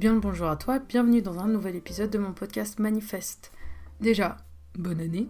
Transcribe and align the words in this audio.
Bien 0.00 0.14
le 0.14 0.20
bonjour 0.20 0.48
à 0.48 0.56
toi, 0.56 0.78
bienvenue 0.78 1.20
dans 1.20 1.40
un 1.40 1.46
nouvel 1.46 1.76
épisode 1.76 2.08
de 2.08 2.16
mon 2.16 2.32
podcast 2.32 2.78
Manifeste. 2.78 3.52
Déjà, 4.00 4.38
bonne 4.74 4.98
année. 4.98 5.28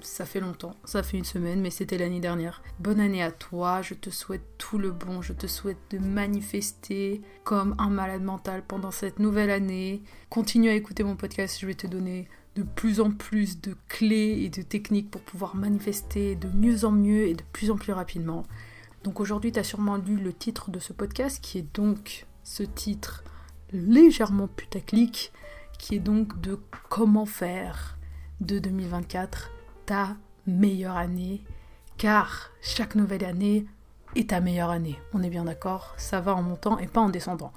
Ça 0.00 0.26
fait 0.26 0.40
longtemps, 0.40 0.74
ça 0.84 1.04
fait 1.04 1.18
une 1.18 1.24
semaine, 1.24 1.60
mais 1.60 1.70
c'était 1.70 1.98
l'année 1.98 2.18
dernière. 2.18 2.64
Bonne 2.80 2.98
année 2.98 3.22
à 3.22 3.30
toi, 3.30 3.80
je 3.80 3.94
te 3.94 4.10
souhaite 4.10 4.42
tout 4.58 4.76
le 4.76 4.90
bon, 4.90 5.22
je 5.22 5.32
te 5.32 5.46
souhaite 5.46 5.78
de 5.90 5.98
manifester 5.98 7.22
comme 7.44 7.76
un 7.78 7.90
malade 7.90 8.24
mental 8.24 8.64
pendant 8.66 8.90
cette 8.90 9.20
nouvelle 9.20 9.50
année. 9.50 10.02
Continue 10.30 10.70
à 10.70 10.74
écouter 10.74 11.04
mon 11.04 11.14
podcast, 11.14 11.58
je 11.60 11.66
vais 11.68 11.74
te 11.74 11.86
donner 11.86 12.28
de 12.56 12.64
plus 12.64 12.98
en 12.98 13.12
plus 13.12 13.60
de 13.60 13.76
clés 13.86 14.42
et 14.42 14.48
de 14.48 14.62
techniques 14.62 15.12
pour 15.12 15.20
pouvoir 15.20 15.54
manifester 15.54 16.34
de 16.34 16.48
mieux 16.48 16.84
en 16.84 16.90
mieux 16.90 17.28
et 17.28 17.34
de 17.34 17.44
plus 17.52 17.70
en 17.70 17.76
plus 17.76 17.92
rapidement. 17.92 18.42
Donc 19.04 19.20
aujourd'hui, 19.20 19.52
tu 19.52 19.60
as 19.60 19.64
sûrement 19.64 19.96
lu 19.96 20.16
le 20.16 20.32
titre 20.32 20.72
de 20.72 20.80
ce 20.80 20.92
podcast 20.92 21.38
qui 21.40 21.58
est 21.58 21.72
donc 21.76 22.26
ce 22.42 22.64
titre 22.64 23.22
légèrement 23.72 24.48
putaclic, 24.48 25.32
qui 25.78 25.96
est 25.96 26.00
donc 26.00 26.40
de 26.40 26.58
comment 26.88 27.26
faire 27.26 27.96
de 28.40 28.58
2024 28.58 29.50
ta 29.86 30.16
meilleure 30.46 30.96
année, 30.96 31.42
car 31.98 32.50
chaque 32.60 32.94
nouvelle 32.94 33.24
année 33.24 33.66
est 34.14 34.30
ta 34.30 34.40
meilleure 34.40 34.70
année. 34.70 34.98
On 35.12 35.22
est 35.22 35.30
bien 35.30 35.44
d'accord 35.44 35.94
Ça 35.96 36.20
va 36.20 36.34
en 36.34 36.42
montant 36.42 36.78
et 36.78 36.86
pas 36.86 37.00
en 37.00 37.08
descendant. 37.08 37.52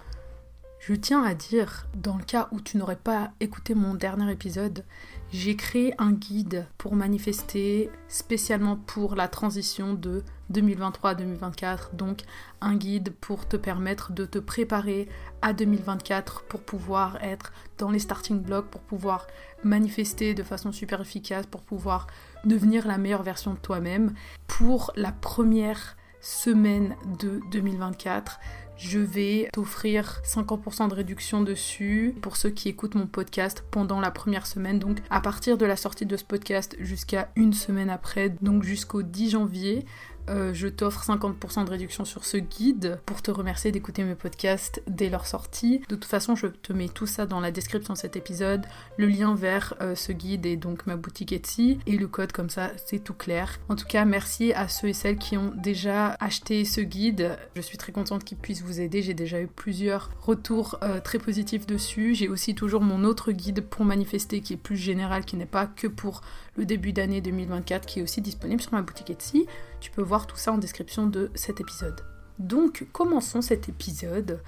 Je 0.88 0.94
tiens 0.94 1.23
à 1.23 1.34
dire, 1.34 1.88
dans 1.95 2.16
le 2.16 2.23
cas 2.23 2.48
où 2.52 2.62
tu 2.62 2.77
n'aurais 2.77 2.95
pas 2.95 3.31
écouté 3.39 3.73
mon 3.73 3.95
dernier 3.95 4.31
épisode, 4.31 4.85
j'ai 5.31 5.55
créé 5.55 5.95
un 5.98 6.11
guide 6.11 6.67
pour 6.77 6.94
manifester 6.94 7.89
spécialement 8.08 8.75
pour 8.75 9.16
la 9.16 9.27
transition 9.27 9.95
de 9.95 10.21
2023 10.52 11.09
à 11.09 11.16
2024. 11.16 11.95
Donc 11.95 12.21
un 12.61 12.75
guide 12.75 13.16
pour 13.20 13.48
te 13.48 13.58
permettre 13.58 14.11
de 14.11 14.27
te 14.27 14.38
préparer 14.38 15.09
à 15.41 15.53
2024 15.53 16.44
pour 16.44 16.61
pouvoir 16.61 17.17
être 17.23 17.52
dans 17.80 17.89
les 17.89 17.97
starting 17.97 18.39
blocks, 18.44 18.69
pour 18.69 18.81
pouvoir 18.81 19.25
manifester 19.63 20.36
de 20.36 20.44
façon 20.44 20.72
super 20.72 21.02
efficace, 21.02 21.47
pour 21.47 21.63
pouvoir 21.63 22.06
devenir 22.44 22.86
la 22.86 23.00
meilleure 23.00 23.23
version 23.23 23.56
de 23.56 23.59
toi-même 23.59 24.13
pour 24.45 24.91
la 24.95 25.11
première 25.11 25.97
semaine 26.22 26.95
de 27.19 27.39
2024 27.52 28.39
je 28.78 29.00
vais 29.00 29.50
t'offrir 29.54 30.22
50% 30.26 30.90
de 30.90 30.94
réduction 30.94 31.42
dessus 31.42 32.16
pour 32.22 32.36
ceux 32.38 32.50
qui 32.50 32.70
écoutent 32.70 32.95
mon 32.95 33.08
podcast 33.08 33.64
pendant 33.72 34.00
la 34.00 34.12
première 34.12 34.48
semaine. 34.48 34.80
Donc 34.80 34.98
à 35.09 35.22
partir 35.22 35.58
de 35.58 35.66
la 35.66 35.76
sortie 35.76 36.06
de 36.06 36.18
ce 36.18 36.23
podcast 36.23 36.76
jusqu'à 36.80 37.30
une 37.36 37.53
semaine 37.53 37.90
après, 37.90 38.30
donc 38.42 38.64
jusqu'au 38.64 39.02
10 39.02 39.31
janvier, 39.31 39.86
euh, 40.30 40.54
je 40.54 40.68
t'offre 40.68 41.04
50% 41.04 41.66
de 41.66 41.70
réduction 41.70 42.06
sur 42.06 42.26
ce 42.26 42.38
guide 42.38 43.00
pour 43.06 43.22
te 43.22 43.31
remercier 43.31 43.72
d'écouter 43.72 44.04
mes 44.04 44.16
podcasts 44.16 44.81
dès 44.88 45.09
leur 45.09 45.26
sortie. 45.26 45.80
De 45.90 45.95
toute 45.95 46.06
façon, 46.06 46.36
je 46.36 46.48
te 46.48 46.73
mets 46.73 46.90
tout 46.90 47.08
ça 47.08 47.26
dans 47.26 47.40
la 47.40 47.52
description 47.52 47.94
de 47.94 47.98
cet 47.98 48.16
épisode, 48.16 48.66
le 48.98 49.08
lien 49.08 49.36
vers 49.36 49.76
euh, 49.81 49.96
ce 49.96 50.12
guide 50.12 50.46
et 50.46 50.58
donc 50.58 50.86
ma 50.86 50.96
boutique 50.96 51.31
Etsy 51.31 51.80
et 51.86 51.98
le 51.98 52.08
code 52.08 52.31
comme 52.31 52.50
ça, 52.50 52.72
c'est 52.86 53.00
tout 53.00 53.14
clair. 53.14 53.59
En 53.70 53.76
tout 53.76 53.86
cas, 53.86 54.06
merci 54.06 54.53
à 54.53 54.68
ceux 54.68 54.90
et 54.90 54.94
celles 54.94 55.18
qui 55.18 55.38
ont 55.38 55.52
déjà 55.56 56.16
acheté 56.20 56.66
ce 56.66 56.81
guide. 56.81 57.38
Je 57.56 57.62
suis 57.62 57.78
très 57.78 57.92
contente 57.92 58.23
qu'il 58.23 58.38
puisse 58.38 58.62
vous 58.62 58.81
aider. 58.81 59.02
J'ai 59.02 59.14
déjà 59.14 59.42
eu 59.42 59.48
plusieurs 59.48 60.09
retours 60.22 60.78
euh, 60.84 61.00
très 61.00 61.20
positifs 61.20 61.68
dessus. 61.68 62.16
J'ai 62.16 62.30
aussi 62.30 62.56
toujours 62.56 62.81
mon 62.81 63.03
autre 63.03 63.31
guide 63.31 63.62
pour 63.62 63.86
manifester 63.86 64.42
qui 64.42 64.53
est 64.53 64.58
plus 64.58 64.78
général, 64.78 65.26
qui 65.26 65.36
n'est 65.36 65.46
pas 65.46 65.68
que 65.68 65.88
pour 65.88 66.22
le 66.58 66.66
début 66.66 66.94
d'année 66.94 67.22
2024 67.22 67.86
qui 67.86 68.00
est 68.00 68.03
aussi 68.03 68.22
disponible 68.22 68.62
sur 68.62 68.73
ma 68.73 68.81
boutique 68.81 69.09
Etsy. 69.09 69.46
Tu 69.80 69.92
peux 69.92 70.02
voir 70.02 70.28
tout 70.28 70.38
ça 70.38 70.52
en 70.52 70.58
description 70.58 71.08
de 71.08 71.31
cet 71.36 71.62
épisode. 71.62 72.02
Donc 72.40 72.88
commençons 72.92 73.42
cet 73.42 73.70
épisode. 73.70 74.42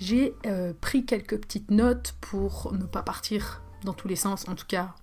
J'ai 0.00 0.34
euh, 0.46 0.72
pris 0.80 1.04
quelques 1.04 1.38
petites 1.40 1.70
notes 1.70 2.14
pour 2.20 2.72
ne 2.72 2.84
pas 2.84 3.02
partir 3.02 3.62
dans 3.84 3.92
tous 3.92 4.08
les 4.08 4.16
sens, 4.16 4.46
en 4.48 4.54
tout 4.54 4.66
cas 4.66 4.94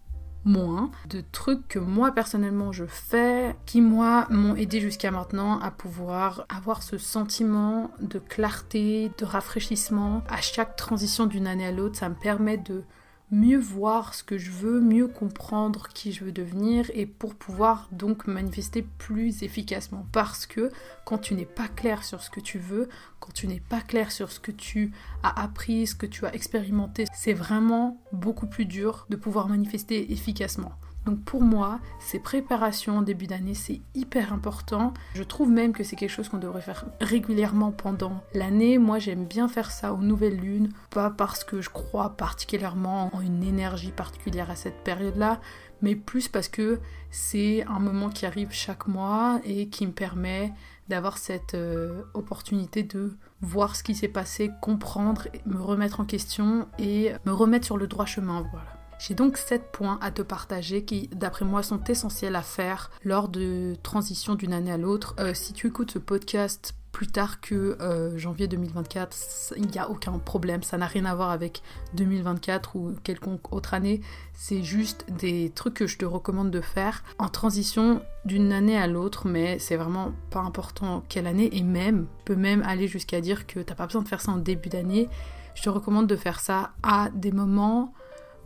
moins, 0.46 0.91
de 1.09 1.24
trucs 1.31 1.68
que 1.68 1.80
moi 1.80 2.12
personnellement 2.12 2.72
je 2.72 2.85
fais, 2.85 3.56
qui 3.66 3.81
moi 3.81 4.28
m'ont 4.30 4.56
aidé 4.56 4.80
jusqu'à 4.80 5.09
maintenant 5.09 5.59
à 5.59 5.72
pouvoir 5.72 6.46
avoir 6.50 6.84
ce 6.84 6.97
sentiment 6.97 7.90
de 8.00 8.19
clarté, 8.19 9.12
de 9.18 9.25
rafraîchissement. 9.25 10.22
À 10.30 10.41
chaque 10.41 10.75
transition 10.75 11.25
d'une 11.25 11.47
année 11.47 11.66
à 11.66 11.72
l'autre, 11.72 11.97
ça 11.97 12.09
me 12.09 12.16
permet 12.16 12.58
de 12.58 12.84
mieux 13.31 13.58
voir 13.58 14.13
ce 14.13 14.24
que 14.24 14.38
je 14.38 14.52
veux, 14.52 14.80
mieux 14.80 15.08
comprendre 15.08 15.88
qui 15.90 16.12
je 16.12 16.24
veux 16.24 16.31
devenir 16.31 16.90
et 16.94 17.06
pour 17.06 17.36
pouvoir 17.36 17.88
donc 17.91 18.28
manifester 18.28 18.86
plus 18.97 19.44
efficacement. 19.44 20.06
Parce 20.12 20.46
que 20.46 20.72
quand 21.06 21.18
tu 21.18 21.34
n'es 21.34 21.46
pas 21.46 21.68
clair 21.68 22.03
sur 22.03 22.22
ce 22.22 22.30
que 22.30 22.40
tu 22.40 22.59
veux, 22.59 22.88
quand 23.19 23.34
tu 23.34 23.47
n'es 23.47 23.59
pas 23.59 23.81
clair 23.81 24.12
sur 24.12 24.31
ce 24.31 24.40
que 24.40 24.52
tu 24.52 24.91
as 25.24 25.41
appris, 25.41 25.88
ce 25.88 25.96
que 25.96 26.06
tu 26.06 26.25
as 26.25 26.34
expérimenté, 26.34 27.06
c'est 27.14 27.34
vraiment 27.34 28.00
beaucoup 28.12 28.47
plus 28.47 28.66
dur 28.66 29.06
de 29.09 29.16
pouvoir 29.16 29.47
manifester 29.50 30.12
efficacement. 30.12 30.74
Donc 31.05 31.23
pour 31.23 31.41
moi, 31.41 31.79
ces 31.99 32.19
préparations 32.19 32.97
en 32.97 33.01
début 33.01 33.27
d'année, 33.27 33.53
c'est 33.53 33.81
hyper 33.93 34.33
important. 34.33 34.93
Je 35.13 35.23
trouve 35.23 35.51
même 35.51 35.71
que 35.71 35.83
c'est 35.83 35.95
quelque 35.95 36.09
chose 36.09 36.29
qu'on 36.29 36.38
devrait 36.38 36.61
faire 36.61 36.85
régulièrement 36.99 37.71
pendant 37.71 38.23
l'année. 38.33 38.79
Moi, 38.79 38.97
j'aime 38.97 39.25
bien 39.25 39.47
faire 39.47 39.71
ça 39.71 39.93
aux 39.93 40.01
nouvelles 40.01 40.38
lunes, 40.38 40.69
pas 40.89 41.11
parce 41.11 41.43
que 41.43 41.61
je 41.61 41.69
crois 41.69 42.11
particulièrement 42.17 43.16
en 43.16 43.21
une 43.21 43.43
énergie 43.43 43.91
particulière 43.91 44.49
à 44.49 44.55
cette 44.55 44.83
période-là, 44.83 45.39
mais 45.81 45.95
plus 45.95 46.27
parce 46.27 46.47
que 46.47 46.79
c'est 47.11 47.63
un 47.67 47.79
moment 47.79 48.09
qui 48.09 48.25
arrive 48.25 48.51
chaque 48.51 48.87
mois 48.87 49.39
et 49.43 49.67
qui 49.67 49.85
me 49.85 49.91
permet 49.91 50.53
d'avoir 50.89 51.17
cette 51.17 51.55
euh, 51.55 52.03
opportunité 52.13 52.83
de 52.83 53.17
voir 53.41 53.75
ce 53.75 53.83
qui 53.83 53.95
s'est 53.95 54.07
passé, 54.07 54.51
comprendre, 54.61 55.27
me 55.45 55.61
remettre 55.61 55.99
en 55.99 56.05
question 56.05 56.67
et 56.79 57.11
me 57.25 57.31
remettre 57.31 57.66
sur 57.66 57.77
le 57.77 57.87
droit 57.87 58.05
chemin, 58.05 58.45
voilà. 58.51 58.75
J'ai 58.97 59.13
donc 59.13 59.38
7 59.38 59.72
points 59.72 60.00
à 60.01 60.11
te 60.11 60.22
partager 60.22 60.85
qui, 60.85 61.09
d'après 61.13 61.45
moi, 61.45 61.63
sont 61.63 61.83
essentiels 61.83 62.35
à 62.35 62.41
faire 62.41 62.91
lors 63.03 63.29
de 63.29 63.75
transition 63.83 64.35
d'une 64.35 64.53
année 64.53 64.72
à 64.72 64.78
l'autre. 64.78 65.16
Euh, 65.19 65.33
si 65.33 65.53
tu 65.53 65.67
écoutes 65.67 65.91
ce 65.91 66.00
podcast 66.00 66.73
plus 66.95 67.07
tard 67.07 67.41
que 67.41 67.75
euh, 67.81 68.17
janvier 68.17 68.47
2024, 68.47 69.17
il 69.57 69.67
n'y 69.67 69.79
a 69.79 69.89
aucun 69.89 70.17
problème, 70.17 70.63
ça 70.63 70.78
n'a 70.78 70.85
rien 70.85 71.03
à 71.03 71.13
voir 71.13 71.29
avec 71.29 71.61
2024 71.95 72.78
ou 72.78 72.95
quelconque 73.03 73.51
autre 73.51 73.73
année, 73.73 74.00
c'est 74.31 74.63
juste 74.63 75.05
des 75.11 75.51
trucs 75.53 75.73
que 75.73 75.88
je 75.88 75.97
te 75.97 76.05
recommande 76.05 76.51
de 76.51 76.61
faire 76.61 77.03
en 77.19 77.28
transition 77.28 78.01
d'une 78.23 78.53
année 78.53 78.78
à 78.78 78.88
l'autre, 78.88 79.28
mais 79.28 79.59
c'est 79.59 79.75
vraiment 79.75 80.13
pas 80.29 80.39
important 80.39 81.03
quelle 81.09 81.28
année, 81.28 81.50
et 81.51 81.63
même, 81.63 82.07
peut 82.23 82.38
même 82.38 82.63
aller 82.63 82.88
jusqu'à 82.88 83.19
dire 83.19 83.45
que 83.45 83.59
t'as 83.59 83.75
pas 83.75 83.88
besoin 83.88 84.01
de 84.01 84.07
faire 84.07 84.22
ça 84.22 84.31
en 84.31 84.38
début 84.38 84.69
d'année, 84.69 85.09
je 85.53 85.63
te 85.63 85.69
recommande 85.69 86.07
de 86.07 86.16
faire 86.16 86.39
ça 86.39 86.72
à 86.81 87.09
des 87.13 87.34
moments 87.34 87.94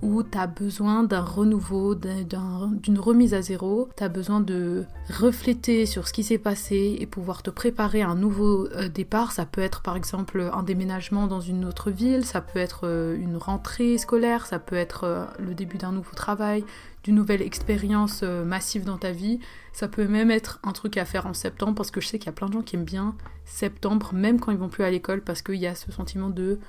où 0.02 0.24
tu 0.24 0.38
as 0.38 0.48
besoin 0.48 1.04
d'un 1.04 1.22
renouveau, 1.22 1.96
d'une 1.96 3.00
remise 3.00 3.34
à 3.34 3.42
zéro, 3.42 3.90
tu 3.98 4.04
as 4.04 4.10
besoin 4.10 4.40
de 4.40 4.86
refléter 5.10 5.86
sur 5.86 6.08
ce 6.08 6.14
qui 6.14 6.24
s'est 6.24 6.38
passé 6.38 6.98
et 7.00 7.06
pouvoir 7.06 7.44
te 7.44 7.50
préparer 7.50 8.02
à 8.02 8.10
un 8.10 8.16
nouveau 8.16 8.68
euh, 8.68 8.88
départ. 8.88 9.32
Ça 9.32 9.46
peut 9.46 9.62
être 9.62 9.82
par 9.82 9.96
exemple 9.96 10.50
un 10.54 10.64
déménagement 10.64 11.28
dans 11.28 11.42
une 11.42 11.66
autre 11.66 11.92
ville, 11.92 12.26
ça 12.26 12.42
peut 12.42 12.60
être 12.60 12.82
euh, 12.86 13.18
une 13.18 13.36
rentrée 13.36 13.98
scolaire, 13.98 14.46
ça 14.46 14.60
peut 14.60 14.78
être 14.78 15.04
euh, 15.04 15.26
le 15.38 15.54
début 15.54 15.78
d'un 15.78 15.92
nouveau 15.92 16.16
travail, 16.16 16.64
d'une 17.04 17.16
nouvelle 17.16 17.42
expérience 17.42 18.24
massive 18.24 18.84
dans 18.84 18.98
ta 18.98 19.12
vie. 19.12 19.40
Ça 19.74 19.88
peut 19.88 20.08
même 20.08 20.32
être 20.32 20.60
un 20.64 20.74
truc 20.74 20.98
à 20.98 21.06
faire 21.06 21.26
en 21.26 21.34
septembre 21.34 21.76
parce 21.76 21.92
que 21.92 22.02
je 22.02 22.08
sais 22.08 22.20
qu'il 22.20 22.26
y 22.26 22.30
a 22.30 22.34
plein 22.34 22.48
de 22.48 22.54
gens 22.54 22.62
qui 22.62 22.76
aiment 22.76 22.84
bien 22.84 23.16
septembre, 23.46 24.12
même 24.14 24.40
quand 24.40 24.52
ils 24.52 24.58
vont 24.58 24.70
plus 24.70 24.84
à 24.84 24.92
l'école, 24.92 25.22
parce 25.22 25.42
qu'il 25.42 25.56
y 25.56 25.68
a 25.68 25.76
ce 25.76 25.92
sentiment 25.92 26.30
de 26.30 26.60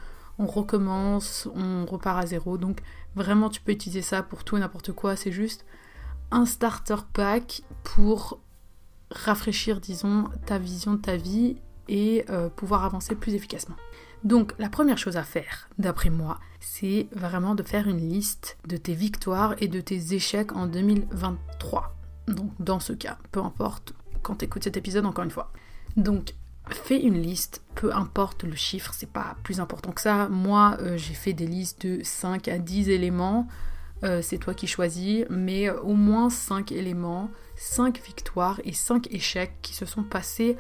on 0.41 0.47
recommence, 0.47 1.49
on 1.55 1.85
repart 1.85 2.19
à 2.19 2.27
zéro. 2.27 2.57
Donc 2.57 2.81
vraiment, 3.15 3.51
tu 3.51 3.61
peux 3.61 3.73
utiliser 3.73 4.03
ça 4.03 4.23
pour 4.23 4.43
tout 4.43 4.57
et 4.57 4.61
n'importe 4.61 4.93
quoi. 4.93 5.15
C'est 5.15 5.33
juste 5.33 5.67
un 6.31 6.47
starter 6.47 6.97
pack 7.13 7.63
pour 7.85 8.41
rafraîchir, 9.11 9.81
disons, 9.81 10.25
ta 10.47 10.59
vision 10.59 10.95
de 10.95 11.01
ta 11.01 11.17
vie 11.17 11.57
et 11.89 12.25
euh, 12.31 12.49
pouvoir 12.49 12.85
avancer 12.85 13.15
plus 13.15 13.35
efficacement. 13.35 13.77
Donc 14.25 14.55
la 14.59 14.71
première 14.71 14.99
chose 14.99 15.17
à 15.17 15.25
faire, 15.25 15.69
d'après 15.79 16.11
moi, 16.11 16.39
c'est 16.59 17.09
vraiment 17.13 17.55
de 17.55 17.63
faire 17.63 17.87
une 17.89 17.99
liste 17.99 18.57
de 18.67 18.77
tes 18.77 18.95
victoires 18.95 19.55
et 19.59 19.69
de 19.69 19.81
tes 19.81 20.15
échecs 20.15 20.53
en 20.53 20.67
2023. 20.67 21.95
Donc 22.29 22.51
dans 22.61 22.81
ce 22.81 22.93
cas, 22.95 23.19
peu 23.31 23.41
importe 23.41 23.93
quand 24.23 24.37
tu 24.37 24.49
cet 24.63 24.77
épisode 24.77 25.05
encore 25.05 25.25
une 25.25 25.31
fois. 25.31 25.53
Donc 25.97 26.35
fais 26.75 27.01
une 27.01 27.21
liste, 27.21 27.63
peu 27.75 27.95
importe 27.95 28.45
le 28.45 28.55
chiffre, 28.55 28.93
c'est 28.95 29.11
pas 29.11 29.37
plus 29.43 29.61
important 29.61 29.93
que 29.93 30.01
ça. 30.01 30.29
Moi, 30.29 30.77
euh, 30.81 30.97
j'ai 30.97 31.15
fait 31.15 31.33
des 31.33 31.47
listes 31.47 31.87
de 31.87 32.01
5 32.03 32.49
à 32.49 32.59
10 32.59 32.91
éléments. 32.91 33.47
Euh, 34.03 34.23
c'est 34.23 34.39
toi 34.39 34.55
qui 34.55 34.67
choisis, 34.67 35.25
mais 35.29 35.71
au 35.71 35.95
moins 35.95 36.31
5 36.31 36.73
éléments, 36.73 37.31
5 37.57 38.03
victoires 38.03 38.61
et 38.65 38.73
5 38.73 39.09
échecs 39.13 39.53
qui 39.63 39.75
se 39.75 39.85
sont 39.87 40.03
passés 40.03 40.57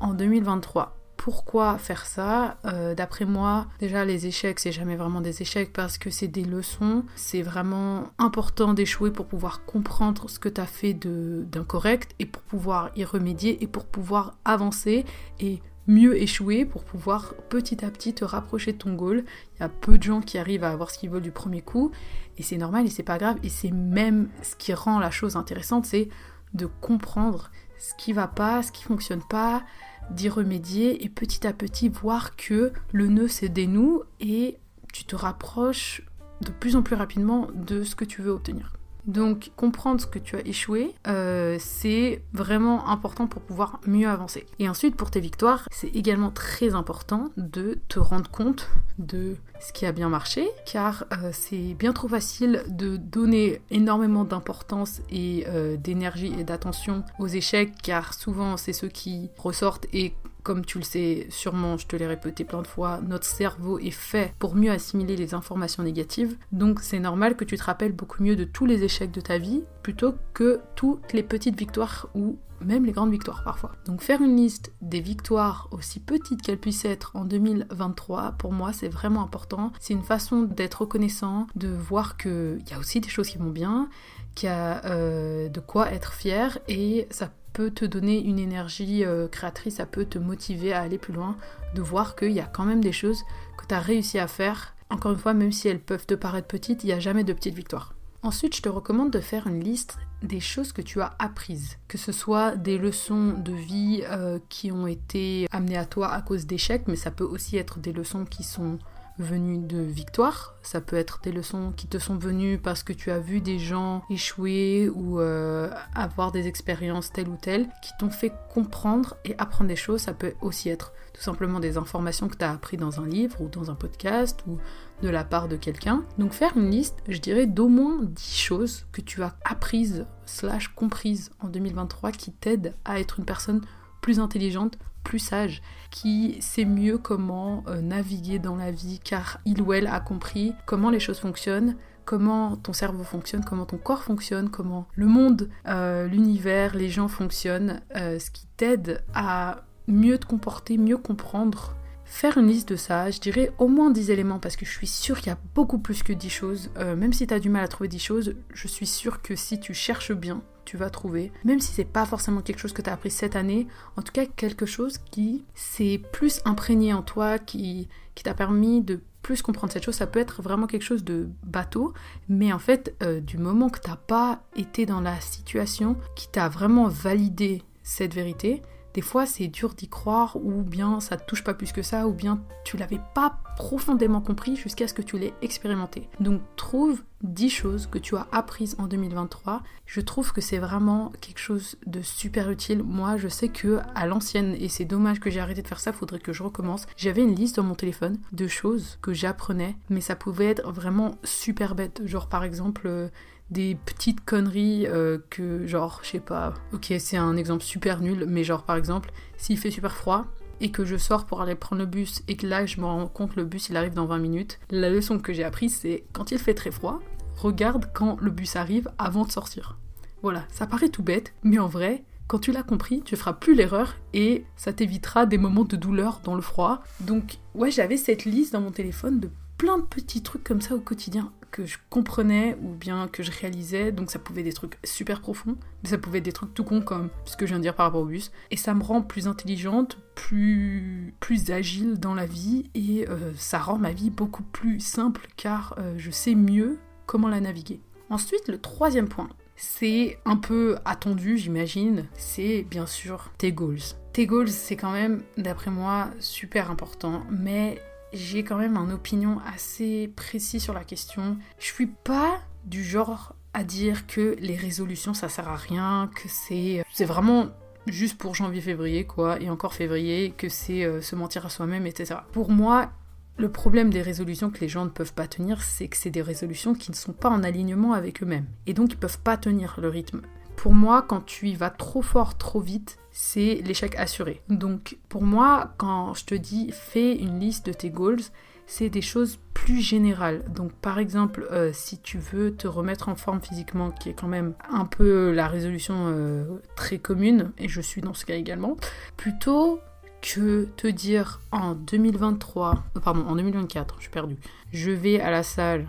en 0.00 0.14
2023. 0.14 1.03
Pourquoi 1.24 1.78
faire 1.78 2.04
ça 2.04 2.58
euh, 2.66 2.94
D'après 2.94 3.24
moi, 3.24 3.66
déjà 3.80 4.04
les 4.04 4.26
échecs, 4.26 4.60
c'est 4.60 4.72
jamais 4.72 4.94
vraiment 4.94 5.22
des 5.22 5.40
échecs 5.40 5.72
parce 5.72 5.96
que 5.96 6.10
c'est 6.10 6.28
des 6.28 6.44
leçons. 6.44 7.02
C'est 7.16 7.40
vraiment 7.40 8.10
important 8.18 8.74
d'échouer 8.74 9.10
pour 9.10 9.24
pouvoir 9.24 9.64
comprendre 9.64 10.28
ce 10.28 10.38
que 10.38 10.50
tu 10.50 10.60
as 10.60 10.66
fait 10.66 10.92
d'incorrect 10.92 12.14
et 12.18 12.26
pour 12.26 12.42
pouvoir 12.42 12.90
y 12.94 13.04
remédier 13.04 13.64
et 13.64 13.66
pour 13.66 13.86
pouvoir 13.86 14.36
avancer 14.44 15.06
et 15.40 15.62
mieux 15.86 16.14
échouer 16.20 16.66
pour 16.66 16.84
pouvoir 16.84 17.32
petit 17.48 17.86
à 17.86 17.90
petit 17.90 18.12
te 18.12 18.26
rapprocher 18.26 18.74
de 18.74 18.78
ton 18.78 18.92
goal. 18.92 19.24
Il 19.56 19.60
y 19.60 19.64
a 19.64 19.70
peu 19.70 19.96
de 19.96 20.02
gens 20.02 20.20
qui 20.20 20.36
arrivent 20.36 20.64
à 20.64 20.72
avoir 20.72 20.90
ce 20.90 20.98
qu'ils 20.98 21.08
veulent 21.08 21.22
du 21.22 21.32
premier 21.32 21.62
coup 21.62 21.90
et 22.36 22.42
c'est 22.42 22.58
normal 22.58 22.84
et 22.84 22.90
c'est 22.90 23.02
pas 23.02 23.16
grave 23.16 23.38
et 23.42 23.48
c'est 23.48 23.70
même 23.70 24.28
ce 24.42 24.56
qui 24.56 24.74
rend 24.74 24.98
la 24.98 25.10
chose 25.10 25.36
intéressante, 25.36 25.86
c'est 25.86 26.10
de 26.52 26.66
comprendre 26.66 27.50
ce 27.78 27.94
qui 27.94 28.12
va 28.12 28.28
pas, 28.28 28.62
ce 28.62 28.72
qui 28.72 28.84
fonctionne 28.84 29.22
pas, 29.22 29.62
d'y 30.10 30.28
remédier 30.28 31.04
et 31.04 31.08
petit 31.08 31.46
à 31.46 31.52
petit 31.52 31.88
voir 31.88 32.36
que 32.36 32.72
le 32.92 33.06
nœud 33.08 33.28
se 33.28 33.46
dénoue 33.46 34.02
et 34.20 34.58
tu 34.92 35.04
te 35.04 35.16
rapproches 35.16 36.02
de 36.40 36.50
plus 36.50 36.76
en 36.76 36.82
plus 36.82 36.96
rapidement 36.96 37.48
de 37.54 37.82
ce 37.82 37.96
que 37.96 38.04
tu 38.04 38.22
veux 38.22 38.30
obtenir. 38.30 38.72
Donc 39.06 39.50
comprendre 39.56 40.00
ce 40.00 40.06
que 40.06 40.18
tu 40.18 40.36
as 40.36 40.46
échoué, 40.46 40.94
euh, 41.06 41.56
c'est 41.60 42.22
vraiment 42.32 42.88
important 42.88 43.26
pour 43.26 43.42
pouvoir 43.42 43.80
mieux 43.86 44.08
avancer. 44.08 44.46
Et 44.58 44.68
ensuite 44.68 44.96
pour 44.96 45.10
tes 45.10 45.20
victoires, 45.20 45.68
c'est 45.70 45.94
également 45.94 46.30
très 46.30 46.74
important 46.74 47.30
de 47.36 47.78
te 47.88 47.98
rendre 47.98 48.30
compte 48.30 48.70
de 48.98 49.36
ce 49.60 49.72
qui 49.72 49.86
a 49.86 49.92
bien 49.92 50.08
marché, 50.08 50.48
car 50.66 51.04
euh, 51.12 51.30
c'est 51.32 51.74
bien 51.74 51.92
trop 51.92 52.08
facile 52.08 52.64
de 52.68 52.96
donner 52.96 53.60
énormément 53.70 54.24
d'importance 54.24 55.00
et 55.10 55.44
euh, 55.48 55.76
d'énergie 55.76 56.32
et 56.38 56.44
d'attention 56.44 57.04
aux 57.18 57.26
échecs, 57.26 57.72
car 57.82 58.14
souvent 58.14 58.56
c'est 58.56 58.72
ceux 58.72 58.88
qui 58.88 59.30
ressortent 59.38 59.86
et 59.92 60.14
comme 60.44 60.64
tu 60.64 60.78
le 60.78 60.84
sais 60.84 61.26
sûrement, 61.30 61.76
je 61.78 61.86
te 61.86 61.96
l'ai 61.96 62.06
répété 62.06 62.44
plein 62.44 62.62
de 62.62 62.66
fois, 62.66 63.00
notre 63.00 63.26
cerveau 63.26 63.78
est 63.78 63.90
fait 63.90 64.34
pour 64.38 64.54
mieux 64.54 64.70
assimiler 64.70 65.16
les 65.16 65.34
informations 65.34 65.82
négatives. 65.82 66.36
Donc 66.52 66.80
c'est 66.80 67.00
normal 67.00 67.34
que 67.34 67.44
tu 67.44 67.56
te 67.56 67.64
rappelles 67.64 67.92
beaucoup 67.92 68.22
mieux 68.22 68.36
de 68.36 68.44
tous 68.44 68.66
les 68.66 68.84
échecs 68.84 69.10
de 69.10 69.22
ta 69.22 69.38
vie 69.38 69.64
plutôt 69.82 70.14
que 70.34 70.60
toutes 70.76 71.12
les 71.14 71.22
petites 71.22 71.58
victoires 71.58 72.08
ou 72.14 72.38
même 72.60 72.84
les 72.84 72.92
grandes 72.92 73.10
victoires 73.10 73.42
parfois. 73.42 73.72
Donc 73.86 74.02
faire 74.02 74.20
une 74.20 74.36
liste 74.36 74.72
des 74.82 75.00
victoires 75.00 75.68
aussi 75.70 75.98
petites 75.98 76.42
qu'elles 76.42 76.58
puissent 76.58 76.84
être 76.84 77.12
en 77.14 77.24
2023, 77.24 78.32
pour 78.32 78.52
moi 78.52 78.72
c'est 78.72 78.88
vraiment 78.88 79.22
important. 79.22 79.72
C'est 79.80 79.94
une 79.94 80.02
façon 80.02 80.42
d'être 80.42 80.82
reconnaissant, 80.82 81.46
de 81.56 81.68
voir 81.68 82.16
qu'il 82.16 82.62
y 82.70 82.74
a 82.74 82.78
aussi 82.78 83.00
des 83.00 83.08
choses 83.08 83.28
qui 83.28 83.38
vont 83.38 83.50
bien, 83.50 83.88
qu'il 84.34 84.48
y 84.48 84.52
a 84.52 84.84
euh, 84.84 85.48
de 85.48 85.60
quoi 85.60 85.90
être 85.90 86.12
fier 86.12 86.58
et 86.68 87.06
ça 87.10 87.26
peut 87.26 87.32
te 87.62 87.84
donner 87.84 88.22
une 88.22 88.38
énergie 88.38 89.04
euh, 89.04 89.28
créatrice, 89.28 89.76
ça 89.76 89.86
peut 89.86 90.04
te 90.04 90.18
motiver 90.18 90.72
à 90.72 90.80
aller 90.80 90.98
plus 90.98 91.12
loin, 91.12 91.36
de 91.74 91.82
voir 91.82 92.16
qu'il 92.16 92.32
y 92.32 92.40
a 92.40 92.46
quand 92.46 92.64
même 92.64 92.82
des 92.82 92.92
choses 92.92 93.22
que 93.56 93.66
tu 93.66 93.74
as 93.74 93.80
réussi 93.80 94.18
à 94.18 94.26
faire. 94.26 94.74
Encore 94.90 95.12
une 95.12 95.18
fois, 95.18 95.34
même 95.34 95.52
si 95.52 95.68
elles 95.68 95.80
peuvent 95.80 96.06
te 96.06 96.14
paraître 96.14 96.48
petites, 96.48 96.84
il 96.84 96.88
n'y 96.88 96.92
a 96.92 97.00
jamais 97.00 97.24
de 97.24 97.32
petites 97.32 97.54
victoires. 97.54 97.94
Ensuite, 98.22 98.56
je 98.56 98.62
te 98.62 98.68
recommande 98.68 99.10
de 99.10 99.20
faire 99.20 99.46
une 99.46 99.62
liste 99.62 99.98
des 100.22 100.40
choses 100.40 100.72
que 100.72 100.82
tu 100.82 101.00
as 101.00 101.14
apprises, 101.18 101.76
que 101.88 101.98
ce 101.98 102.10
soit 102.10 102.56
des 102.56 102.78
leçons 102.78 103.34
de 103.36 103.52
vie 103.52 104.02
euh, 104.04 104.38
qui 104.48 104.72
ont 104.72 104.86
été 104.86 105.46
amenées 105.50 105.76
à 105.76 105.84
toi 105.84 106.12
à 106.12 106.22
cause 106.22 106.46
d'échecs, 106.46 106.84
mais 106.86 106.96
ça 106.96 107.10
peut 107.10 107.24
aussi 107.24 107.56
être 107.56 107.78
des 107.78 107.92
leçons 107.92 108.24
qui 108.24 108.42
sont 108.42 108.78
venues 109.18 109.58
de 109.58 109.78
victoires. 109.78 110.54
Ça 110.62 110.80
peut 110.80 110.96
être 110.96 111.20
des 111.22 111.32
leçons 111.32 111.72
qui 111.76 111.86
te 111.86 111.98
sont 111.98 112.16
venues 112.16 112.58
parce 112.58 112.82
que 112.82 112.92
tu 112.92 113.10
as 113.10 113.18
vu 113.18 113.40
des 113.40 113.58
gens 113.58 114.02
échouer 114.10 114.88
ou 114.88 115.20
euh, 115.20 115.70
avoir 115.94 116.32
des 116.32 116.46
expériences 116.48 117.12
telles 117.12 117.28
ou 117.28 117.36
telles 117.36 117.68
qui 117.82 117.92
t'ont 117.98 118.10
fait 118.10 118.32
comprendre 118.52 119.16
et 119.24 119.34
apprendre 119.38 119.68
des 119.68 119.76
choses. 119.76 120.00
Ça 120.00 120.14
peut 120.14 120.34
aussi 120.40 120.68
être 120.68 120.92
tout 121.12 121.22
simplement 121.22 121.60
des 121.60 121.76
informations 121.76 122.28
que 122.28 122.36
tu 122.36 122.44
as 122.44 122.52
appris 122.52 122.76
dans 122.76 123.00
un 123.00 123.06
livre 123.06 123.40
ou 123.40 123.48
dans 123.48 123.70
un 123.70 123.74
podcast 123.74 124.40
ou 124.48 124.58
de 125.02 125.08
la 125.08 125.24
part 125.24 125.48
de 125.48 125.56
quelqu'un. 125.56 126.04
Donc 126.18 126.32
faire 126.32 126.56
une 126.56 126.70
liste, 126.70 127.02
je 127.08 127.18
dirais, 127.18 127.46
d'au 127.46 127.68
moins 127.68 127.98
10 128.02 128.36
choses 128.36 128.86
que 128.92 129.00
tu 129.00 129.22
as 129.22 129.36
apprises 129.44 130.06
slash 130.26 130.68
comprises 130.68 131.30
en 131.40 131.48
2023 131.48 132.12
qui 132.12 132.32
t'aident 132.32 132.74
à 132.84 132.98
être 132.98 133.18
une 133.18 133.24
personne 133.24 133.60
plus 134.04 134.20
intelligente, 134.20 134.76
plus 135.02 135.18
sage, 135.18 135.62
qui 135.90 136.36
sait 136.40 136.66
mieux 136.66 136.98
comment 136.98 137.64
euh, 137.68 137.80
naviguer 137.80 138.38
dans 138.38 138.54
la 138.54 138.70
vie, 138.70 139.00
car 139.02 139.40
il 139.46 139.62
ou 139.62 139.72
elle 139.72 139.86
a 139.86 139.98
compris 139.98 140.52
comment 140.66 140.90
les 140.90 141.00
choses 141.00 141.18
fonctionnent, 141.18 141.74
comment 142.04 142.54
ton 142.54 142.74
cerveau 142.74 143.02
fonctionne, 143.02 143.42
comment 143.46 143.64
ton 143.64 143.78
corps 143.78 144.02
fonctionne, 144.02 144.50
comment 144.50 144.86
le 144.94 145.06
monde, 145.06 145.48
euh, 145.68 146.06
l'univers, 146.06 146.76
les 146.76 146.90
gens 146.90 147.08
fonctionnent, 147.08 147.80
euh, 147.96 148.18
ce 148.18 148.30
qui 148.30 148.46
t'aide 148.58 149.02
à 149.14 149.62
mieux 149.88 150.18
te 150.18 150.26
comporter, 150.26 150.76
mieux 150.76 150.98
comprendre. 150.98 151.74
Faire 152.04 152.36
une 152.36 152.48
liste 152.48 152.68
de 152.68 152.76
ça, 152.76 153.10
je 153.10 153.20
dirais 153.20 153.52
au 153.56 153.68
moins 153.68 153.90
10 153.90 154.10
éléments 154.10 154.38
parce 154.38 154.56
que 154.56 154.66
je 154.66 154.70
suis 154.70 154.86
sûre 154.86 155.16
qu'il 155.16 155.28
y 155.28 155.34
a 155.34 155.38
beaucoup 155.54 155.78
plus 155.78 156.02
que 156.02 156.12
10 156.12 156.28
choses. 156.28 156.70
même 156.76 157.14
si 157.14 157.26
tu 157.26 157.32
as 157.32 157.40
du 157.40 157.48
mal 157.48 157.64
à 157.64 157.68
trouver 157.68 157.88
10 157.88 157.98
choses, 157.98 158.34
je 158.52 158.68
suis 158.68 158.86
sûre 158.86 159.22
que 159.22 159.34
si 159.34 159.58
tu 159.58 159.72
cherches 159.72 160.12
bien, 160.12 160.42
tu 160.64 160.76
vas 160.76 160.90
trouver, 160.90 161.32
même 161.44 161.60
si 161.60 161.72
c'est 161.72 161.84
pas 161.84 162.06
forcément 162.06 162.40
quelque 162.40 162.58
chose 162.58 162.72
que 162.72 162.82
tu 162.82 162.90
as 162.90 162.92
appris 162.92 163.10
cette 163.10 163.36
année, 163.36 163.66
en 163.96 164.02
tout 164.02 164.12
cas 164.12 164.26
quelque 164.26 164.66
chose 164.66 164.98
qui 165.10 165.44
s'est 165.54 166.00
plus 166.12 166.40
imprégné 166.44 166.92
en 166.92 167.02
toi, 167.02 167.38
qui, 167.38 167.88
t'a 168.22 168.34
permis 168.34 168.80
de 168.80 169.00
plus 169.22 169.42
comprendre 169.42 169.72
cette 169.72 169.84
chose. 169.84 169.96
Ça 169.96 170.06
peut 170.06 170.20
être 170.20 170.42
vraiment 170.42 170.66
quelque 170.66 170.82
chose 170.82 171.04
de 171.04 171.28
bateau, 171.44 171.92
mais 172.28 172.52
en 172.52 172.58
fait, 172.58 172.94
euh, 173.02 173.20
du 173.20 173.38
moment 173.38 173.68
que 173.68 173.80
t'as 173.80 173.96
pas 173.96 174.42
été 174.56 174.86
dans 174.86 175.00
la 175.00 175.20
situation 175.20 175.96
qui 176.14 176.28
t'a 176.28 176.48
vraiment 176.48 176.88
validé 176.88 177.62
cette 177.82 178.14
vérité, 178.14 178.62
des 178.94 179.00
fois, 179.00 179.26
c'est 179.26 179.48
dur 179.48 179.74
d'y 179.74 179.88
croire, 179.88 180.36
ou 180.36 180.62
bien 180.62 181.00
ça 181.00 181.16
touche 181.16 181.42
pas 181.42 181.52
plus 181.52 181.72
que 181.72 181.82
ça, 181.82 182.06
ou 182.06 182.12
bien 182.12 182.40
tu 182.64 182.76
l'avais 182.76 183.00
pas 183.14 183.40
profondément 183.56 184.20
compris 184.20 184.56
jusqu'à 184.56 184.88
ce 184.88 184.94
que 184.94 185.02
tu 185.02 185.18
l'aies 185.18 185.34
expérimenté. 185.42 186.08
Donc, 186.20 186.40
trouve 186.56 187.02
10 187.22 187.50
choses 187.50 187.86
que 187.86 187.98
tu 187.98 188.16
as 188.16 188.26
apprises 188.30 188.76
en 188.78 188.86
2023. 188.86 189.62
Je 189.86 190.00
trouve 190.00 190.32
que 190.32 190.40
c'est 190.40 190.58
vraiment 190.58 191.12
quelque 191.20 191.38
chose 191.38 191.76
de 191.86 192.02
super 192.02 192.50
utile. 192.50 192.82
Moi, 192.84 193.16
je 193.16 193.28
sais 193.28 193.48
que 193.48 193.80
à 193.96 194.06
l'ancienne, 194.06 194.54
et 194.58 194.68
c'est 194.68 194.84
dommage 194.84 195.18
que 195.18 195.30
j'ai 195.30 195.40
arrêté 195.40 195.62
de 195.62 195.68
faire 195.68 195.80
ça, 195.80 195.92
faudrait 195.92 196.20
que 196.20 196.32
je 196.32 196.42
recommence. 196.42 196.86
J'avais 196.96 197.22
une 197.22 197.34
liste 197.34 197.56
dans 197.56 197.64
mon 197.64 197.74
téléphone 197.74 198.18
de 198.32 198.46
choses 198.46 198.98
que 199.02 199.12
j'apprenais, 199.12 199.76
mais 199.90 200.00
ça 200.00 200.14
pouvait 200.14 200.46
être 200.46 200.70
vraiment 200.70 201.16
super 201.24 201.74
bête. 201.74 202.02
Genre, 202.04 202.28
par 202.28 202.44
exemple, 202.44 202.86
euh, 202.86 203.08
des 203.50 203.74
petites 203.74 204.24
conneries 204.24 204.86
euh, 204.86 205.18
que 205.30 205.66
genre 205.66 206.00
je 206.02 206.10
sais 206.10 206.20
pas 206.20 206.54
ok 206.72 206.94
c'est 206.98 207.16
un 207.16 207.36
exemple 207.36 207.62
super 207.62 208.00
nul 208.00 208.24
mais 208.26 208.42
genre 208.44 208.64
par 208.64 208.76
exemple 208.76 209.12
s'il 209.36 209.58
fait 209.58 209.70
super 209.70 209.94
froid 209.94 210.26
et 210.60 210.70
que 210.70 210.84
je 210.84 210.96
sors 210.96 211.26
pour 211.26 211.42
aller 211.42 211.54
prendre 211.54 211.80
le 211.80 211.86
bus 211.86 212.22
et 212.26 212.36
que 212.36 212.46
là 212.46 212.64
je 212.64 212.80
me 212.80 212.86
rends 212.86 213.06
compte 213.06 213.36
le 213.36 213.44
bus 213.44 213.68
il 213.68 213.76
arrive 213.76 213.94
dans 213.94 214.06
20 214.06 214.18
minutes 214.18 214.58
la 214.70 214.88
leçon 214.88 215.18
que 215.18 215.32
j'ai 215.32 215.44
apprise 215.44 215.76
c'est 215.76 216.04
quand 216.12 216.30
il 216.30 216.38
fait 216.38 216.54
très 216.54 216.70
froid 216.70 217.00
regarde 217.36 217.90
quand 217.92 218.16
le 218.20 218.30
bus 218.30 218.56
arrive 218.56 218.90
avant 218.98 219.24
de 219.24 219.30
sortir 219.30 219.78
voilà 220.22 220.44
ça 220.48 220.66
paraît 220.66 220.88
tout 220.88 221.02
bête 221.02 221.34
mais 221.42 221.58
en 221.58 221.68
vrai 221.68 222.04
quand 222.26 222.38
tu 222.38 222.52
l'as 222.52 222.62
compris, 222.62 223.02
tu 223.02 223.16
feras 223.16 223.34
plus 223.34 223.54
l'erreur 223.54 223.96
et 224.14 224.46
ça 224.56 224.72
t'évitera 224.72 225.26
des 225.26 225.36
moments 225.36 225.64
de 225.64 225.76
douleur 225.76 226.20
dans 226.24 226.34
le 226.34 226.40
froid. 226.40 226.82
Donc 227.00 227.38
ouais, 227.54 227.70
j'avais 227.70 227.96
cette 227.96 228.24
liste 228.24 228.54
dans 228.54 228.62
mon 228.62 228.70
téléphone 228.70 229.20
de 229.20 229.30
plein 229.58 229.78
de 229.78 229.84
petits 229.84 230.22
trucs 230.22 230.44
comme 230.44 230.60
ça 230.60 230.74
au 230.74 230.80
quotidien 230.80 231.30
que 231.54 231.66
je 231.66 231.78
comprenais 231.88 232.58
ou 232.62 232.74
bien 232.74 233.06
que 233.06 233.22
je 233.22 233.30
réalisais. 233.30 233.92
Donc 233.92 234.10
ça 234.10 234.18
pouvait 234.18 234.40
être 234.40 234.46
des 234.46 234.52
trucs 234.52 234.76
super 234.82 235.20
profonds, 235.20 235.56
mais 235.82 235.90
ça 235.90 235.98
pouvait 235.98 236.18
être 236.18 236.24
des 236.24 236.32
trucs 236.32 236.52
tout 236.52 236.64
cons 236.64 236.80
comme 236.80 237.10
ce 237.24 237.36
que 237.36 237.46
je 237.46 237.52
viens 237.52 237.58
de 237.58 237.62
dire 237.62 237.76
par 237.76 237.86
rapport 237.86 238.00
au 238.00 238.06
bus. 238.06 238.32
Et 238.50 238.56
ça 238.56 238.74
me 238.74 238.82
rend 238.82 239.02
plus 239.02 239.28
intelligente, 239.28 239.98
plus, 240.16 241.14
plus 241.20 241.52
agile 241.52 242.00
dans 242.00 242.14
la 242.14 242.26
vie 242.26 242.64
et 242.74 243.08
euh, 243.08 243.32
ça 243.36 243.60
rend 243.60 243.78
ma 243.78 243.92
vie 243.92 244.10
beaucoup 244.10 244.42
plus 244.42 244.80
simple 244.80 245.28
car 245.36 245.76
euh, 245.78 245.94
je 245.96 246.10
sais 246.10 246.34
mieux 246.34 246.78
comment 247.06 247.28
la 247.28 247.40
naviguer. 247.40 247.80
Ensuite, 248.10 248.48
le 248.48 248.58
troisième 248.58 249.08
point, 249.08 249.28
c'est 249.54 250.18
un 250.24 250.36
peu 250.36 250.76
attendu, 250.84 251.38
j'imagine, 251.38 252.06
c'est 252.16 252.66
bien 252.68 252.86
sûr 252.86 253.30
tes 253.38 253.52
goals. 253.52 253.78
Tes 254.12 254.26
goals, 254.26 254.48
c'est 254.48 254.76
quand 254.76 254.92
même, 254.92 255.22
d'après 255.36 255.70
moi, 255.70 256.08
super 256.18 256.70
important, 256.70 257.22
mais 257.30 257.80
j'ai 258.14 258.44
quand 258.44 258.56
même 258.56 258.76
une 258.76 258.92
opinion 258.92 259.40
assez 259.54 260.12
précise 260.14 260.62
sur 260.62 260.74
la 260.74 260.84
question. 260.84 261.36
Je 261.58 261.66
suis 261.66 261.86
pas 261.86 262.40
du 262.64 262.82
genre 262.82 263.34
à 263.52 263.64
dire 263.64 264.06
que 264.06 264.36
les 264.40 264.56
résolutions 264.56 265.14
ça 265.14 265.28
sert 265.28 265.48
à 265.48 265.56
rien, 265.56 266.10
que 266.14 266.28
c'est 266.28 266.84
c'est 266.92 267.04
vraiment 267.04 267.48
juste 267.86 268.18
pour 268.18 268.34
janvier-février 268.34 269.04
quoi, 269.04 269.40
et 269.40 269.50
encore 269.50 269.74
février, 269.74 270.34
que 270.36 270.48
c'est 270.48 270.84
euh, 270.84 271.00
se 271.02 271.16
mentir 271.16 271.46
à 271.46 271.50
soi-même, 271.50 271.86
etc. 271.86 272.20
Pour 272.32 272.50
moi, 272.50 272.90
le 273.36 273.50
problème 273.50 273.90
des 273.90 274.02
résolutions 274.02 274.50
que 274.50 274.60
les 274.60 274.68
gens 274.68 274.84
ne 274.84 274.90
peuvent 274.90 275.12
pas 275.12 275.26
tenir, 275.26 275.62
c'est 275.62 275.88
que 275.88 275.96
c'est 275.96 276.10
des 276.10 276.22
résolutions 276.22 276.74
qui 276.74 276.90
ne 276.90 276.96
sont 276.96 277.12
pas 277.12 277.30
en 277.30 277.42
alignement 277.42 277.92
avec 277.92 278.22
eux-mêmes, 278.22 278.46
et 278.66 278.74
donc 278.74 278.92
ils 278.92 278.98
peuvent 278.98 279.20
pas 279.20 279.36
tenir 279.36 279.78
le 279.80 279.88
rythme. 279.88 280.22
Pour 280.56 280.72
moi, 280.72 281.02
quand 281.02 281.20
tu 281.20 281.48
y 281.48 281.54
vas 281.54 281.70
trop 281.70 282.00
fort, 282.00 282.38
trop 282.38 282.60
vite, 282.60 282.98
c'est 283.14 283.60
l'échec 283.64 283.94
assuré. 283.94 284.42
Donc 284.50 284.98
pour 285.08 285.22
moi, 285.22 285.72
quand 285.78 286.14
je 286.14 286.24
te 286.26 286.34
dis 286.34 286.70
fais 286.72 287.14
une 287.14 287.38
liste 287.38 287.64
de 287.64 287.72
tes 287.72 287.88
goals, 287.88 288.20
c'est 288.66 288.90
des 288.90 289.02
choses 289.02 289.38
plus 289.54 289.80
générales. 289.80 290.44
Donc 290.52 290.72
par 290.72 290.98
exemple, 290.98 291.46
euh, 291.52 291.70
si 291.72 291.98
tu 291.98 292.18
veux 292.18 292.54
te 292.54 292.66
remettre 292.66 293.08
en 293.08 293.14
forme 293.14 293.40
physiquement, 293.40 293.92
qui 293.92 294.10
est 294.10 294.14
quand 294.14 294.26
même 294.26 294.54
un 294.68 294.84
peu 294.84 295.32
la 295.32 295.46
résolution 295.46 295.94
euh, 296.08 296.44
très 296.74 296.98
commune, 296.98 297.52
et 297.56 297.68
je 297.68 297.80
suis 297.80 298.00
dans 298.00 298.14
ce 298.14 298.26
cas 298.26 298.34
également, 298.34 298.76
plutôt 299.16 299.78
que 300.20 300.64
te 300.76 300.88
dire 300.88 301.40
en 301.52 301.74
2023, 301.74 302.82
euh, 302.96 303.00
pardon, 303.00 303.24
en 303.28 303.36
2024, 303.36 303.94
je 303.98 304.02
suis 304.02 304.10
perdue, 304.10 304.38
je 304.72 304.90
vais 304.90 305.20
à 305.20 305.30
la 305.30 305.44
salle 305.44 305.86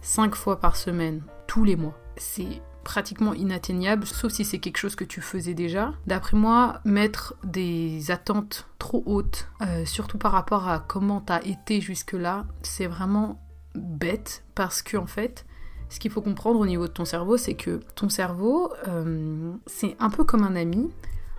5 0.00 0.34
fois 0.34 0.58
par 0.58 0.74
semaine, 0.74 1.22
tous 1.46 1.62
les 1.62 1.76
mois. 1.76 1.96
C'est 2.16 2.60
pratiquement 2.84 3.34
inatteignable, 3.34 4.06
sauf 4.06 4.32
si 4.32 4.44
c'est 4.44 4.58
quelque 4.58 4.76
chose 4.76 4.94
que 4.94 5.04
tu 5.04 5.20
faisais 5.20 5.54
déjà. 5.54 5.94
D'après 6.06 6.36
moi, 6.36 6.80
mettre 6.84 7.34
des 7.42 8.10
attentes 8.10 8.68
trop 8.78 9.02
hautes, 9.06 9.48
euh, 9.62 9.84
surtout 9.84 10.18
par 10.18 10.32
rapport 10.32 10.68
à 10.68 10.78
comment 10.78 11.20
tu 11.20 11.32
as 11.32 11.44
été 11.44 11.80
jusque-là, 11.80 12.46
c'est 12.62 12.86
vraiment 12.86 13.40
bête 13.74 14.44
parce 14.54 14.82
que 14.82 14.96
en 14.96 15.06
fait, 15.06 15.44
ce 15.88 15.98
qu'il 15.98 16.10
faut 16.10 16.22
comprendre 16.22 16.60
au 16.60 16.66
niveau 16.66 16.86
de 16.86 16.92
ton 16.92 17.04
cerveau, 17.04 17.36
c'est 17.36 17.54
que 17.54 17.80
ton 17.94 18.08
cerveau, 18.08 18.72
euh, 18.88 19.52
c'est 19.66 19.96
un 19.98 20.10
peu 20.10 20.24
comme 20.24 20.44
un 20.44 20.56
ami. 20.56 20.90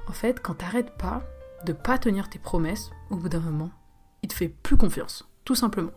En 0.07 0.13
fait, 0.13 0.41
quand 0.41 0.55
t'arrêtes 0.55 0.97
pas 0.97 1.23
de 1.65 1.73
pas 1.73 1.97
tenir 1.97 2.29
tes 2.29 2.39
promesses, 2.39 2.91
au 3.09 3.15
bout 3.15 3.29
d'un 3.29 3.39
moment, 3.39 3.71
il 4.21 4.29
te 4.29 4.33
fait 4.33 4.47
plus 4.49 4.77
confiance, 4.77 5.27
tout 5.45 5.55
simplement. 5.55 5.91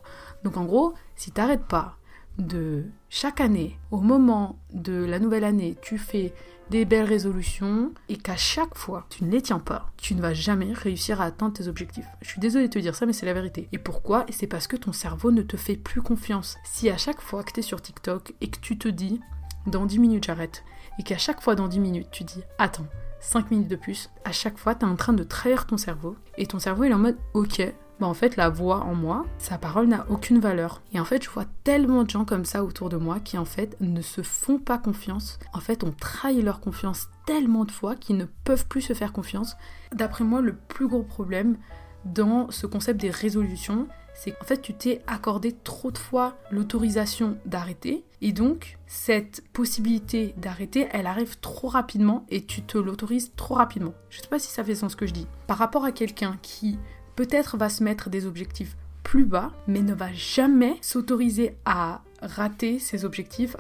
Donc 0.45 0.57
en 0.57 0.65
gros, 0.65 0.95
si 1.17 1.31
t'arrêtes 1.31 1.65
pas 1.65 1.98
de 2.39 2.85
chaque 3.11 3.41
année, 3.41 3.79
au 3.91 4.01
moment 4.01 4.59
de 4.73 5.05
la 5.05 5.19
nouvelle 5.19 5.45
année, 5.45 5.77
tu 5.83 5.99
fais 5.99 6.33
des 6.71 6.85
belles 6.85 7.07
résolutions 7.07 7.93
et 8.09 8.17
qu'à 8.17 8.37
chaque 8.37 8.77
fois 8.77 9.07
tu 9.09 9.25
ne 9.25 9.31
les 9.31 9.41
tiens 9.41 9.59
pas, 9.59 9.91
tu 9.97 10.15
ne 10.15 10.21
vas 10.21 10.35
jamais 10.35 10.73
réussir 10.73 11.21
à 11.21 11.25
atteindre 11.25 11.55
tes 11.55 11.67
objectifs. 11.67 12.07
Je 12.21 12.29
suis 12.29 12.41
désolée 12.41 12.69
de 12.69 12.73
te 12.73 12.79
dire 12.79 12.95
ça, 12.95 13.07
mais 13.07 13.13
c'est 13.13 13.27
la 13.27 13.33
vérité. 13.33 13.69
Et 13.73 13.79
pourquoi? 13.79 14.27
C'est 14.31 14.47
parce 14.47 14.67
que 14.67 14.77
ton 14.77 14.93
cerveau 14.93 15.31
ne 15.31 15.43
te 15.43 15.57
fait 15.57 15.77
plus 15.77 16.03
confiance. 16.03 16.59
Si 16.65 16.91
à 16.91 16.97
chaque 16.97 17.21
fois 17.21 17.43
que 17.43 17.53
tu 17.53 17.61
es 17.61 17.63
sur 17.63 17.81
TikTok 17.81 18.35
et 18.41 18.49
que 18.49 18.61
tu 18.61 18.79
te 18.79 18.89
dis 18.89 19.21
dans 19.67 19.87
10 19.87 19.99
minutes 19.99 20.25
j'arrête, 20.25 20.65
et 20.99 21.03
qu'à 21.03 21.19
chaque 21.19 21.43
fois 21.43 21.55
dans 21.55 21.69
10 21.69 21.81
minutes 21.81 22.09
tu 22.11 22.25
dis 22.25 22.43
attends, 22.59 22.87
5 23.21 23.51
minutes 23.51 23.69
de 23.69 23.77
plus, 23.77 24.11
à 24.25 24.33
chaque 24.33 24.59
fois 24.59 24.75
tu 24.75 24.85
es 24.85 24.89
en 24.89 24.97
train 24.97 25.13
de 25.13 25.25
trahir 25.25 25.67
ton 25.67 25.77
cerveau, 25.77 26.17
et 26.37 26.47
ton 26.47 26.59
cerveau 26.59 26.85
est 26.85 26.93
en 26.93 26.99
mode 26.99 27.19
ok, 27.35 27.63
en 28.07 28.15
fait 28.15 28.37
la 28.37 28.49
voix 28.49 28.81
en 28.81 28.95
moi, 28.95 29.27
sa 29.39 29.59
parole 29.59 29.89
n'a 29.89 30.07
aucune 30.09 30.39
valeur. 30.39 30.83
Et 30.93 31.01
en 31.01 31.05
fait 31.05 31.23
je 31.23 31.31
vois 31.31 31.47
tellement 31.65 32.05
de 32.05 32.11
gens 32.11 32.25
comme 32.25 32.45
ça 32.45 32.65
autour 32.65 32.89
de 32.89 32.97
moi 32.97 33.21
qui 33.21 33.39
en 33.39 33.45
fait 33.45 33.77
ne 33.81 34.03
se 34.03 34.23
font 34.23 34.59
pas 34.59 34.79
confiance. 34.79 35.39
En 35.53 35.61
fait 35.61 35.85
on 35.85 35.93
trahit 35.93 36.43
leur 36.43 36.61
confiance 36.61 37.09
tellement 37.27 37.65
de 37.65 37.73
fois 37.73 37.97
qu'ils 37.97 38.17
ne 38.17 38.27
peuvent 38.45 38.67
plus 38.67 38.83
se 38.83 38.93
faire 38.93 39.13
confiance. 39.13 39.57
D'après 39.95 40.25
moi 40.25 40.41
le 40.41 40.55
plus 40.55 40.89
gros 40.89 41.03
problème 41.03 41.57
dans 42.05 42.51
ce 42.51 42.67
concept 42.67 43.01
des 43.01 43.11
résolutions, 43.11 43.89
c'est 44.15 44.33
qu'en 44.33 44.45
fait 44.45 44.61
tu 44.61 44.75
t'es 44.75 45.03
accordé 45.07 45.53
trop 45.53 45.91
de 45.91 45.99
fois 45.99 46.37
l'autorisation 46.51 47.39
d'arrêter 47.47 48.05
et 48.21 48.33
donc 48.33 48.79
cette 48.87 49.45
possibilité 49.53 50.35
d'arrêter 50.37 50.89
elle 50.91 51.07
arrive 51.07 51.39
trop 51.39 51.69
rapidement 51.69 52.27
et 52.29 52.45
tu 52.45 52.63
te 52.63 52.79
l'autorises 52.79 53.33
trop 53.37 53.55
rapidement. 53.55 53.95
Je 54.11 54.21
sais 54.21 54.29
pas 54.29 54.39
si 54.39 54.51
ça 54.51 54.65
fait 54.65 54.75
sens 54.75 54.93
ce 54.93 54.97
que 54.97 55.07
je 55.07 55.13
dis. 55.13 55.27
Par 55.47 55.59
rapport 55.59 55.85
à 55.85 55.93
quelqu'un 55.93 56.37
qui 56.43 56.79
peut-être 57.19 57.57
va 57.57 57.69
se 57.69 57.83
mettre 57.83 58.11
des 58.11 58.27
objectifs 58.27 58.77
plus 59.03 59.25
bas, 59.25 59.51
mais 59.67 59.81
ne 59.81 59.93
va 59.93 60.13
jamais 60.13 60.77
s'autoriser 60.83 61.57
à 61.65 62.03
rater 62.23 62.79
ses 62.79 63.05
objectifs, 63.05 63.57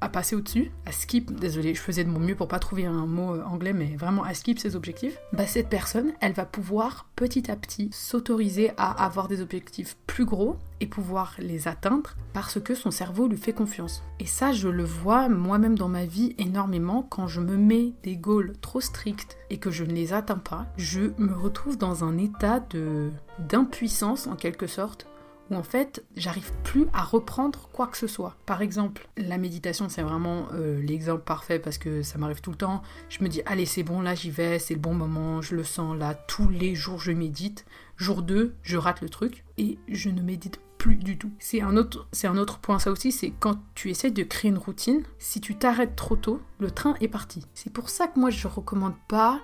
à 0.00 0.08
passer 0.08 0.36
au-dessus, 0.36 0.70
à 0.84 0.92
skip, 0.92 1.38
désolé, 1.38 1.74
je 1.74 1.80
faisais 1.80 2.04
de 2.04 2.10
mon 2.10 2.20
mieux 2.20 2.34
pour 2.34 2.48
pas 2.48 2.58
trouver 2.58 2.86
un 2.86 3.06
mot 3.06 3.34
euh, 3.34 3.42
anglais, 3.44 3.72
mais 3.72 3.96
vraiment 3.96 4.24
à 4.24 4.34
skip 4.34 4.58
ses 4.58 4.76
objectifs, 4.76 5.18
bah 5.32 5.46
cette 5.46 5.68
personne, 5.68 6.12
elle 6.20 6.32
va 6.32 6.44
pouvoir 6.44 7.06
petit 7.16 7.50
à 7.50 7.56
petit 7.56 7.90
s'autoriser 7.92 8.70
à 8.76 9.04
avoir 9.04 9.28
des 9.28 9.40
objectifs 9.40 9.96
plus 10.06 10.24
gros 10.24 10.56
et 10.80 10.86
pouvoir 10.86 11.34
les 11.38 11.68
atteindre 11.68 12.14
parce 12.32 12.60
que 12.60 12.74
son 12.74 12.90
cerveau 12.90 13.28
lui 13.28 13.38
fait 13.38 13.52
confiance. 13.52 14.02
Et 14.20 14.26
ça, 14.26 14.52
je 14.52 14.68
le 14.68 14.84
vois 14.84 15.28
moi-même 15.28 15.78
dans 15.78 15.88
ma 15.88 16.04
vie 16.04 16.34
énormément 16.38 17.02
quand 17.02 17.26
je 17.26 17.40
me 17.40 17.56
mets 17.56 17.92
des 18.02 18.16
goals 18.16 18.52
trop 18.60 18.80
stricts 18.80 19.36
et 19.50 19.58
que 19.58 19.70
je 19.70 19.84
ne 19.84 19.92
les 19.92 20.12
atteins 20.12 20.38
pas, 20.38 20.66
je 20.76 21.12
me 21.18 21.34
retrouve 21.34 21.78
dans 21.78 22.04
un 22.04 22.18
état 22.18 22.60
de 22.60 23.10
d'impuissance 23.38 24.26
en 24.26 24.36
quelque 24.36 24.66
sorte 24.66 25.06
où 25.50 25.54
en 25.54 25.62
fait 25.62 26.04
j'arrive 26.16 26.50
plus 26.64 26.86
à 26.92 27.02
reprendre 27.02 27.68
quoi 27.72 27.86
que 27.86 27.96
ce 27.96 28.06
soit. 28.06 28.36
Par 28.46 28.62
exemple, 28.62 29.08
la 29.16 29.38
méditation 29.38 29.88
c'est 29.88 30.02
vraiment 30.02 30.48
euh, 30.52 30.80
l'exemple 30.80 31.22
parfait 31.22 31.58
parce 31.58 31.78
que 31.78 32.02
ça 32.02 32.18
m'arrive 32.18 32.40
tout 32.40 32.50
le 32.50 32.56
temps. 32.56 32.82
Je 33.08 33.22
me 33.22 33.28
dis 33.28 33.42
allez 33.46 33.66
c'est 33.66 33.82
bon 33.82 34.00
là 34.00 34.14
j'y 34.14 34.30
vais, 34.30 34.58
c'est 34.58 34.74
le 34.74 34.80
bon 34.80 34.94
moment, 34.94 35.42
je 35.42 35.54
le 35.54 35.64
sens 35.64 35.96
là, 35.96 36.14
tous 36.14 36.48
les 36.48 36.74
jours 36.74 36.98
je 37.00 37.12
médite. 37.12 37.64
Jour 37.96 38.22
2, 38.22 38.54
je 38.62 38.76
rate 38.76 39.00
le 39.00 39.08
truc 39.08 39.44
et 39.56 39.78
je 39.88 40.10
ne 40.10 40.20
médite 40.20 40.60
plus 40.76 40.96
du 40.96 41.16
tout. 41.16 41.32
C'est 41.38 41.62
un 41.62 41.76
autre, 41.76 42.06
c'est 42.12 42.26
un 42.26 42.36
autre 42.36 42.58
point 42.58 42.78
ça 42.78 42.90
aussi, 42.90 43.10
c'est 43.10 43.30
quand 43.30 43.58
tu 43.74 43.90
essaies 43.90 44.10
de 44.10 44.22
créer 44.22 44.50
une 44.50 44.58
routine, 44.58 45.02
si 45.18 45.40
tu 45.40 45.56
t'arrêtes 45.56 45.96
trop 45.96 46.16
tôt, 46.16 46.40
le 46.58 46.70
train 46.70 46.94
est 47.00 47.08
parti. 47.08 47.46
C'est 47.54 47.72
pour 47.72 47.88
ça 47.88 48.06
que 48.06 48.20
moi 48.20 48.30
je 48.30 48.46
recommande 48.48 48.94
pas 49.08 49.40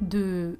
de 0.00 0.58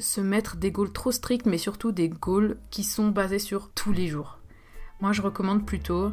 se 0.00 0.20
mettre 0.20 0.56
des 0.56 0.70
goals 0.72 0.92
trop 0.92 1.12
stricts, 1.12 1.46
mais 1.46 1.58
surtout 1.58 1.92
des 1.92 2.08
goals 2.08 2.58
qui 2.70 2.84
sont 2.84 3.08
basés 3.08 3.38
sur 3.38 3.70
tous 3.70 3.92
les 3.92 4.08
jours. 4.08 4.38
Moi, 5.00 5.12
je 5.12 5.22
recommande 5.22 5.64
plutôt 5.64 6.12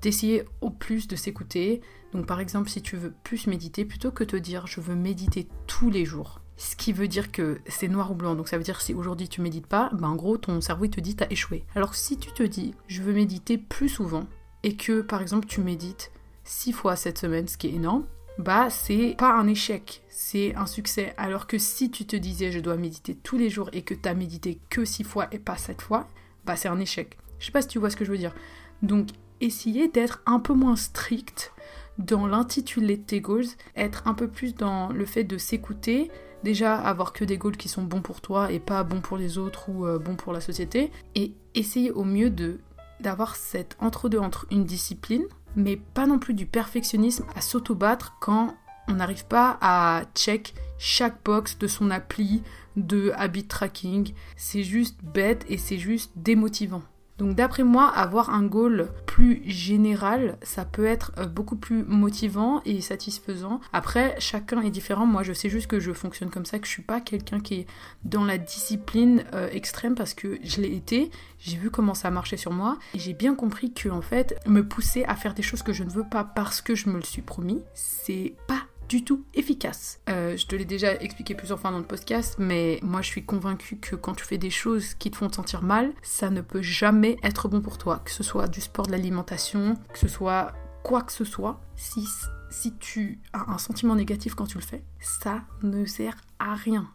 d'essayer 0.00 0.44
au 0.60 0.70
plus 0.70 1.06
de 1.06 1.16
s'écouter. 1.16 1.80
Donc, 2.12 2.26
par 2.26 2.40
exemple, 2.40 2.70
si 2.70 2.82
tu 2.82 2.96
veux 2.96 3.12
plus 3.24 3.46
méditer, 3.46 3.84
plutôt 3.84 4.10
que 4.10 4.24
te 4.24 4.36
dire 4.36 4.66
je 4.66 4.80
veux 4.80 4.94
méditer 4.94 5.48
tous 5.66 5.90
les 5.90 6.04
jours, 6.04 6.40
ce 6.56 6.76
qui 6.76 6.92
veut 6.92 7.08
dire 7.08 7.30
que 7.30 7.60
c'est 7.66 7.88
noir 7.88 8.10
ou 8.10 8.14
blanc. 8.14 8.34
Donc, 8.34 8.48
ça 8.48 8.56
veut 8.56 8.64
dire 8.64 8.80
si 8.80 8.94
aujourd'hui 8.94 9.28
tu 9.28 9.42
médites 9.42 9.66
pas, 9.66 9.90
ben 9.92 10.08
en 10.08 10.16
gros, 10.16 10.38
ton 10.38 10.60
cerveau 10.60 10.86
il 10.86 10.90
te 10.90 11.00
dit 11.00 11.16
t'as 11.16 11.26
échoué. 11.30 11.64
Alors, 11.74 11.94
si 11.94 12.16
tu 12.16 12.32
te 12.32 12.42
dis 12.42 12.74
je 12.88 13.02
veux 13.02 13.12
méditer 13.12 13.58
plus 13.58 13.88
souvent 13.88 14.26
et 14.62 14.76
que 14.76 15.02
par 15.02 15.22
exemple 15.22 15.46
tu 15.46 15.60
médites 15.60 16.10
six 16.44 16.72
fois 16.72 16.96
cette 16.96 17.18
semaine, 17.18 17.48
ce 17.48 17.58
qui 17.58 17.68
est 17.68 17.74
énorme, 17.74 18.06
bah 18.38 18.68
c'est 18.70 19.14
pas 19.16 19.32
un 19.32 19.48
échec, 19.48 20.02
c'est 20.08 20.54
un 20.54 20.66
succès. 20.66 21.14
Alors 21.16 21.46
que 21.46 21.58
si 21.58 21.90
tu 21.90 22.06
te 22.06 22.16
disais 22.16 22.52
je 22.52 22.60
dois 22.60 22.76
méditer 22.76 23.14
tous 23.14 23.38
les 23.38 23.50
jours 23.50 23.70
et 23.72 23.82
que 23.82 23.94
tu 23.94 24.08
as 24.08 24.14
médité 24.14 24.58
que 24.68 24.84
six 24.84 25.04
fois 25.04 25.28
et 25.32 25.38
pas 25.38 25.56
sept 25.56 25.80
fois, 25.80 26.06
bah 26.44 26.56
c'est 26.56 26.68
un 26.68 26.80
échec. 26.80 27.16
Je 27.38 27.46
sais 27.46 27.52
pas 27.52 27.62
si 27.62 27.68
tu 27.68 27.78
vois 27.78 27.90
ce 27.90 27.96
que 27.96 28.04
je 28.04 28.10
veux 28.10 28.18
dire. 28.18 28.34
Donc 28.82 29.08
essayez 29.40 29.88
d'être 29.88 30.22
un 30.26 30.40
peu 30.40 30.52
moins 30.52 30.76
strict 30.76 31.52
dans 31.98 32.26
l'intitulé 32.26 32.96
de 32.96 33.02
tes 33.02 33.20
goals, 33.20 33.46
être 33.74 34.06
un 34.06 34.14
peu 34.14 34.28
plus 34.28 34.54
dans 34.54 34.88
le 34.88 35.06
fait 35.06 35.24
de 35.24 35.38
s'écouter, 35.38 36.10
déjà 36.44 36.76
avoir 36.76 37.12
que 37.12 37.24
des 37.24 37.38
goals 37.38 37.56
qui 37.56 37.68
sont 37.68 37.82
bons 37.82 38.02
pour 38.02 38.20
toi 38.20 38.52
et 38.52 38.60
pas 38.60 38.84
bons 38.84 39.00
pour 39.00 39.16
les 39.16 39.38
autres 39.38 39.70
ou 39.70 39.86
euh, 39.86 39.98
bons 39.98 40.16
pour 40.16 40.32
la 40.32 40.40
société, 40.40 40.90
et 41.14 41.32
essayer 41.54 41.90
au 41.90 42.04
mieux 42.04 42.30
de 42.30 42.60
d'avoir 43.00 43.36
cette 43.36 43.76
entre-deux 43.80 44.18
entre 44.18 44.46
une 44.50 44.64
discipline 44.64 45.26
mais 45.56 45.76
pas 45.76 46.06
non 46.06 46.18
plus 46.18 46.34
du 46.34 46.46
perfectionnisme 46.46 47.24
à 47.34 47.40
s'auto-battre 47.40 48.16
quand 48.20 48.54
on 48.88 48.94
n'arrive 48.94 49.26
pas 49.26 49.58
à 49.60 50.02
check 50.14 50.54
chaque 50.78 51.22
box 51.24 51.58
de 51.58 51.66
son 51.66 51.90
appli 51.90 52.42
de 52.76 53.12
habit 53.16 53.46
tracking. 53.46 54.12
C'est 54.36 54.62
juste 54.62 54.98
bête 55.02 55.44
et 55.48 55.56
c'est 55.56 55.78
juste 55.78 56.12
démotivant. 56.14 56.82
Donc 57.18 57.34
d'après 57.34 57.62
moi, 57.62 57.88
avoir 57.88 58.30
un 58.30 58.42
goal 58.42 58.88
plus 59.06 59.42
général, 59.46 60.36
ça 60.42 60.64
peut 60.64 60.84
être 60.84 61.12
euh, 61.18 61.26
beaucoup 61.26 61.56
plus 61.56 61.82
motivant 61.84 62.60
et 62.66 62.80
satisfaisant. 62.80 63.60
Après, 63.72 64.14
chacun 64.18 64.60
est 64.60 64.70
différent. 64.70 65.06
Moi, 65.06 65.22
je 65.22 65.32
sais 65.32 65.48
juste 65.48 65.66
que 65.66 65.80
je 65.80 65.92
fonctionne 65.92 66.30
comme 66.30 66.44
ça, 66.44 66.58
que 66.58 66.66
je 66.66 66.72
suis 66.72 66.82
pas 66.82 67.00
quelqu'un 67.00 67.40
qui 67.40 67.54
est 67.60 67.66
dans 68.04 68.24
la 68.24 68.36
discipline 68.36 69.24
euh, 69.32 69.48
extrême 69.50 69.94
parce 69.94 70.12
que 70.12 70.38
je 70.42 70.60
l'ai 70.60 70.74
été. 70.74 71.10
J'ai 71.38 71.56
vu 71.56 71.70
comment 71.70 71.94
ça 71.94 72.10
marchait 72.10 72.36
sur 72.36 72.52
moi 72.52 72.78
et 72.94 72.98
j'ai 72.98 73.14
bien 73.14 73.34
compris 73.34 73.72
que 73.72 73.88
en 73.88 74.02
fait, 74.02 74.38
me 74.46 74.66
pousser 74.66 75.04
à 75.04 75.14
faire 75.14 75.32
des 75.32 75.42
choses 75.42 75.62
que 75.62 75.72
je 75.72 75.84
ne 75.84 75.90
veux 75.90 76.08
pas 76.08 76.24
parce 76.24 76.60
que 76.60 76.74
je 76.74 76.90
me 76.90 76.96
le 76.96 77.02
suis 77.02 77.22
promis, 77.22 77.62
c'est 77.74 78.34
pas 78.46 78.62
du 78.88 79.04
tout 79.04 79.24
efficace. 79.34 80.00
Euh, 80.08 80.36
je 80.36 80.46
te 80.46 80.54
l'ai 80.54 80.64
déjà 80.64 80.94
expliqué 80.94 81.34
plusieurs 81.34 81.58
fois 81.58 81.70
dans 81.70 81.78
le 81.78 81.84
podcast, 81.84 82.36
mais 82.38 82.78
moi 82.82 83.02
je 83.02 83.08
suis 83.08 83.24
convaincue 83.24 83.76
que 83.76 83.96
quand 83.96 84.14
tu 84.14 84.24
fais 84.24 84.38
des 84.38 84.50
choses 84.50 84.94
qui 84.94 85.10
te 85.10 85.16
font 85.16 85.28
te 85.28 85.36
sentir 85.36 85.62
mal, 85.62 85.92
ça 86.02 86.30
ne 86.30 86.40
peut 86.40 86.62
jamais 86.62 87.16
être 87.22 87.48
bon 87.48 87.60
pour 87.60 87.78
toi. 87.78 88.00
Que 88.04 88.10
ce 88.10 88.22
soit 88.22 88.48
du 88.48 88.60
sport, 88.60 88.86
de 88.86 88.92
l'alimentation, 88.92 89.76
que 89.92 89.98
ce 89.98 90.08
soit 90.08 90.52
quoi 90.82 91.02
que 91.02 91.12
ce 91.12 91.24
soit, 91.24 91.60
si, 91.74 92.06
si 92.48 92.72
tu 92.78 93.20
as 93.32 93.50
un 93.50 93.58
sentiment 93.58 93.96
négatif 93.96 94.34
quand 94.34 94.46
tu 94.46 94.58
le 94.58 94.62
fais, 94.62 94.84
ça 95.00 95.42
ne 95.62 95.84
sert 95.84 96.16
à 96.38 96.54
rien. 96.54 96.88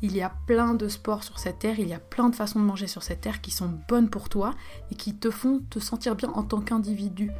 Il 0.00 0.16
y 0.16 0.22
a 0.22 0.32
plein 0.46 0.74
de 0.74 0.88
sports 0.88 1.24
sur 1.24 1.38
cette 1.38 1.60
terre, 1.60 1.78
il 1.78 1.88
y 1.88 1.94
a 1.94 1.98
plein 1.98 2.28
de 2.28 2.34
façons 2.34 2.60
de 2.60 2.64
manger 2.64 2.86
sur 2.86 3.02
cette 3.02 3.20
terre 3.20 3.40
qui 3.40 3.50
sont 3.50 3.80
bonnes 3.88 4.10
pour 4.10 4.28
toi 4.28 4.54
et 4.90 4.94
qui 4.94 5.14
te 5.16 5.30
font 5.30 5.60
te 5.70 5.78
sentir 5.80 6.14
bien 6.14 6.30
en 6.30 6.42
tant 6.42 6.60
qu'individu 6.60 7.30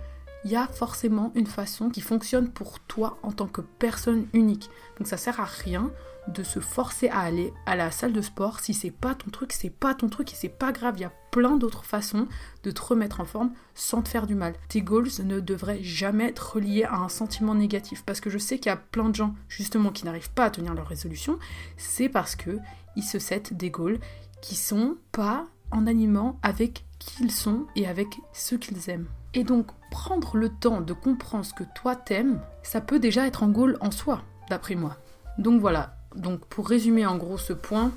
il 0.45 0.51
y 0.51 0.57
a 0.57 0.67
forcément 0.67 1.33
une 1.35 1.47
façon 1.47 1.89
qui 1.89 2.01
fonctionne 2.01 2.51
pour 2.51 2.81
toi 2.81 3.19
en 3.23 3.33
tant 3.33 3.47
que 3.47 3.61
personne 3.61 4.27
unique. 4.33 4.71
Donc 4.99 5.07
ça 5.07 5.17
sert 5.17 5.41
à 5.41 5.45
rien 5.45 5.91
de 6.29 6.43
se 6.43 6.61
forcer 6.61 7.09
à 7.09 7.21
aller 7.21 7.53
à 7.67 7.75
la 7.75 7.91
salle 7.91 8.13
de 8.13 8.21
sport 8.21 8.61
si 8.61 8.75
c'est 8.75 8.91
pas 8.91 9.15
ton 9.15 9.31
truc, 9.31 9.53
c'est 9.53 9.71
pas 9.71 9.95
ton 9.95 10.09
truc 10.09 10.33
et 10.33 10.37
c'est 10.37 10.49
pas 10.49 10.73
grave, 10.73 10.95
il 10.97 11.03
y 11.03 11.05
a 11.05 11.13
plein 11.31 11.57
d'autres 11.57 11.85
façons 11.85 12.29
de 12.63 12.71
te 12.71 12.81
remettre 12.81 13.21
en 13.21 13.25
forme 13.25 13.53
sans 13.75 14.03
te 14.03 14.09
faire 14.09 14.27
du 14.27 14.35
mal. 14.35 14.55
Tes 14.69 14.83
goals 14.83 15.09
ne 15.25 15.41
devraient 15.41 15.83
jamais 15.83 16.29
être 16.29 16.55
reliés 16.55 16.85
à 16.85 16.97
un 16.97 17.09
sentiment 17.09 17.55
négatif 17.55 18.05
parce 18.05 18.21
que 18.21 18.31
je 18.31 18.39
sais 18.39 18.59
qu'il 18.59 18.67
y 18.67 18.73
a 18.73 18.77
plein 18.77 19.09
de 19.09 19.15
gens 19.15 19.35
justement 19.49 19.91
qui 19.91 20.05
n'arrivent 20.05 20.31
pas 20.31 20.45
à 20.45 20.51
tenir 20.51 20.75
leur 20.75 20.87
résolution, 20.87 21.39
c'est 21.77 22.09
parce 22.09 22.37
que 22.37 22.59
ils 22.95 23.03
se 23.03 23.19
settent 23.19 23.55
des 23.55 23.71
goals 23.71 23.99
qui 24.41 24.55
sont 24.55 24.97
pas 25.13 25.47
en 25.71 25.87
animant 25.87 26.39
avec 26.43 26.85
qui 26.99 27.25
ils 27.25 27.33
sont 27.33 27.67
et 27.75 27.89
avec 27.89 28.09
ceux 28.33 28.59
qu'ils 28.59 28.91
aiment. 28.91 29.09
Et 29.35 29.45
donc, 29.45 29.69
prendre 29.93 30.39
le 30.39 30.49
temps 30.49 30.81
de 30.81 30.95
comprendre 30.95 31.45
ce 31.45 31.53
que 31.53 31.65
toi 31.75 31.95
t'aimes, 31.95 32.41
ça 32.63 32.81
peut 32.81 32.99
déjà 32.99 33.27
être 33.27 33.45
un 33.45 33.51
goal 33.51 33.77
en 33.81 33.91
soi, 33.91 34.23
d'après 34.49 34.75
moi. 34.75 34.97
Donc 35.39 35.61
voilà, 35.61 35.95
donc 36.17 36.47
pour 36.47 36.67
résumer 36.67 37.07
en 37.07 37.19
gros 37.19 37.37
ce 37.37 37.53
point, 37.53 37.93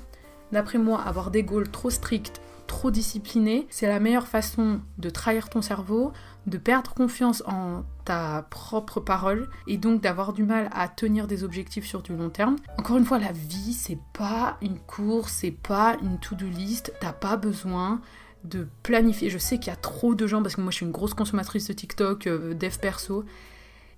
d'après 0.52 0.78
moi, 0.78 1.00
avoir 1.00 1.30
des 1.30 1.42
goals 1.42 1.70
trop 1.70 1.88
stricts, 1.88 2.40
trop 2.66 2.90
discipliné, 2.90 3.66
c'est 3.70 3.86
la 3.86 3.98
meilleure 3.98 4.26
façon 4.28 4.80
de 4.98 5.08
trahir 5.08 5.48
ton 5.48 5.62
cerveau, 5.62 6.12
de 6.46 6.58
perdre 6.58 6.92
confiance 6.92 7.42
en 7.46 7.84
ta 8.04 8.46
propre 8.50 9.00
parole 9.00 9.48
et 9.66 9.78
donc 9.78 10.02
d'avoir 10.02 10.34
du 10.34 10.44
mal 10.44 10.68
à 10.72 10.88
tenir 10.88 11.26
des 11.26 11.44
objectifs 11.44 11.86
sur 11.86 12.02
du 12.02 12.14
long 12.14 12.28
terme. 12.28 12.56
Encore 12.78 12.98
une 12.98 13.06
fois, 13.06 13.18
la 13.18 13.32
vie, 13.32 13.72
c'est 13.72 13.98
pas 14.12 14.58
une 14.60 14.78
course, 14.78 15.32
c'est 15.32 15.50
pas 15.50 15.96
une 16.02 16.18
to-do 16.18 16.46
list, 16.46 16.92
t'as 17.00 17.12
pas 17.12 17.36
besoin 17.36 18.02
de 18.48 18.66
planifier. 18.82 19.30
Je 19.30 19.38
sais 19.38 19.58
qu'il 19.58 19.68
y 19.68 19.72
a 19.72 19.76
trop 19.76 20.14
de 20.14 20.26
gens, 20.26 20.42
parce 20.42 20.56
que 20.56 20.60
moi 20.60 20.70
je 20.70 20.76
suis 20.76 20.86
une 20.86 20.92
grosse 20.92 21.14
consommatrice 21.14 21.68
de 21.68 21.72
TikTok, 21.72 22.26
euh, 22.26 22.54
dev 22.54 22.76
perso, 22.78 23.24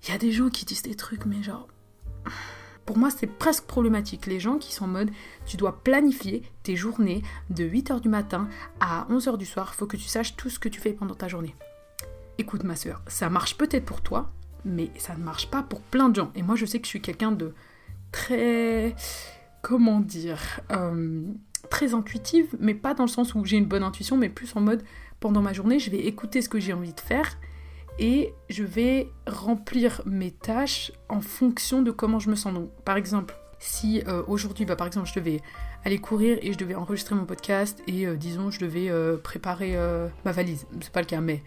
il 0.03 0.09
y 0.09 0.15
a 0.15 0.17
des 0.17 0.31
gens 0.31 0.49
qui 0.49 0.65
disent 0.65 0.83
des 0.83 0.95
trucs, 0.95 1.25
mais 1.25 1.43
genre 1.43 1.67
pour 2.89 2.97
moi, 2.97 3.11
c'est 3.11 3.27
presque 3.27 3.65
problématique. 3.65 4.25
Les 4.25 4.39
gens 4.39 4.57
qui 4.57 4.73
sont 4.73 4.85
en 4.85 4.87
mode, 4.87 5.11
tu 5.45 5.57
dois 5.57 5.83
planifier 5.83 6.41
tes 6.63 6.75
journées 6.75 7.21
de 7.51 7.63
8h 7.63 8.01
du 8.01 8.09
matin 8.09 8.49
à 8.79 9.05
11h 9.11 9.37
du 9.37 9.45
soir, 9.45 9.75
faut 9.75 9.85
que 9.85 9.95
tu 9.95 10.07
saches 10.07 10.35
tout 10.35 10.49
ce 10.49 10.57
que 10.57 10.69
tu 10.69 10.81
fais 10.81 10.93
pendant 10.93 11.13
ta 11.13 11.27
journée. 11.27 11.53
Écoute, 12.39 12.63
ma 12.63 12.75
soeur, 12.75 13.03
ça 13.05 13.29
marche 13.29 13.59
peut-être 13.59 13.85
pour 13.85 14.01
toi, 14.01 14.31
mais 14.65 14.89
ça 14.97 15.13
ne 15.15 15.23
marche 15.23 15.51
pas 15.51 15.61
pour 15.61 15.81
plein 15.81 16.09
de 16.09 16.15
gens. 16.15 16.31
Et 16.33 16.41
moi, 16.41 16.55
je 16.55 16.65
sais 16.65 16.79
que 16.79 16.85
je 16.85 16.89
suis 16.89 17.01
quelqu'un 17.01 17.31
de 17.31 17.53
très. 18.11 18.95
Comment 19.61 19.99
dire 19.99 20.59
euh, 20.71 21.25
Très 21.69 21.93
intuitive, 21.93 22.55
mais 22.59 22.73
pas 22.73 22.93
dans 22.93 23.03
le 23.03 23.09
sens 23.09 23.35
où 23.35 23.43
j'ai 23.45 23.57
une 23.57 23.65
bonne 23.65 23.83
intuition, 23.83 24.17
mais 24.17 24.29
plus 24.29 24.55
en 24.55 24.61
mode, 24.61 24.83
pendant 25.19 25.41
ma 25.41 25.53
journée, 25.53 25.79
je 25.79 25.89
vais 25.89 25.99
écouter 25.99 26.41
ce 26.41 26.49
que 26.49 26.59
j'ai 26.59 26.73
envie 26.73 26.93
de 26.93 26.99
faire 26.99 27.37
et 27.99 28.33
je 28.49 28.63
vais 28.63 29.11
remplir 29.27 30.01
mes 30.05 30.31
tâches 30.31 30.91
en 31.09 31.21
fonction 31.21 31.81
de 31.81 31.91
comment 31.91 32.19
je 32.19 32.29
me 32.29 32.35
sens. 32.35 32.53
Donc, 32.53 32.71
par 32.85 32.95
exemple, 32.95 33.35
si 33.59 34.01
euh, 34.07 34.23
aujourd'hui, 34.27 34.65
bah, 34.65 34.75
par 34.75 34.87
exemple, 34.87 35.07
je 35.07 35.19
devais 35.19 35.41
aller 35.83 35.99
courir 35.99 36.37
et 36.41 36.53
je 36.53 36.57
devais 36.57 36.75
enregistrer 36.75 37.15
mon 37.15 37.25
podcast 37.25 37.83
et 37.87 38.07
euh, 38.07 38.15
disons, 38.15 38.49
je 38.49 38.59
devais 38.59 38.89
euh, 38.89 39.17
préparer 39.17 39.77
ma 40.25 40.31
valise, 40.31 40.65
c'est 40.81 40.91
pas 40.91 41.01
le 41.01 41.05
cas, 41.05 41.21
mais 41.21 41.43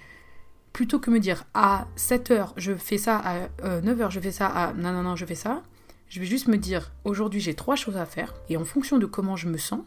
plutôt 0.73 0.99
que 1.01 1.11
me 1.11 1.19
dire 1.19 1.45
à 1.55 1.87
7h 1.97 2.53
je 2.57 2.75
fais 2.75 2.99
ça, 2.99 3.17
à 3.19 3.49
9h 3.81 4.11
je 4.11 4.21
fais 4.21 4.31
ça, 4.31 4.47
à 4.47 4.73
non, 4.75 4.93
non, 4.93 5.03
non, 5.03 5.17
je 5.17 5.27
fais 5.27 5.35
ça, 5.35 5.63
je 6.09 6.21
vais 6.21 6.27
juste 6.27 6.49
me 6.49 6.57
dire 6.57 6.93
aujourd'hui 7.05 7.41
j'ai 7.41 7.55
trois 7.55 7.77
choses 7.77 7.97
à 7.97 8.07
faire 8.07 8.35
et 8.49 8.57
en 8.57 8.65
fonction 8.65 8.99
de 8.99 9.07
comment 9.07 9.37
je 9.37 9.49
me 9.49 9.59
sens, 9.59 9.81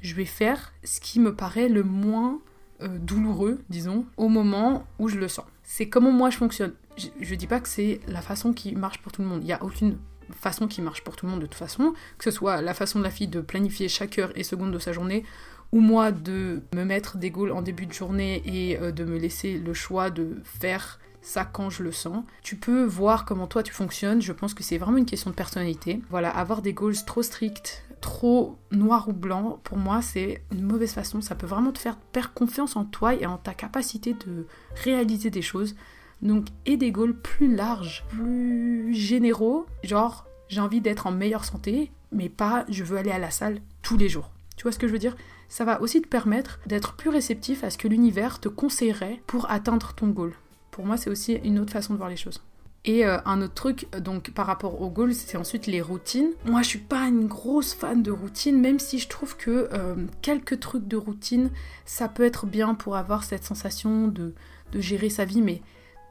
je 0.00 0.14
vais 0.14 0.24
faire 0.24 0.72
ce 0.84 1.00
qui 1.00 1.20
me 1.20 1.34
paraît 1.34 1.68
le 1.68 1.82
moins 1.82 2.40
douloureux, 2.80 3.58
disons, 3.68 4.06
au 4.16 4.28
moment 4.28 4.86
où 5.00 5.08
je 5.08 5.18
le 5.18 5.26
sens 5.26 5.46
c'est 5.68 5.86
comment 5.90 6.10
moi 6.10 6.30
je 6.30 6.38
fonctionne. 6.38 6.72
Je, 7.20 7.34
dis 7.34 7.46
pas 7.46 7.60
que 7.60 7.68
c'est 7.68 8.00
la 8.08 8.22
façon 8.22 8.54
qui 8.54 8.74
marche 8.74 9.02
pour 9.02 9.12
tout 9.12 9.20
le 9.20 9.28
monde. 9.28 9.40
Il 9.42 9.46
n'y 9.46 9.52
a 9.52 9.62
aucune 9.62 9.98
façon 10.32 10.66
qui 10.66 10.80
marche 10.80 11.04
pour 11.04 11.14
tout 11.14 11.26
le 11.26 11.30
monde 11.30 11.42
de 11.42 11.46
toute 11.46 11.54
façon, 11.54 11.92
que 12.16 12.24
ce 12.24 12.30
soit 12.30 12.62
la 12.62 12.72
façon 12.72 12.98
de 12.98 13.04
la 13.04 13.10
fille 13.10 13.28
de 13.28 13.42
planifier 13.42 13.86
chaque 13.86 14.18
heure 14.18 14.32
et 14.34 14.44
seconde 14.44 14.72
de 14.72 14.78
sa 14.78 14.94
journée, 14.94 15.24
ou 15.70 15.80
moi 15.80 16.10
de 16.10 16.62
me 16.74 16.84
mettre 16.84 17.18
des 17.18 17.30
goals 17.30 17.52
en 17.52 17.60
début 17.60 17.84
de 17.84 17.92
journée 17.92 18.42
et 18.46 18.78
euh, 18.78 18.92
de 18.92 19.04
me 19.04 19.18
laisser 19.18 19.58
le 19.58 19.74
choix 19.74 20.08
de 20.08 20.38
faire 20.42 20.98
ça 21.20 21.44
quand 21.44 21.70
je 21.70 21.82
le 21.82 21.92
sens. 21.92 22.24
Tu 22.42 22.56
peux 22.56 22.84
voir 22.84 23.24
comment 23.24 23.46
toi 23.46 23.62
tu 23.62 23.72
fonctionnes, 23.72 24.22
je 24.22 24.32
pense 24.32 24.54
que 24.54 24.62
c'est 24.62 24.78
vraiment 24.78 24.98
une 24.98 25.06
question 25.06 25.30
de 25.30 25.34
personnalité. 25.34 26.00
Voilà, 26.10 26.30
avoir 26.30 26.62
des 26.62 26.72
goals 26.72 27.04
trop 27.04 27.22
stricts, 27.22 27.84
trop 28.00 28.58
noir 28.70 29.08
ou 29.08 29.12
blanc, 29.12 29.60
pour 29.64 29.78
moi 29.78 30.02
c'est 30.02 30.42
une 30.52 30.62
mauvaise 30.62 30.92
façon, 30.92 31.20
ça 31.20 31.34
peut 31.34 31.46
vraiment 31.46 31.72
te 31.72 31.78
faire 31.78 31.96
perdre 31.96 32.32
confiance 32.32 32.76
en 32.76 32.84
toi 32.84 33.14
et 33.14 33.26
en 33.26 33.38
ta 33.38 33.54
capacité 33.54 34.14
de 34.14 34.46
réaliser 34.84 35.30
des 35.30 35.42
choses. 35.42 35.74
Donc, 36.20 36.46
et 36.66 36.76
des 36.76 36.90
goals 36.90 37.14
plus 37.14 37.54
larges, 37.54 38.04
plus 38.08 38.92
généraux, 38.92 39.66
genre 39.84 40.26
j'ai 40.48 40.60
envie 40.60 40.80
d'être 40.80 41.06
en 41.06 41.12
meilleure 41.12 41.44
santé, 41.44 41.92
mais 42.10 42.28
pas 42.28 42.64
je 42.68 42.82
veux 42.82 42.96
aller 42.96 43.12
à 43.12 43.18
la 43.18 43.30
salle 43.30 43.60
tous 43.82 43.96
les 43.96 44.08
jours. 44.08 44.30
Tu 44.56 44.64
vois 44.64 44.72
ce 44.72 44.78
que 44.78 44.88
je 44.88 44.92
veux 44.92 44.98
dire? 44.98 45.16
Ça 45.48 45.64
va 45.64 45.80
aussi 45.80 46.02
te 46.02 46.08
permettre 46.08 46.58
d'être 46.66 46.94
plus 46.94 47.10
réceptif 47.10 47.62
à 47.62 47.70
ce 47.70 47.78
que 47.78 47.88
l'univers 47.88 48.40
te 48.40 48.48
conseillerait 48.48 49.22
pour 49.26 49.48
atteindre 49.50 49.94
ton 49.94 50.08
goal. 50.08 50.32
Pour 50.78 50.86
moi, 50.86 50.96
c'est 50.96 51.10
aussi 51.10 51.32
une 51.42 51.58
autre 51.58 51.72
façon 51.72 51.94
de 51.94 51.98
voir 51.98 52.08
les 52.08 52.14
choses. 52.14 52.40
Et 52.84 53.04
euh, 53.04 53.18
un 53.24 53.42
autre 53.42 53.54
truc, 53.54 53.88
donc 53.98 54.30
par 54.30 54.46
rapport 54.46 54.80
aux 54.80 54.88
goals, 54.90 55.12
c'est 55.12 55.36
ensuite 55.36 55.66
les 55.66 55.82
routines. 55.82 56.30
Moi, 56.46 56.62
je 56.62 56.68
suis 56.68 56.78
pas 56.78 57.08
une 57.08 57.26
grosse 57.26 57.74
fan 57.74 58.00
de 58.00 58.12
routine, 58.12 58.60
même 58.60 58.78
si 58.78 59.00
je 59.00 59.08
trouve 59.08 59.36
que 59.36 59.68
euh, 59.72 59.96
quelques 60.22 60.60
trucs 60.60 60.86
de 60.86 60.96
routine, 60.96 61.50
ça 61.84 62.08
peut 62.08 62.22
être 62.22 62.46
bien 62.46 62.76
pour 62.76 62.94
avoir 62.94 63.24
cette 63.24 63.42
sensation 63.42 64.06
de, 64.06 64.34
gérer 64.72 65.10
sa 65.10 65.24
vie, 65.24 65.42
mais 65.42 65.62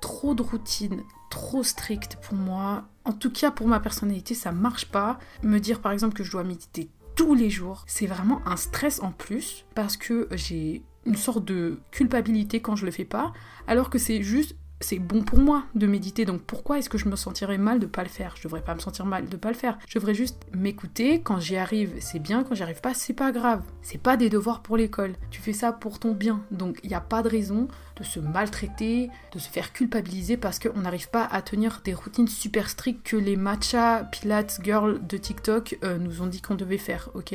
trop 0.02 0.36
de 0.36 0.42
routine, 0.42 1.02
trop 1.30 1.64
strict 1.64 2.18
pour 2.22 2.36
moi. 2.36 2.84
En 3.06 3.14
tout 3.14 3.32
cas, 3.32 3.52
pour 3.52 3.70
ma 3.70 3.80
personnalité, 3.80 4.34
ça 4.34 4.52
marche 4.52 4.88
pas. 4.88 5.18
Me 5.44 5.60
dire 5.60 5.80
par 5.80 5.94
exemple 5.94 6.14
que 6.14 6.26
je 6.26 6.32
dois 6.32 6.44
méditer 6.44 6.90
tous 7.16 7.36
les 7.36 7.50
jours, 7.50 7.86
c'est 7.88 8.06
vraiment 8.06 8.42
un 8.46 8.58
stress 8.58 9.02
en 9.02 9.12
plus 9.12 9.66
parce 9.76 9.96
que 9.96 10.28
j'ai 10.34 10.84
une 11.08 11.16
sorte 11.16 11.46
de 11.46 11.80
culpabilité 11.92 12.60
quand 12.60 12.76
je 12.76 12.86
le 12.86 12.92
fais 12.92 13.06
pas, 13.06 13.34
alors 13.68 13.90
que 13.90 13.98
c'est 13.98 14.22
juste 14.22 14.56
c'est 14.80 15.00
bon 15.00 15.24
pour 15.24 15.40
moi 15.40 15.64
de 15.76 15.88
méditer, 15.88 16.26
donc 16.26 16.42
pourquoi 16.42 16.78
est-ce 16.78 16.90
que 16.90 16.98
je 16.98 17.10
me 17.10 17.16
sentirais 17.16 17.58
mal 17.58 17.80
de 17.80 17.88
pas 17.88 18.04
le 18.04 18.10
faire? 18.10 18.36
Je 18.38 18.44
devrais 18.44 18.62
pas 18.62 18.76
me 18.76 18.80
sentir 18.80 19.06
mal 19.06 19.28
de 19.28 19.38
pas 19.38 19.50
le 19.50 19.56
faire. 19.56 19.78
Je 19.88 19.98
devrais 19.98 20.14
juste 20.14 20.46
m'écouter. 20.54 21.22
Quand 21.22 21.40
j'y 21.40 21.58
arrive, 21.58 21.94
c'est 22.00 22.20
bien. 22.20 22.44
Quand 22.44 22.54
j'y 22.54 22.64
arrive 22.64 22.82
pas, 22.82 22.94
c'est 22.94 23.14
pas 23.14 23.32
grave. 23.32 23.64
C'est 23.82 23.98
pas 23.98 24.18
des 24.18 24.30
devoirs 24.30 24.62
pour 24.62 24.78
l'école. 24.78 25.16
Tu 25.32 25.42
fais 25.42 25.54
ça 25.54 25.72
pour 25.72 26.00
ton 26.00 26.12
bien. 26.12 26.44
Donc 26.52 26.80
il 26.84 26.90
n'y 26.90 26.96
a 26.96 27.02
pas 27.02 27.24
de 27.24 27.30
raison 27.30 27.68
de 27.96 28.04
se 28.04 28.20
maltraiter, 28.20 29.10
de 29.34 29.40
se 29.40 29.50
faire 29.50 29.74
culpabiliser 29.74 30.38
parce 30.38 30.60
qu'on 30.60 30.82
n'arrive 30.82 31.10
pas 31.10 31.26
à 31.26 31.42
tenir 31.42 31.82
des 31.84 31.96
routines 31.96 32.28
super 32.28 32.70
strictes 32.70 33.04
que 33.04 33.18
les 33.18 33.36
matcha 33.36 34.04
pilates 34.12 34.60
girls 34.64 35.06
de 35.08 35.18
TikTok 35.18 35.80
euh, 35.84 35.98
nous 35.98 36.22
ont 36.22 36.28
dit 36.28 36.42
qu'on 36.42 36.56
devait 36.56 36.78
faire. 36.78 37.10
Ok? 37.16 37.34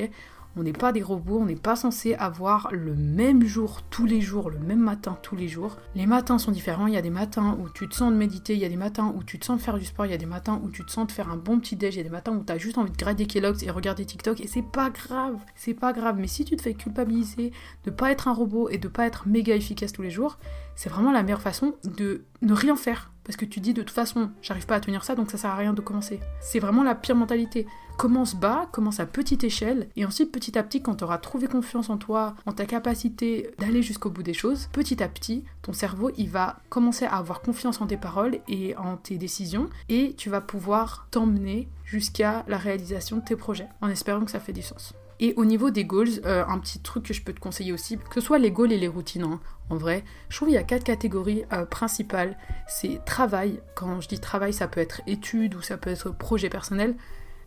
On 0.56 0.62
n'est 0.62 0.72
pas 0.72 0.92
des 0.92 1.02
robots, 1.02 1.38
on 1.40 1.46
n'est 1.46 1.56
pas 1.56 1.76
censé 1.76 2.14
avoir 2.14 2.68
le 2.72 2.94
même 2.94 3.44
jour 3.44 3.82
tous 3.90 4.06
les 4.06 4.20
jours, 4.20 4.50
le 4.50 4.58
même 4.58 4.80
matin 4.80 5.18
tous 5.22 5.36
les 5.36 5.48
jours. 5.48 5.76
Les 5.94 6.06
matins 6.06 6.38
sont 6.38 6.52
différents, 6.52 6.86
il 6.86 6.94
y 6.94 6.98
a 6.98 7.02
des 7.02 7.10
matins 7.10 7.56
où 7.60 7.68
tu 7.68 7.88
te 7.88 7.94
sens 7.94 8.12
de 8.12 8.16
méditer, 8.16 8.54
il 8.54 8.60
y 8.60 8.64
a 8.64 8.68
des 8.68 8.76
matins 8.76 9.12
où 9.16 9.22
tu 9.22 9.38
te 9.38 9.44
sens 9.44 9.58
de 9.58 9.62
faire 9.62 9.78
du 9.78 9.84
sport, 9.84 10.06
il 10.06 10.12
y 10.12 10.14
a 10.14 10.18
des 10.18 10.26
matins 10.26 10.60
où 10.62 10.70
tu 10.70 10.84
te 10.84 10.90
sens 10.90 11.06
de 11.06 11.12
faire 11.12 11.30
un 11.30 11.36
bon 11.36 11.58
petit 11.58 11.76
déj, 11.76 11.94
il 11.94 11.98
y 11.98 12.00
a 12.00 12.04
des 12.04 12.10
matins 12.10 12.32
où 12.32 12.44
tu 12.44 12.52
as 12.52 12.58
juste 12.58 12.78
envie 12.78 12.92
de 12.92 12.96
grader 12.96 13.26
Kellogg's 13.26 13.62
et 13.62 13.70
regarder 13.70 14.04
TikTok 14.04 14.40
et 14.40 14.46
c'est 14.46 14.62
pas 14.62 14.90
grave, 14.90 15.38
c'est 15.54 15.74
pas 15.74 15.92
grave. 15.92 16.16
Mais 16.18 16.26
si 16.26 16.44
tu 16.44 16.56
te 16.56 16.62
fais 16.62 16.74
culpabiliser 16.74 17.52
de 17.84 17.90
pas 17.90 18.10
être 18.10 18.28
un 18.28 18.34
robot 18.34 18.68
et 18.68 18.78
de 18.78 18.88
pas 18.88 19.06
être 19.06 19.28
méga 19.28 19.54
efficace 19.54 19.92
tous 19.92 20.02
les 20.02 20.10
jours, 20.10 20.38
c'est 20.76 20.88
vraiment 20.88 21.12
la 21.12 21.22
meilleure 21.22 21.40
façon 21.40 21.74
de 21.84 22.24
ne 22.40 22.52
rien 22.52 22.76
faire. 22.76 23.10
Parce 23.24 23.36
que 23.36 23.44
tu 23.44 23.60
dis 23.60 23.72
de 23.72 23.82
toute 23.82 23.94
façon, 23.94 24.30
j'arrive 24.42 24.66
pas 24.66 24.74
à 24.76 24.80
tenir 24.80 25.04
ça, 25.04 25.14
donc 25.14 25.30
ça 25.30 25.38
sert 25.38 25.50
à 25.50 25.56
rien 25.56 25.72
de 25.72 25.80
commencer. 25.80 26.20
C'est 26.40 26.58
vraiment 26.58 26.82
la 26.82 26.94
pire 26.94 27.14
mentalité. 27.14 27.66
Commence 27.96 28.34
bas, 28.34 28.68
commence 28.72 29.00
à 29.00 29.06
petite 29.06 29.44
échelle, 29.44 29.88
et 29.96 30.04
ensuite 30.04 30.32
petit 30.32 30.58
à 30.58 30.62
petit, 30.62 30.82
quand 30.82 30.96
tu 30.96 31.04
auras 31.04 31.18
trouvé 31.18 31.46
confiance 31.46 31.90
en 31.90 31.98
toi, 31.98 32.34
en 32.46 32.52
ta 32.52 32.64
capacité 32.64 33.50
d'aller 33.58 33.82
jusqu'au 33.82 34.10
bout 34.10 34.22
des 34.22 34.34
choses, 34.34 34.68
petit 34.72 35.02
à 35.02 35.08
petit, 35.08 35.44
ton 35.60 35.72
cerveau, 35.72 36.10
il 36.16 36.30
va 36.30 36.58
commencer 36.68 37.04
à 37.04 37.16
avoir 37.16 37.42
confiance 37.42 37.80
en 37.80 37.86
tes 37.86 37.98
paroles 37.98 38.40
et 38.48 38.74
en 38.76 38.96
tes 38.96 39.18
décisions, 39.18 39.68
et 39.88 40.14
tu 40.16 40.30
vas 40.30 40.40
pouvoir 40.40 41.06
t'emmener 41.10 41.68
jusqu'à 41.84 42.44
la 42.48 42.56
réalisation 42.56 43.18
de 43.18 43.24
tes 43.24 43.36
projets, 43.36 43.68
en 43.82 43.88
espérant 43.88 44.24
que 44.24 44.30
ça 44.30 44.40
fait 44.40 44.54
du 44.54 44.62
sens. 44.62 44.94
Et 45.22 45.34
au 45.36 45.44
niveau 45.44 45.70
des 45.70 45.84
goals, 45.84 46.20
euh, 46.26 46.44
un 46.48 46.58
petit 46.58 46.80
truc 46.80 47.04
que 47.04 47.14
je 47.14 47.22
peux 47.22 47.32
te 47.32 47.38
conseiller 47.38 47.72
aussi, 47.72 47.96
que 47.96 48.14
ce 48.14 48.20
soit 48.20 48.40
les 48.40 48.50
goals 48.50 48.72
et 48.72 48.76
les 48.76 48.88
routines, 48.88 49.22
hein, 49.22 49.40
en 49.70 49.76
vrai, 49.76 50.02
je 50.28 50.34
trouve 50.34 50.48
qu'il 50.48 50.56
y 50.56 50.58
a 50.58 50.64
quatre 50.64 50.82
catégories 50.82 51.44
euh, 51.52 51.64
principales. 51.64 52.36
C'est 52.66 53.00
travail, 53.04 53.60
quand 53.76 54.00
je 54.00 54.08
dis 54.08 54.18
travail, 54.18 54.52
ça 54.52 54.66
peut 54.66 54.80
être 54.80 55.00
études 55.06 55.54
ou 55.54 55.62
ça 55.62 55.76
peut 55.76 55.90
être 55.90 56.10
projet 56.10 56.48
personnel. 56.48 56.96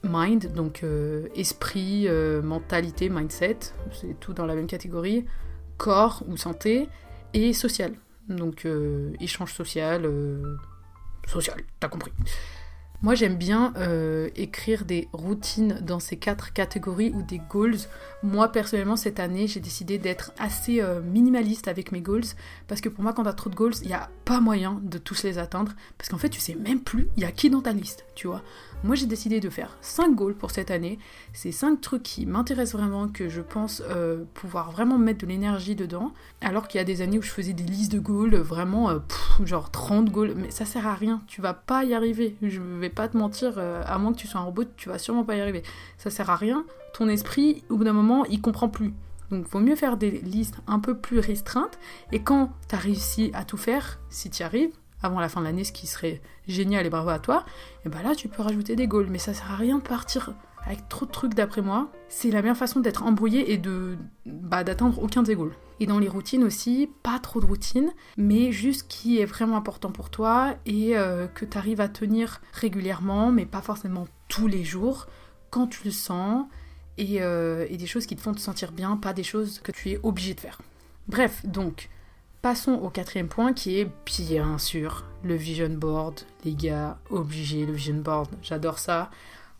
Mind, 0.04 0.54
donc 0.54 0.84
euh, 0.84 1.28
esprit, 1.36 2.08
mentalité, 2.42 3.10
mindset, 3.10 3.58
c'est 3.92 4.18
tout 4.22 4.32
dans 4.32 4.46
la 4.46 4.56
même 4.56 4.68
catégorie. 4.68 5.26
Corps 5.78 6.24
ou 6.30 6.38
santé. 6.38 6.88
Et 7.34 7.52
social, 7.52 7.94
donc 8.30 8.66
échange 9.20 9.54
social, 9.54 10.10
social, 11.28 11.58
t'as 11.82 11.90
compris. 11.90 12.14
Moi, 13.06 13.14
j'aime 13.14 13.36
bien 13.36 13.72
euh, 13.78 14.32
écrire 14.36 14.84
des 14.84 15.08
routines 15.14 15.80
dans 15.84 16.00
ces 16.00 16.18
quatre 16.18 16.54
catégories 16.54 17.12
ou 17.14 17.22
des 17.22 17.38
goals. 17.38 17.78
Moi, 18.24 18.52
personnellement, 18.52 18.96
cette 18.96 19.20
année, 19.20 19.46
j'ai 19.46 19.60
décidé 19.60 20.00
d'être 20.00 20.32
assez 20.40 20.82
euh, 20.82 21.02
minimaliste 21.04 21.68
avec 21.68 21.92
mes 21.92 22.02
goals 22.02 22.26
parce 22.68 22.82
que 22.82 22.90
pour 22.90 23.04
moi, 23.04 23.14
quand 23.14 23.26
t'as 23.26 23.34
trop 23.34 23.52
de 23.52 23.56
goals, 23.56 23.76
il 23.84 23.90
n'y 23.90 23.94
a 23.94 24.10
pas 24.26 24.40
moyen 24.40 24.82
de 24.82 24.98
tous 24.98 25.22
les 25.22 25.38
atteindre 25.38 25.74
parce 26.00 26.10
qu'en 26.10 26.18
fait, 26.18 26.30
tu 26.30 26.40
sais 26.40 26.56
même 26.56 26.80
plus 26.80 27.08
il 27.16 27.22
y 27.22 27.28
a 27.28 27.32
qui 27.32 27.52
dans 27.52 27.62
ta 27.62 27.74
liste, 27.74 28.06
tu 28.16 28.26
vois. 28.26 28.42
Moi, 28.86 28.94
j'ai 28.94 29.08
décidé 29.08 29.40
de 29.40 29.50
faire 29.50 29.76
5 29.82 30.14
goals 30.14 30.36
pour 30.36 30.52
cette 30.52 30.70
année. 30.70 31.00
C'est 31.34 31.52
5 31.52 31.82
trucs 31.82 32.04
qui 32.04 32.28
m'intéressent 32.28 32.80
vraiment, 32.80 33.08
que 33.08 33.30
je 33.30 33.42
pense 33.42 33.82
euh, 33.90 34.26
pouvoir 34.36 34.70
vraiment 34.70 35.00
mettre 35.00 35.22
de 35.22 35.26
l'énergie 35.26 35.76
dedans. 35.76 36.14
Alors 36.40 36.68
qu'il 36.68 36.78
y 36.78 36.82
a 36.82 36.84
des 36.84 37.02
années 37.02 37.18
où 37.18 37.24
je 37.24 37.32
faisais 37.32 37.54
des 37.54 37.64
listes 37.64 37.92
de 37.92 37.98
goals, 37.98 38.36
vraiment, 38.36 38.92
euh, 38.92 39.00
genre 39.44 39.72
30 39.72 40.12
goals. 40.12 40.36
Mais 40.36 40.52
ça 40.52 40.66
sert 40.66 40.86
à 40.86 40.94
rien. 40.94 41.24
Tu 41.26 41.42
vas 41.42 41.56
pas 41.56 41.84
y 41.84 41.96
arriver. 41.96 42.36
Je 42.44 42.62
vais 42.62 42.92
pas 42.92 43.08
te 43.08 43.18
mentir, 43.18 43.56
euh, 43.58 43.82
à 43.88 43.98
moins 43.98 44.14
que 44.14 44.20
tu 44.20 44.28
sois 44.28 44.40
un 44.40 44.44
robot, 44.44 44.66
tu 44.78 44.90
vas 44.90 45.00
sûrement 45.00 45.24
pas 45.24 45.36
y 45.36 45.42
arriver. 45.42 45.64
Ça 45.98 46.12
sert 46.12 46.30
à 46.30 46.36
rien. 46.36 46.64
Ton 46.94 47.10
esprit, 47.10 47.64
au 47.70 47.78
bout 47.78 47.86
d'un 47.86 47.94
moment, 47.94 48.24
il 48.26 48.40
comprend 48.40 48.70
plus. 48.70 48.94
Donc, 49.32 49.48
vaut 49.50 49.62
mieux 49.62 49.76
faire 49.76 49.98
des 49.98 50.12
listes 50.12 50.58
un 50.68 50.78
peu 50.78 50.96
plus 50.96 51.18
restreintes. 51.18 51.80
Et 52.12 52.22
quand 52.22 52.52
tu 52.70 52.76
as 52.76 52.78
réussi 52.78 53.32
à 53.34 53.46
tout 53.46 53.58
faire, 53.58 54.00
si 54.12 54.30
tu 54.30 54.42
y 54.42 54.44
arrives, 54.44 54.70
avant 55.06 55.20
la 55.20 55.30
fin 55.30 55.42
de 55.42 55.46
l'année, 55.46 55.64
ce 55.64 55.72
qui 55.72 55.88
serait 55.88 56.22
génial 56.48 56.86
et 56.86 56.90
bravo 56.90 57.10
à 57.10 57.20
toi, 57.20 57.46
et 57.86 57.90
ben 57.90 58.02
là 58.04 58.16
tu 58.16 58.28
peux 58.28 58.42
rajouter 58.42 58.76
des 58.76 58.88
goals. 58.88 59.08
Mais 59.10 59.20
ça 59.20 59.34
sert 59.34 59.52
à 59.52 59.56
rien 59.56 59.78
de 59.78 59.84
partir 59.84 60.34
avec 60.66 60.90
trop 60.90 61.06
de 61.06 61.12
trucs 61.12 61.34
d'après 61.34 61.62
moi, 61.62 61.92
c'est 62.10 62.32
la 62.32 62.42
meilleure 62.42 62.58
façon 62.58 62.80
d'être 62.80 63.04
embrouillé 63.04 63.52
et 63.52 63.58
de 63.58 63.98
bah, 64.26 64.64
d'atteindre 64.64 65.02
aucun 65.02 65.22
des 65.22 65.36
goals. 65.36 65.54
Et 65.80 65.86
dans 65.86 66.00
les 66.00 66.08
routines 66.08 66.44
aussi, 66.44 66.90
pas 67.04 67.20
trop 67.20 67.40
de 67.40 67.46
routines, 67.46 67.92
mais 68.18 68.52
juste 68.52 68.88
qui 68.88 69.20
est 69.20 69.26
vraiment 69.26 69.58
important 69.58 69.92
pour 69.92 70.10
toi 70.10 70.56
et 70.66 70.98
euh, 70.98 71.28
que 71.28 71.46
tu 71.46 71.58
arrives 71.58 71.82
à 71.82 71.88
tenir 71.88 72.42
régulièrement, 72.54 73.32
mais 73.32 73.46
pas 73.46 73.62
forcément 73.62 74.08
tous 74.28 74.48
les 74.48 74.64
jours, 74.64 75.08
quand 75.52 75.68
tu 75.68 75.82
le 75.86 75.92
sens, 75.92 76.46
euh, 77.00 77.68
et 77.70 77.78
des 77.78 77.88
choses 77.88 78.06
qui 78.06 78.16
te 78.16 78.22
font 78.22 78.34
te 78.34 78.40
sentir 78.40 78.72
bien, 78.72 78.98
pas 78.98 79.14
des 79.14 79.24
choses 79.24 79.60
que 79.60 79.72
tu 79.72 79.92
es 79.92 80.00
obligé 80.02 80.34
de 80.34 80.40
faire. 80.40 80.60
Bref, 81.08 81.46
donc, 81.46 81.90
passons 82.46 82.74
au 82.74 82.92
quatrième 82.92 83.28
point 83.28 83.54
qui 83.54 83.80
est 83.80 83.90
bien 84.06 84.60
sûr 84.60 85.04
le 85.24 85.34
vision 85.34 85.70
board. 85.70 86.22
Les 86.44 86.54
gars, 86.54 87.00
obligé 87.10 87.66
le 87.66 87.74
vision 87.74 87.96
board, 87.96 88.30
j'adore 88.44 88.78
ça. 88.78 89.10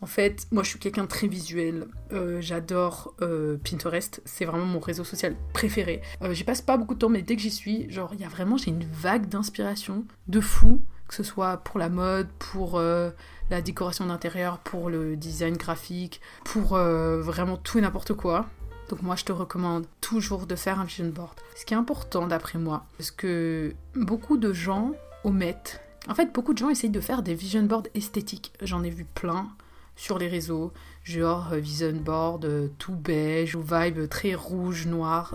En 0.00 0.06
fait, 0.06 0.46
moi 0.52 0.62
je 0.62 0.68
suis 0.68 0.78
quelqu'un 0.78 1.02
de 1.02 1.08
très 1.08 1.26
visuel. 1.26 1.88
Euh, 2.12 2.40
j'adore 2.40 3.12
euh, 3.22 3.56
Pinterest. 3.68 4.22
C'est 4.24 4.44
vraiment 4.44 4.66
mon 4.66 4.78
réseau 4.78 5.02
social 5.02 5.34
préféré. 5.52 6.00
Euh, 6.22 6.32
j'y 6.32 6.44
passe 6.44 6.62
pas 6.62 6.76
beaucoup 6.76 6.94
de 6.94 7.00
temps, 7.00 7.08
mais 7.08 7.22
dès 7.22 7.34
que 7.34 7.42
j'y 7.42 7.50
suis, 7.50 7.90
genre, 7.90 8.12
il 8.14 8.20
y 8.20 8.24
a 8.24 8.28
vraiment, 8.28 8.56
j'ai 8.56 8.70
une 8.70 8.84
vague 8.84 9.26
d'inspiration 9.26 10.04
de 10.28 10.40
fou. 10.40 10.80
Que 11.08 11.14
ce 11.16 11.24
soit 11.24 11.56
pour 11.56 11.80
la 11.80 11.88
mode, 11.88 12.28
pour 12.38 12.80
la 12.80 13.62
décoration 13.62 14.06
d'intérieur, 14.06 14.58
pour 14.58 14.90
le 14.90 15.16
design 15.16 15.56
graphique, 15.56 16.20
pour 16.44 16.76
vraiment 16.76 17.56
tout 17.56 17.78
et 17.78 17.80
n'importe 17.80 18.14
quoi. 18.14 18.46
Donc 18.88 19.02
moi 19.02 19.16
je 19.16 19.24
te 19.24 19.32
recommande 19.32 19.86
toujours 20.00 20.46
de 20.46 20.54
faire 20.54 20.80
un 20.80 20.84
vision 20.84 21.08
board. 21.08 21.34
Ce 21.56 21.64
qui 21.64 21.74
est 21.74 21.76
important 21.76 22.26
d'après 22.26 22.58
moi, 22.58 22.84
parce 22.98 23.10
que 23.10 23.74
beaucoup 23.94 24.36
de 24.36 24.52
gens 24.52 24.92
omettent. 25.24 25.80
En 26.08 26.14
fait, 26.14 26.32
beaucoup 26.32 26.52
de 26.52 26.58
gens 26.58 26.70
essayent 26.70 26.90
de 26.90 27.00
faire 27.00 27.22
des 27.22 27.34
vision 27.34 27.62
boards 27.64 27.88
esthétiques. 27.94 28.52
J'en 28.62 28.84
ai 28.84 28.90
vu 28.90 29.04
plein 29.04 29.48
sur 29.96 30.18
les 30.18 30.28
réseaux, 30.28 30.72
genre 31.02 31.52
euh, 31.52 31.58
vision 31.58 31.94
board 31.94 32.44
euh, 32.44 32.68
tout 32.78 32.94
beige 32.94 33.56
ou 33.56 33.62
vibe 33.62 34.08
très 34.08 34.34
rouge, 34.34 34.86
noir. 34.86 35.34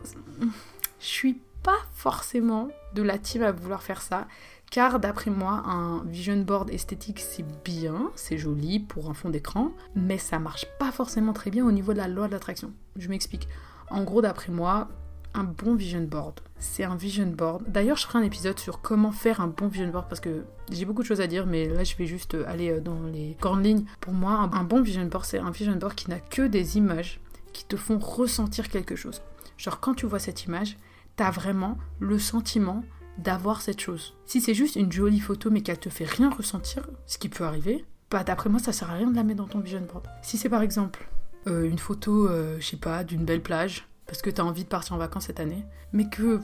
Je 1.00 1.06
suis 1.06 1.42
pas 1.64 1.80
forcément 1.94 2.70
de 2.94 3.02
la 3.02 3.18
team 3.18 3.44
à 3.44 3.52
vouloir 3.52 3.84
faire 3.84 4.02
ça, 4.02 4.28
car 4.72 5.02
d'après 5.02 5.30
moi, 5.30 5.64
un 5.68 6.02
vision 6.06 6.38
board 6.38 6.72
esthétique 6.72 7.20
c'est 7.20 7.46
bien, 7.64 8.10
c'est 8.16 8.38
joli 8.38 8.80
pour 8.80 9.10
un 9.10 9.14
fond 9.14 9.30
d'écran, 9.30 9.72
mais 9.96 10.18
ça 10.18 10.40
marche 10.40 10.66
pas 10.80 10.92
forcément 10.92 11.34
très 11.34 11.52
bien 11.52 11.66
au 11.66 11.72
niveau 11.72 11.92
de 11.92 11.98
la 11.98 12.08
loi 12.08 12.28
de 12.28 12.32
l'attraction. 12.32 12.72
Je 12.96 13.10
m'explique. 13.10 13.48
En 13.90 14.04
gros, 14.04 14.22
d'après 14.22 14.52
moi, 14.52 14.88
un 15.34 15.44
bon 15.44 15.76
vision 15.76 16.02
board. 16.02 16.40
C'est 16.58 16.86
un 16.86 16.96
vision 16.96 17.28
board. 17.28 17.66
D'ailleurs, 17.68 17.98
je 17.98 18.08
ferai 18.08 18.20
un 18.20 18.24
épisode 18.24 18.60
sur 18.60 18.82
comment 18.82 19.12
faire 19.12 19.42
un 19.42 19.48
bon 19.48 19.68
vision 19.68 19.90
board 19.90 20.08
parce 20.08 20.22
que 20.22 20.46
j'ai 20.72 20.86
beaucoup 20.86 21.02
de 21.02 21.08
choses 21.08 21.22
à 21.22 21.28
dire, 21.28 21.46
mais 21.46 21.68
là, 21.68 21.84
je 21.84 21.96
vais 21.98 22.06
juste 22.06 22.38
aller 22.48 22.72
euh, 22.72 22.80
dans 22.80 23.04
les 23.04 23.36
grandes 23.42 23.66
lignes. 23.66 23.84
Pour 24.00 24.14
moi, 24.14 24.50
un 24.54 24.64
bon 24.64 24.82
vision 24.82 25.06
board, 25.06 25.26
c'est 25.26 25.40
un 25.40 25.52
vision 25.52 25.76
board 25.76 25.96
qui 25.96 26.10
n'a 26.10 26.20
que 26.20 26.44
des 26.44 26.78
images 26.78 27.20
qui 27.52 27.66
te 27.66 27.76
font 27.76 28.00
ressentir 28.00 28.70
quelque 28.70 28.96
chose. 28.96 29.22
Genre, 29.58 29.82
quand 29.82 29.96
tu 29.96 30.06
vois 30.06 30.20
cette 30.20 30.46
image, 30.46 30.78
t'as 31.18 31.30
vraiment 31.30 31.78
le 32.00 32.18
sentiment 32.20 32.84
d'avoir 33.18 33.62
cette 33.62 33.80
chose. 33.80 34.16
Si 34.26 34.42
c'est 34.42 34.54
juste 34.54 34.76
une 34.76 34.92
jolie 34.92 35.20
photo 35.20 35.50
mais 35.50 35.62
qu'elle 35.62 35.80
te 35.80 35.90
fait 35.90 36.06
rien 36.06 36.30
ressentir, 36.30 36.88
ce 37.06 37.18
qui 37.18 37.30
peut 37.30 37.44
arriver, 37.44 37.86
bah 38.10 38.24
d'après 38.24 38.50
moi, 38.50 38.60
ça 38.60 38.74
sert 38.74 38.90
à 38.90 38.96
rien 38.96 39.10
de 39.10 39.16
la 39.16 39.24
mettre 39.24 39.38
dans 39.38 39.48
ton 39.48 39.60
vision 39.60 39.82
board. 39.82 40.06
Si 40.22 40.38
c'est 40.38 40.50
par 40.50 40.62
exemple 40.62 41.08
euh, 41.48 41.70
une 41.70 41.80
photo, 41.80 42.28
euh, 42.28 42.58
je 42.60 42.66
sais 42.66 42.78
pas, 42.78 43.04
d'une 43.04 43.26
belle 43.26 43.42
plage, 43.42 43.88
parce 44.06 44.22
que 44.22 44.30
tu 44.30 44.42
as 44.42 44.46
envie 44.46 44.64
de 44.64 44.70
partir 44.70 44.94
en 44.94 44.98
vacances 44.98 45.28
cette 45.28 45.40
année, 45.40 45.64
mais 45.94 46.10
que 46.10 46.40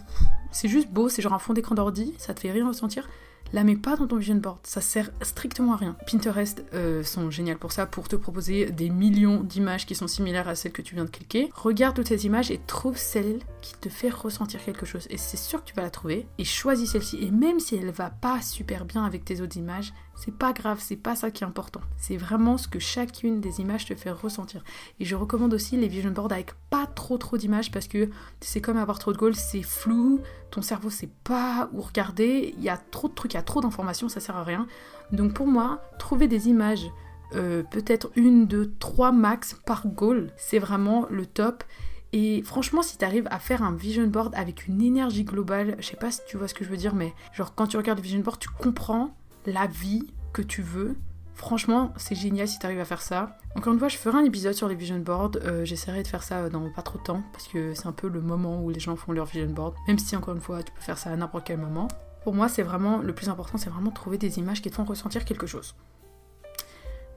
c'est 0.51 0.69
juste 0.69 0.89
beau, 0.89 1.09
c'est 1.09 1.21
genre 1.21 1.33
un 1.33 1.39
fond 1.39 1.53
d'écran 1.53 1.75
d'ordi, 1.75 2.13
ça 2.17 2.33
te 2.33 2.39
fait 2.39 2.51
rien 2.51 2.67
ressentir, 2.67 3.09
la 3.53 3.63
mets 3.63 3.75
pas 3.75 3.95
dans 3.95 4.07
ton 4.07 4.17
vision 4.17 4.35
board, 4.35 4.59
ça 4.63 4.81
sert 4.81 5.09
strictement 5.21 5.73
à 5.73 5.77
rien. 5.77 5.95
Pinterest 6.09 6.63
euh, 6.73 7.03
sont 7.03 7.31
géniaux 7.31 7.57
pour 7.57 7.71
ça, 7.71 7.85
pour 7.85 8.07
te 8.07 8.15
proposer 8.15 8.67
des 8.71 8.89
millions 8.89 9.41
d'images 9.43 9.85
qui 9.85 9.95
sont 9.95 10.07
similaires 10.07 10.47
à 10.47 10.55
celles 10.55 10.71
que 10.71 10.81
tu 10.81 10.95
viens 10.95 11.05
de 11.05 11.09
cliquer. 11.09 11.49
Regarde 11.53 11.95
toutes 11.95 12.07
ces 12.07 12.25
images 12.25 12.51
et 12.51 12.59
trouve 12.67 12.97
celle 12.97 13.39
qui 13.61 13.73
te 13.75 13.89
fait 13.89 14.09
ressentir 14.09 14.63
quelque 14.63 14.85
chose. 14.85 15.07
Et 15.09 15.17
c'est 15.17 15.37
sûr 15.37 15.63
que 15.63 15.69
tu 15.69 15.75
vas 15.75 15.81
la 15.81 15.89
trouver. 15.89 16.27
Et 16.37 16.43
choisis 16.43 16.91
celle-ci. 16.91 17.17
Et 17.21 17.31
même 17.31 17.59
si 17.59 17.75
elle 17.75 17.91
va 17.91 18.09
pas 18.09 18.41
super 18.41 18.85
bien 18.85 19.03
avec 19.03 19.25
tes 19.25 19.41
autres 19.41 19.57
images, 19.57 19.93
c'est 20.17 20.33
pas 20.33 20.51
grave, 20.51 20.79
c'est 20.81 20.95
pas 20.95 21.15
ça 21.15 21.29
qui 21.29 21.43
est 21.43 21.47
important. 21.47 21.79
C'est 21.95 22.17
vraiment 22.17 22.57
ce 22.57 22.67
que 22.67 22.79
chacune 22.79 23.39
des 23.39 23.61
images 23.61 23.85
te 23.85 23.93
fait 23.93 24.09
ressentir. 24.09 24.63
Et 24.99 25.05
je 25.05 25.15
recommande 25.15 25.53
aussi 25.53 25.77
les 25.77 25.87
vision 25.87 26.09
boards 26.09 26.31
avec 26.31 26.53
pas 26.71 26.87
trop 26.87 27.19
trop 27.19 27.37
d'images 27.37 27.71
parce 27.71 27.87
que 27.87 28.09
c'est 28.41 28.59
comme 28.59 28.77
avoir 28.77 28.97
trop 28.97 29.13
de 29.13 29.17
goals, 29.17 29.35
c'est 29.35 29.61
flou, 29.61 30.19
ton 30.49 30.63
cerveau 30.63 30.89
sait 30.89 31.09
pas 31.23 31.69
où 31.71 31.81
regarder, 31.81 32.55
il 32.57 32.63
y 32.63 32.69
a 32.69 32.77
trop 32.77 33.07
de 33.07 33.13
trucs, 33.13 33.33
il 33.33 33.37
y 33.37 33.39
a 33.39 33.43
trop 33.43 33.61
d'informations, 33.61 34.09
ça 34.09 34.19
sert 34.19 34.35
à 34.35 34.43
rien. 34.43 34.67
Donc 35.11 35.33
pour 35.33 35.45
moi, 35.45 35.83
trouver 35.99 36.27
des 36.27 36.49
images, 36.49 36.87
euh, 37.35 37.61
peut-être 37.61 38.09
une, 38.15 38.47
deux, 38.47 38.73
trois 38.79 39.11
max 39.11 39.55
par 39.65 39.87
goal, 39.87 40.31
c'est 40.35 40.59
vraiment 40.59 41.05
le 41.11 41.27
top. 41.27 41.63
Et 42.11 42.41
franchement, 42.41 42.81
si 42.81 42.97
tu 42.97 43.05
arrives 43.05 43.27
à 43.29 43.37
faire 43.37 43.61
un 43.61 43.73
vision 43.73 44.07
board 44.07 44.33
avec 44.35 44.65
une 44.65 44.81
énergie 44.81 45.25
globale, 45.25 45.75
je 45.77 45.85
sais 45.85 45.97
pas 45.97 46.09
si 46.09 46.21
tu 46.27 46.37
vois 46.37 46.47
ce 46.47 46.55
que 46.55 46.63
je 46.63 46.69
veux 46.69 46.77
dire, 46.77 46.95
mais 46.95 47.13
genre 47.33 47.53
quand 47.53 47.67
tu 47.67 47.77
regardes 47.77 47.99
le 47.99 48.03
vision 48.03 48.21
board, 48.21 48.39
tu 48.39 48.49
comprends 48.49 49.15
la 49.47 49.65
vie 49.65 50.03
que 50.33 50.43
tu 50.43 50.61
veux. 50.61 50.95
Franchement, 51.33 51.93
c'est 51.97 52.15
génial 52.15 52.47
si 52.47 52.59
tu 52.59 52.65
arrives 52.65 52.79
à 52.79 52.85
faire 52.85 53.01
ça. 53.01 53.37
Encore 53.55 53.73
une 53.73 53.79
fois, 53.79 53.87
je 53.87 53.97
ferai 53.97 54.17
un 54.17 54.25
épisode 54.25 54.53
sur 54.53 54.67
les 54.67 54.75
vision 54.75 54.99
boards. 54.99 55.31
Euh, 55.43 55.65
j'essaierai 55.65 56.03
de 56.03 56.07
faire 56.07 56.21
ça 56.21 56.49
dans 56.49 56.69
pas 56.69 56.81
trop 56.81 56.99
de 56.99 57.03
temps 57.03 57.23
parce 57.31 57.47
que 57.47 57.73
c'est 57.73 57.87
un 57.87 57.91
peu 57.91 58.07
le 58.07 58.21
moment 58.21 58.61
où 58.61 58.69
les 58.69 58.79
gens 58.79 58.95
font 58.95 59.13
leur 59.13 59.25
vision 59.25 59.49
board. 59.49 59.73
Même 59.87 59.97
si, 59.97 60.15
encore 60.15 60.35
une 60.35 60.41
fois, 60.41 60.61
tu 60.61 60.71
peux 60.71 60.81
faire 60.81 60.97
ça 60.97 61.11
à 61.11 61.15
n'importe 61.15 61.45
quel 61.47 61.57
moment. 61.57 61.87
Pour 62.23 62.33
moi, 62.33 62.49
c'est 62.49 62.63
vraiment 62.63 62.97
le 62.97 63.13
plus 63.13 63.29
important, 63.29 63.57
c'est 63.57 63.69
vraiment 63.69 63.91
trouver 63.91 64.17
des 64.17 64.37
images 64.37 64.61
qui 64.61 64.69
te 64.69 64.75
font 64.75 64.83
ressentir 64.83 65.23
quelque 65.23 65.47
chose. 65.47 65.75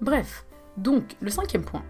Bref, 0.01 0.45
donc 0.77 1.17
le 1.21 1.31
cinquième 1.31 1.65
point, 1.65 1.83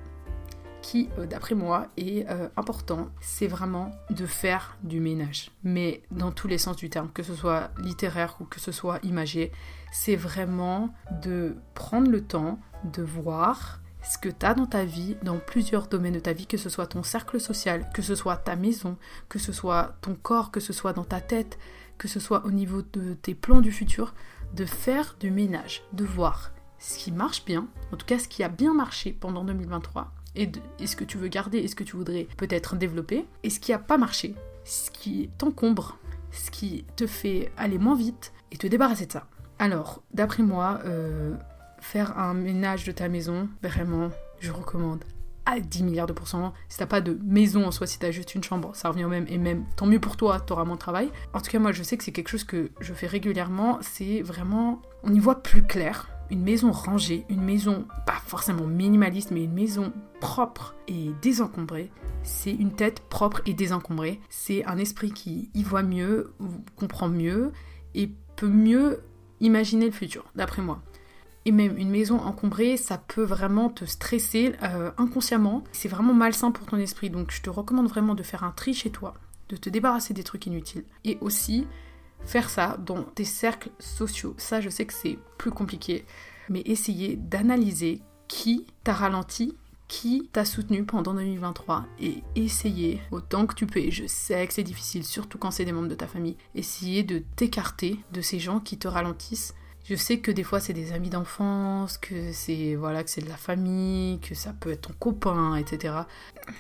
qui, 0.83 1.09
euh, 1.19 1.27
d'après 1.27 1.55
moi, 1.55 1.89
est 1.97 2.29
euh, 2.29 2.49
important, 2.57 3.09
c'est 3.21 3.47
vraiment 3.47 3.91
de 4.11 4.27
faire 4.27 4.77
du 4.83 5.01
ménage. 5.01 5.51
Mais 5.65 6.03
dans 6.11 6.33
tous 6.33 6.49
les 6.49 6.59
sens 6.59 6.77
du 6.77 6.91
terme, 6.91 7.11
que 7.13 7.23
ce 7.23 7.35
soit 7.35 7.71
littéraire 7.79 8.37
ou 8.41 8.45
que 8.45 8.61
ce 8.61 8.73
soit 8.73 8.99
imagé, 9.03 9.53
c'est 9.93 10.17
vraiment 10.17 10.95
de 11.23 11.57
prendre 11.75 12.11
le 12.11 12.23
temps 12.23 12.59
de 12.85 13.03
voir 13.03 13.81
ce 14.03 14.19
que 14.19 14.29
tu 14.29 14.47
as 14.47 14.55
dans 14.55 14.67
ta 14.67 14.85
vie, 14.85 15.17
dans 15.23 15.39
plusieurs 15.39 15.87
domaines 15.87 16.15
de 16.15 16.21
ta 16.21 16.33
vie, 16.33 16.47
que 16.47 16.57
ce 16.57 16.69
soit 16.69 16.87
ton 16.87 17.03
cercle 17.03 17.41
social, 17.41 17.89
que 17.93 18.03
ce 18.03 18.15
soit 18.15 18.37
ta 18.37 18.57
maison, 18.57 18.97
que 19.29 19.39
ce 19.39 19.53
soit 19.53 19.97
ton 20.01 20.15
corps, 20.15 20.51
que 20.51 20.61
ce 20.61 20.73
soit 20.73 20.93
dans 20.93 21.05
ta 21.05 21.21
tête, 21.21 21.59
que 21.99 22.09
ce 22.09 22.19
soit 22.21 22.45
au 22.47 22.51
niveau 22.51 22.83
de 22.83 23.15
tes 23.15 23.35
plans 23.35 23.61
du 23.61 23.73
futur, 23.73 24.15
de 24.55 24.65
faire 24.65 25.17
du 25.21 25.31
ménage, 25.31 25.83
de 25.93 26.05
voir 26.05 26.51
ce 26.79 26.99
qui 26.99 27.13
marche 27.13 27.45
bien, 27.45 27.69
en 27.93 27.97
tout 27.97 28.07
cas 28.07 28.19
ce 28.19 28.27
qui 28.27 28.43
a 28.43 28.49
bien 28.49 28.73
marché 28.73 29.13
pendant 29.13 29.45
2023, 29.45 30.11
et, 30.37 30.51
ce 30.85 30.97
que 30.97 31.05
tu 31.05 31.19
veux 31.19 31.29
garder 31.29 31.59
et 31.59 31.69
ce 31.69 31.75
que 31.75 31.85
tu 31.85 31.97
voudrais 31.97 32.27
peut-être 32.37 32.77
développer, 32.77 33.27
et 33.43 33.51
ce 33.51 33.61
qui 33.61 33.73
n'a 33.73 33.79
pas 33.79 33.99
marché, 33.99 34.35
ce 34.65 34.91
qui 34.91 35.31
t'encombre, 35.39 35.99
ce 36.31 36.51
qui 36.51 36.85
te 36.97 37.07
fait 37.07 37.51
aller 37.57 37.79
moins 37.79 37.97
vite, 37.97 38.33
et 38.53 38.57
te 38.57 38.67
débarrasser 38.67 39.07
de 39.07 39.13
ça. 39.13 39.27
Alors, 39.59 40.03
d'après 40.15 40.43
moi, 40.43 40.81
euh, 40.85 41.35
faire 41.81 42.19
un 42.19 42.35
ménage 42.35 42.85
de 42.85 42.93
ta 42.93 43.09
maison, 43.09 43.49
vraiment, 43.63 44.11
je 44.39 44.51
recommande 44.51 45.05
à 45.47 45.59
10 45.59 45.83
milliards 45.83 46.07
de 46.07 46.13
pourcents. 46.13 46.53
Si 46.69 46.79
t'as 46.79 46.87
pas 46.87 47.01
de 47.01 47.19
maison 47.23 47.67
en 47.67 47.71
soi, 47.71 47.87
si 47.87 47.99
t'as 47.99 48.11
juste 48.11 48.35
une 48.35 48.45
chambre, 48.45 48.75
ça 48.75 48.89
revient 48.89 49.05
au 49.05 49.09
même. 49.09 49.27
Et 49.29 49.39
même, 49.39 49.65
tant 49.77 49.87
mieux 49.87 50.01
pour 50.01 50.17
toi, 50.17 50.41
t'auras 50.41 50.65
moins 50.65 50.77
de 50.77 50.81
travail. 50.81 51.11
En 51.35 51.41
tout 51.41 51.51
cas, 51.51 51.59
moi, 51.59 51.73
je 51.73 51.83
sais 51.83 51.97
que 51.97 52.05
c'est 52.05 52.13
quelque 52.13 52.29
chose 52.29 52.45
que 52.45 52.71
je 52.81 52.95
fais 52.95 53.07
régulièrement. 53.07 53.79
C'est 53.81 54.23
vraiment, 54.23 54.81
on 55.03 55.13
y 55.13 55.19
voit 55.19 55.43
plus 55.43 55.63
clair 55.63 56.09
une 56.31 56.43
maison 56.43 56.73
rangée, 56.73 57.25
une 57.29 57.43
maison 57.43 57.87
pas 58.07 58.21
forcément 58.27 58.67
minimaliste, 58.67 59.31
mais 59.31 59.45
une 59.45 59.53
maison 59.53 59.93
propre 60.21 60.75
et 60.87 61.11
désencombrée, 61.23 61.91
c'est 62.23 62.53
une 62.53 62.73
tête 62.73 63.01
propre 63.01 63.41
et 63.47 63.55
désencombrée. 63.55 64.21
C'est 64.29 64.65
un 64.67 64.79
esprit 64.79 65.11
qui 65.11 65.51
y 65.55 65.63
voit 65.63 65.83
mieux, 65.83 66.33
comprend 66.77 67.09
mieux 67.09 67.53
et 67.95 68.11
peut 68.37 68.49
mieux 68.49 69.01
imaginer 69.41 69.87
le 69.87 69.93
futur, 69.93 70.25
d'après 70.35 70.63
moi. 70.63 70.83
Et 71.47 71.53
même 71.53 71.79
une 71.79 71.91
maison 71.91 72.19
encombrée, 72.19 72.77
ça 72.77 72.99
peut 72.99 73.23
vraiment 73.23 73.71
te 73.71 73.87
stresser 73.87 74.55
euh, 74.63 74.91
inconsciemment. 74.99 75.65
C'est 75.73 75.89
vraiment 75.89 76.13
malsain 76.13 76.51
pour 76.51 76.67
ton 76.67 76.77
esprit. 76.77 77.09
Donc 77.09 77.31
je 77.31 77.41
te 77.41 77.49
recommande 77.49 77.89
vraiment 77.89 78.15
de 78.15 78.23
faire 78.23 78.45
un 78.45 78.51
tri 78.51 78.75
chez 78.75 78.91
toi, 78.91 79.15
de 79.49 79.57
te 79.57 79.71
débarrasser 79.71 80.13
des 80.13 80.23
trucs 80.23 80.47
inutiles. 80.47 80.85
Et 81.05 81.17
aussi, 81.23 81.67
faire 82.25 82.51
ça 82.51 82.77
dans 82.85 83.03
tes 83.03 83.25
cercles 83.25 83.71
sociaux. 83.79 84.35
Ça, 84.39 84.61
je 84.61 84.69
sais 84.69 84.87
que 84.87 84.95
c'est 84.95 85.19
plus 85.39 85.51
compliqué, 85.51 86.05
mais 86.49 86.63
essayer 86.65 87.17
d'analyser 87.17 88.03
qui 88.29 88.67
t'a 88.85 88.93
ralenti, 88.93 89.57
qui 89.89 90.29
t'a 90.33 90.45
soutenu 90.45 90.85
pendant 90.85 91.15
2023 91.15 91.85
et 92.01 92.23
essayer 92.37 93.01
autant 93.11 93.47
que 93.47 93.55
tu 93.55 93.67
peux, 93.67 93.91
je 93.91 94.07
sais 94.07 94.47
que 94.47 94.53
c'est 94.53 94.63
difficile, 94.63 95.05
surtout 95.05 95.37
quand 95.37 95.51
c'est 95.51 95.65
des 95.65 95.73
membres 95.73 95.89
de 95.89 95.97
ta 95.97 96.07
famille, 96.07 96.37
essayer 96.55 97.03
de 97.03 97.25
t'écarter 97.35 97.99
de 98.13 98.21
ces 98.21 98.39
gens 98.39 98.61
qui 98.61 98.79
te 98.79 98.87
ralentissent. 98.87 99.53
Je 99.85 99.97
sais 99.97 100.21
que 100.21 100.31
des 100.31 100.45
fois 100.45 100.61
c'est 100.61 100.73
des 100.73 100.93
amis 100.93 101.11
d'enfance, 101.11 101.99
que 101.99 102.31
c'est 102.33 102.77
voilà 102.77 103.03
que 103.03 103.11
c'est 103.11 103.23
de 103.23 103.29
la 103.29 103.37
famille, 103.37 104.21
que 104.21 104.37
ça 104.37 104.53
peut 104.53 104.71
être 104.71 104.83
ton 104.83 104.95
copain, 104.97 105.57
etc. 105.57 105.95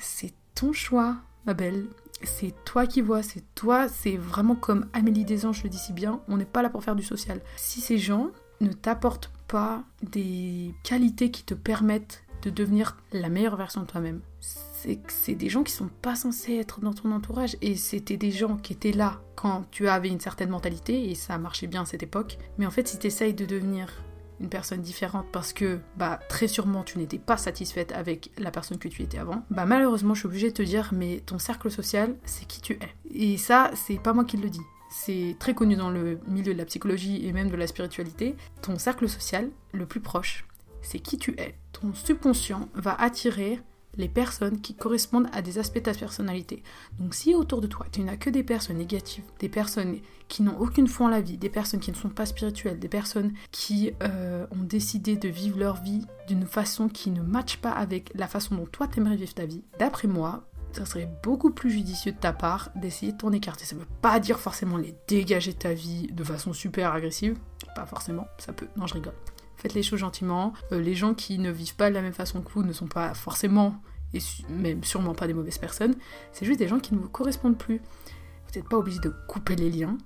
C'est 0.01 0.33
ton 0.57 0.73
choix, 0.73 1.17
ma 1.47 1.55
belle 1.55 1.87
c'est 2.23 2.55
toi 2.65 2.87
qui 2.87 3.01
vois, 3.01 3.23
c'est 3.23 3.45
toi, 3.55 3.89
c'est 3.89 4.17
vraiment 4.17 4.55
comme 4.55 4.87
Amélie 4.93 5.25
Desanges 5.25 5.63
le 5.63 5.71
dit 5.71 5.79
si 5.79 5.93
bien, 5.93 6.21
on 6.29 6.37
n'est 6.37 6.45
pas 6.45 6.63
là 6.63 6.71
pour 6.71 6.85
faire 6.85 6.97
du 6.97 7.03
social. 7.03 7.41
Si 7.57 7.81
ces 7.81 7.99
gens 7.99 8.31
ne 8.61 8.73
t'apportent 8.73 9.31
pas 9.49 9.83
des 10.03 10.75
qualités 10.85 11.31
qui 11.31 11.45
te 11.45 11.55
permettent 11.55 12.23
de 12.43 12.51
devenir 12.51 12.97
la 13.13 13.29
meilleure 13.29 13.57
version 13.57 13.83
de 13.83 13.87
toi-même. 13.87 14.21
C'est 14.41 14.97
que 14.97 15.13
c'est 15.13 15.35
des 15.35 15.51
gens 15.51 15.63
qui 15.63 15.73
sont 15.73 15.91
pas 16.01 16.15
censés 16.15 16.57
être 16.57 16.81
dans 16.81 16.95
ton 16.95 17.13
entourage 17.13 17.57
et 17.61 17.77
c'était 17.77 18.17
des 18.17 18.31
gens 18.31 18.57
qui 18.57 18.73
étaient 18.73 18.93
là 18.93 19.21
quand 19.37 19.65
tu 19.71 19.89
avais 19.89 20.09
une 20.09 20.21
certaine 20.21 20.49
mentalité 20.49 21.11
et 21.11 21.15
ça 21.15 21.37
marchait 21.37 21.67
bien 21.67 21.83
à 21.83 21.87
cette 21.87 22.03
époque. 22.03 22.39
Mais 22.57 22.67
en 22.67 22.71
fait, 22.71 22.89
si 22.89 22.99
tu 22.99 23.07
essayes 23.07 23.35
de 23.35 23.45
devenir 23.45 24.03
une 24.41 24.49
personne 24.49 24.81
différente 24.81 25.27
parce 25.33 25.53
que 25.53 25.79
bah 25.97 26.19
très 26.29 26.49
sûrement 26.49 26.83
tu 26.83 26.99
n'étais 26.99 27.19
pas 27.19 27.37
satisfaite 27.37 27.93
avec 27.93 28.31
la 28.39 28.51
personne 28.51 28.79
que 28.79 28.89
tu 28.89 29.03
étais 29.03 29.19
avant, 29.19 29.45
bah 29.51 29.67
malheureusement 29.67 30.15
je 30.15 30.21
suis 30.21 30.27
obligée 30.27 30.49
de 30.49 30.55
te 30.55 30.63
dire 30.63 30.91
mais 30.93 31.21
ton 31.25 31.39
cercle 31.39 31.71
social 31.71 32.17
c'est 32.25 32.47
qui 32.47 32.61
tu 32.61 32.75
es. 32.75 32.95
Et 33.15 33.37
ça 33.37 33.71
c'est 33.75 34.01
pas 34.01 34.13
moi 34.13 34.25
qui 34.25 34.37
le 34.37 34.51
dis. 34.51 34.61
C'est 34.91 35.37
très 35.39 35.55
connu 35.55 35.77
dans 35.77 35.91
le 35.91 36.19
milieu 36.27 36.53
de 36.53 36.59
la 36.59 36.65
psychologie 36.65 37.25
et 37.25 37.33
même 37.33 37.49
de 37.49 37.57
la 37.57 37.69
spiritualité. 37.69 38.35
Ton 38.61 38.77
cercle 38.77 39.09
social 39.09 39.51
le 39.73 39.87
plus 39.87 40.01
proche, 40.01 40.47
c'est 40.83 40.99
qui 40.99 41.17
tu 41.17 41.39
es. 41.39 41.55
Ton 41.73 41.95
subconscient 41.95 42.69
va 42.75 42.95
attirer 43.01 43.61
les 43.97 44.09
personnes 44.09 44.61
qui 44.61 44.75
correspondent 44.75 45.29
à 45.33 45.43
des 45.43 45.59
aspects 45.59 45.79
de 45.79 45.85
ta 45.85 45.95
personnalité. 45.95 46.63
Donc 46.99 47.15
si 47.15 47.35
autour 47.35 47.61
de 47.61 47.67
toi, 47.67 47.87
tu 47.91 48.03
n'as 48.03 48.17
que 48.17 48.31
des 48.31 48.43
personnes 48.43 48.79
négatives, 48.79 49.25
des 49.39 49.49
personnes 49.49 49.99
qui 50.29 50.43
n'ont 50.43 50.59
aucune 50.59 50.87
foi 50.87 51.07
en 51.07 51.11
la 51.11 51.21
vie, 51.21 51.37
des 51.37 51.49
personnes 51.49 51.81
qui 51.81 51.91
ne 51.91 51.97
sont 51.97 52.09
pas 52.09 52.27
spirituelles, 52.27 52.79
des 52.79 52.89
personnes 52.89 53.33
qui 53.51 53.93
euh, 54.03 54.47
ont 54.53 54.63
décidé 54.63 55.17
de 55.17 55.29
vivre 55.29 55.59
leur 55.59 55.83
vie 55.83 56.07
d'une 56.29 56.47
façon 56.47 56.89
qui 56.89 57.11
ne 57.11 57.23
matche 57.23 57.57
pas 57.57 57.73
avec 57.73 58.13
la 58.15 58.29
façon 58.29 58.55
dont 58.55 58.67
toi 58.67 58.87
t'aimerais 58.87 59.17
vivre 59.17 59.35
ta 59.35 59.45
vie, 59.45 59.65
d'après 59.79 60.07
moi, 60.07 60.45
ça 60.73 60.87
serait 60.87 61.11
beaucoup 61.23 61.51
plus 61.51 61.71
judicieux 61.71 62.13
de 62.13 62.17
ta 62.17 62.33
part 62.33 62.71
d'essayer 62.77 63.13
de 63.13 63.17
t'en 63.19 63.33
écarter. 63.33 63.65
Ça 63.65 63.75
ne 63.75 63.81
veut 63.81 63.89
pas 64.03 64.21
dire 64.21 64.39
forcément 64.39 64.77
les 64.77 64.95
dégager 65.09 65.53
de 65.53 65.59
ta 65.59 65.75
vie 65.75 66.07
de 66.13 66.25
façon 66.25 66.53
super 66.53 66.93
agressive, 66.93 67.37
pas 67.75 67.87
forcément, 67.87 68.27
ça 68.39 68.53
peut, 68.53 68.69
non 68.77 68.87
je 68.87 68.95
rigole 68.95 69.15
faites 69.61 69.75
les 69.75 69.83
choses 69.83 70.01
gentiment. 70.01 70.53
Euh, 70.73 70.81
les 70.81 70.95
gens 70.95 71.15
qui 71.15 71.39
ne 71.39 71.51
vivent 71.51 71.77
pas 71.77 71.91
de 71.91 71.95
la 71.95 72.03
même 72.03 72.13
façon 72.13 72.41
que 72.41 72.51
vous 72.53 72.63
ne 72.63 72.73
sont 72.73 72.87
pas 72.87 73.15
forcément, 73.15 73.81
et 74.15 74.19
même 74.49 74.83
sûrement 74.85 75.15
pas 75.15 75.27
des 75.27 75.35
mauvaises 75.35 75.59
personnes, 75.59 75.95
c'est 76.33 76.47
juste 76.47 76.59
des 76.59 76.69
gens 76.69 76.81
qui 76.81 76.95
ne 76.95 76.99
vous 76.99 77.09
correspondent 77.09 77.59
plus. 77.59 77.79
Vous 77.79 78.59
n'êtes 78.59 78.69
pas 78.69 78.79
obligé 78.79 78.99
de 79.01 79.15
couper 79.29 79.55
les 79.55 79.71
liens, 79.71 79.97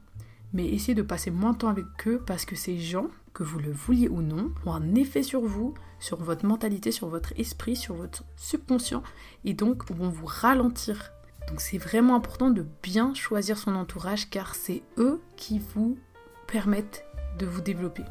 mais 0.52 0.66
essayez 0.66 0.94
de 0.94 1.02
passer 1.02 1.30
moins 1.30 1.52
de 1.52 1.58
temps 1.58 1.68
avec 1.68 1.86
eux 2.06 2.22
parce 2.24 2.44
que 2.44 2.56
ces 2.56 2.78
gens, 2.78 3.08
que 3.32 3.42
vous 3.42 3.58
le 3.58 3.72
vouliez 3.72 4.08
ou 4.08 4.22
non, 4.22 4.52
ont 4.66 4.72
un 4.72 4.94
effet 4.94 5.22
sur 5.22 5.40
vous, 5.40 5.74
sur 5.98 6.22
votre 6.22 6.46
mentalité, 6.46 6.92
sur 6.92 7.08
votre 7.08 7.32
esprit, 7.38 7.76
sur 7.76 7.94
votre 7.94 8.24
subconscient, 8.36 9.02
et 9.44 9.54
donc 9.54 9.90
vont 9.90 10.10
vous 10.10 10.26
ralentir. 10.26 11.10
Donc 11.48 11.60
c'est 11.60 11.78
vraiment 11.78 12.14
important 12.14 12.50
de 12.50 12.66
bien 12.82 13.14
choisir 13.14 13.58
son 13.58 13.74
entourage 13.74 14.30
car 14.30 14.54
c'est 14.54 14.82
eux 14.98 15.20
qui 15.36 15.58
vous 15.58 15.98
permettent 16.46 17.04
de 17.38 17.46
vous 17.46 17.60
développer. 17.60 18.04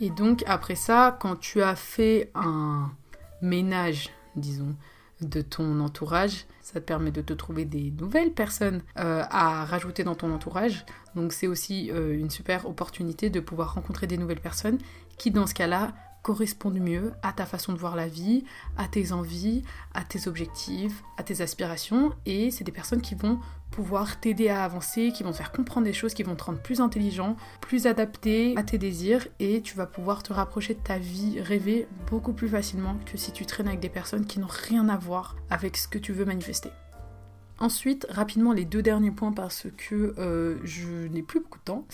Et 0.00 0.10
donc 0.10 0.42
après 0.46 0.74
ça, 0.74 1.16
quand 1.20 1.36
tu 1.36 1.62
as 1.62 1.76
fait 1.76 2.30
un 2.34 2.90
ménage, 3.42 4.10
disons, 4.36 4.74
de 5.20 5.42
ton 5.42 5.80
entourage, 5.80 6.46
ça 6.62 6.80
te 6.80 6.84
permet 6.86 7.10
de 7.10 7.20
te 7.20 7.32
trouver 7.32 7.64
des 7.64 7.90
nouvelles 7.90 8.32
personnes 8.32 8.82
euh, 8.98 9.22
à 9.30 9.64
rajouter 9.64 10.04
dans 10.04 10.14
ton 10.14 10.32
entourage. 10.32 10.86
Donc 11.14 11.32
c'est 11.32 11.46
aussi 11.46 11.90
euh, 11.90 12.18
une 12.18 12.30
super 12.30 12.66
opportunité 12.66 13.28
de 13.28 13.40
pouvoir 13.40 13.74
rencontrer 13.74 14.06
des 14.06 14.16
nouvelles 14.16 14.40
personnes 14.40 14.78
qui 15.18 15.30
dans 15.30 15.46
ce 15.46 15.54
cas-là 15.54 15.92
correspondent 16.22 16.80
mieux 16.80 17.12
à 17.22 17.32
ta 17.32 17.46
façon 17.46 17.72
de 17.72 17.78
voir 17.78 17.96
la 17.96 18.08
vie, 18.08 18.44
à 18.76 18.88
tes 18.88 19.12
envies, 19.12 19.62
à 19.94 20.04
tes 20.04 20.28
objectifs, 20.28 21.02
à 21.16 21.22
tes 21.22 21.40
aspirations. 21.40 22.12
Et 22.26 22.50
c'est 22.50 22.64
des 22.64 22.72
personnes 22.72 23.00
qui 23.00 23.14
vont 23.14 23.38
pouvoir 23.70 24.18
t'aider 24.20 24.48
à 24.48 24.64
avancer, 24.64 25.12
qui 25.14 25.22
vont 25.22 25.32
te 25.32 25.36
faire 25.36 25.52
comprendre 25.52 25.86
des 25.86 25.92
choses, 25.92 26.14
qui 26.14 26.22
vont 26.22 26.34
te 26.34 26.44
rendre 26.44 26.60
plus 26.60 26.80
intelligent, 26.80 27.36
plus 27.60 27.86
adapté 27.86 28.54
à 28.56 28.62
tes 28.62 28.78
désirs. 28.78 29.26
Et 29.38 29.62
tu 29.62 29.76
vas 29.76 29.86
pouvoir 29.86 30.22
te 30.22 30.32
rapprocher 30.32 30.74
de 30.74 30.80
ta 30.80 30.98
vie 30.98 31.40
rêvée 31.40 31.86
beaucoup 32.10 32.32
plus 32.32 32.48
facilement 32.48 32.96
que 33.06 33.16
si 33.16 33.32
tu 33.32 33.46
traînes 33.46 33.68
avec 33.68 33.80
des 33.80 33.88
personnes 33.88 34.26
qui 34.26 34.40
n'ont 34.40 34.48
rien 34.48 34.88
à 34.88 34.96
voir 34.96 35.36
avec 35.48 35.76
ce 35.76 35.88
que 35.88 35.98
tu 35.98 36.12
veux 36.12 36.24
manifester. 36.24 36.70
Ensuite, 37.58 38.06
rapidement 38.08 38.52
les 38.52 38.64
deux 38.64 38.82
derniers 38.82 39.10
points 39.10 39.32
parce 39.32 39.66
que 39.76 40.14
euh, 40.18 40.56
je 40.64 41.06
n'ai 41.08 41.22
plus 41.22 41.40
beaucoup 41.40 41.58
de 41.58 41.64
temps 41.64 41.86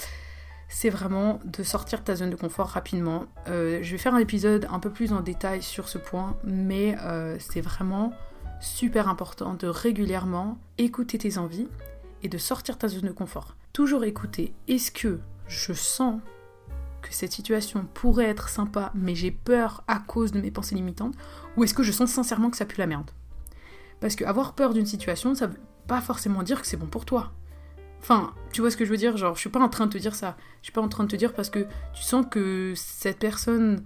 c'est 0.68 0.90
vraiment 0.90 1.40
de 1.44 1.62
sortir 1.62 2.00
de 2.00 2.04
ta 2.04 2.16
zone 2.16 2.30
de 2.30 2.36
confort 2.36 2.68
rapidement. 2.68 3.26
Euh, 3.48 3.80
je 3.82 3.92
vais 3.92 3.98
faire 3.98 4.14
un 4.14 4.18
épisode 4.18 4.66
un 4.70 4.80
peu 4.80 4.90
plus 4.90 5.12
en 5.12 5.20
détail 5.20 5.62
sur 5.62 5.88
ce 5.88 5.98
point, 5.98 6.36
mais 6.44 6.96
euh, 7.02 7.36
c'est 7.38 7.60
vraiment 7.60 8.12
super 8.60 9.08
important 9.08 9.54
de 9.54 9.68
régulièrement 9.68 10.58
écouter 10.78 11.18
tes 11.18 11.38
envies 11.38 11.68
et 12.22 12.28
de 12.28 12.38
sortir 12.38 12.74
de 12.74 12.80
ta 12.80 12.88
zone 12.88 13.02
de 13.02 13.12
confort. 13.12 13.56
Toujours 13.72 14.04
écouter, 14.04 14.54
est-ce 14.68 14.90
que 14.90 15.20
je 15.46 15.72
sens 15.72 16.20
que 17.02 17.14
cette 17.14 17.32
situation 17.32 17.86
pourrait 17.94 18.24
être 18.24 18.48
sympa, 18.48 18.90
mais 18.94 19.14
j'ai 19.14 19.30
peur 19.30 19.84
à 19.86 20.00
cause 20.00 20.32
de 20.32 20.40
mes 20.40 20.50
pensées 20.50 20.74
limitantes, 20.74 21.14
ou 21.56 21.62
est-ce 21.62 21.74
que 21.74 21.82
je 21.82 21.92
sens 21.92 22.10
sincèrement 22.10 22.50
que 22.50 22.56
ça 22.56 22.64
pue 22.64 22.78
la 22.78 22.86
merde? 22.86 23.10
Parce 24.00 24.16
que 24.16 24.24
avoir 24.24 24.54
peur 24.54 24.74
d'une 24.74 24.86
situation, 24.86 25.34
ça 25.34 25.46
veut 25.46 25.60
pas 25.86 26.00
forcément 26.00 26.42
dire 26.42 26.60
que 26.60 26.66
c'est 26.66 26.76
bon 26.76 26.86
pour 26.86 27.04
toi. 27.04 27.32
Enfin, 28.00 28.34
tu 28.52 28.60
vois 28.60 28.70
ce 28.70 28.76
que 28.76 28.84
je 28.84 28.90
veux 28.90 28.96
dire 28.96 29.16
Genre, 29.16 29.34
je 29.34 29.40
suis 29.40 29.50
pas 29.50 29.60
en 29.60 29.68
train 29.68 29.86
de 29.86 29.92
te 29.92 29.98
dire 29.98 30.14
ça. 30.14 30.36
Je 30.60 30.66
suis 30.66 30.72
pas 30.72 30.80
en 30.80 30.88
train 30.88 31.04
de 31.04 31.08
te 31.08 31.16
dire 31.16 31.32
parce 31.32 31.50
que 31.50 31.66
tu 31.94 32.02
sens 32.02 32.24
que 32.30 32.72
cette 32.76 33.18
personne 33.18 33.84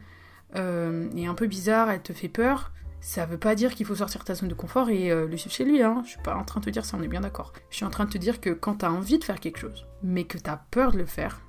euh, 0.57 1.11
est 1.17 1.27
un 1.27 1.35
peu 1.35 1.47
bizarre, 1.47 1.91
elle 1.91 2.03
te 2.03 2.13
fait 2.13 2.29
peur. 2.29 2.73
Ça 3.01 3.25
veut 3.25 3.39
pas 3.39 3.55
dire 3.55 3.75
qu'il 3.75 3.87
faut 3.87 3.95
sortir 3.95 4.21
de 4.21 4.27
ta 4.27 4.35
zone 4.35 4.49
de 4.49 4.55
confort 4.55 4.91
et 4.91 5.11
euh, 5.11 5.27
le 5.27 5.37
suivre 5.37 5.55
chez 5.55 5.65
lui, 5.65 5.83
hein. 5.83 6.03
Je 6.05 6.11
suis 6.11 6.23
pas 6.23 6.35
en 6.35 6.45
train 6.45 6.61
de 6.61 6.67
te 6.67 6.71
dire 6.71 6.85
ça, 6.85 6.99
on 6.99 7.03
est 7.03 7.09
bien 7.09 7.23
d'accord. 7.23 7.53
Je 7.71 7.77
suis 7.77 7.85
en 7.85 7.91
train 7.91 8.05
de 8.05 8.11
te 8.11 8.19
dire 8.19 8.41
que 8.41 8.51
quand 8.51 8.77
t'as 8.77 8.91
envie 8.91 9.19
de 9.19 9.25
faire 9.25 9.41
quelque 9.41 9.59
chose, 9.59 9.87
mais 10.03 10.25
que 10.25 10.37
t'as 10.37 10.59
peur 10.71 10.93
de 10.93 10.99
le 10.99 11.07
faire, 11.07 11.41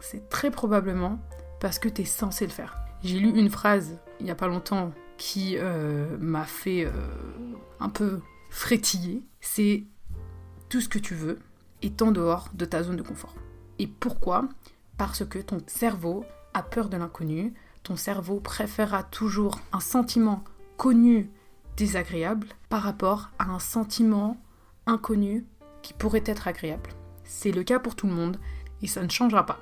c'est 0.00 0.28
très 0.30 0.50
probablement 0.50 1.18
parce 1.60 1.78
que 1.78 1.88
t'es 1.88 2.06
censé 2.06 2.46
le 2.46 2.52
faire. 2.52 2.76
J'ai 3.02 3.18
lu 3.18 3.28
une 3.38 3.50
phrase 3.50 3.98
il 4.20 4.26
y 4.26 4.30
a 4.30 4.34
pas 4.34 4.48
longtemps 4.48 4.92
qui 5.18 5.56
euh, 5.58 6.16
m'a 6.18 6.44
fait 6.44 6.90
un 7.80 7.88
peu 7.90 8.20
frétiller. 8.48 9.22
C'est 9.40 9.84
tout 10.70 10.80
ce 10.80 10.88
que 10.88 10.98
tu 10.98 11.14
veux, 11.14 11.38
est 11.84 12.02
en 12.02 12.10
dehors 12.10 12.48
de 12.54 12.64
ta 12.64 12.82
zone 12.82 12.96
de 12.96 13.02
confort. 13.02 13.34
Et 13.78 13.86
pourquoi? 13.86 14.48
Parce 14.96 15.24
que 15.24 15.38
ton 15.38 15.58
cerveau 15.66 16.24
a 16.54 16.62
peur 16.62 16.88
de 16.88 16.96
l'inconnu, 16.96 17.54
ton 17.82 17.96
cerveau 17.96 18.40
préférera 18.40 19.02
toujours 19.02 19.58
un 19.72 19.80
sentiment 19.80 20.44
connu 20.76 21.30
désagréable 21.76 22.48
par 22.68 22.82
rapport 22.82 23.30
à 23.38 23.50
un 23.50 23.58
sentiment 23.58 24.36
inconnu 24.86 25.44
qui 25.82 25.92
pourrait 25.92 26.22
être 26.26 26.48
agréable. 26.48 26.90
C'est 27.24 27.52
le 27.52 27.62
cas 27.64 27.78
pour 27.78 27.94
tout 27.94 28.06
le 28.06 28.14
monde 28.14 28.38
et 28.82 28.86
ça 28.86 29.02
ne 29.02 29.08
changera 29.08 29.44
pas. 29.44 29.60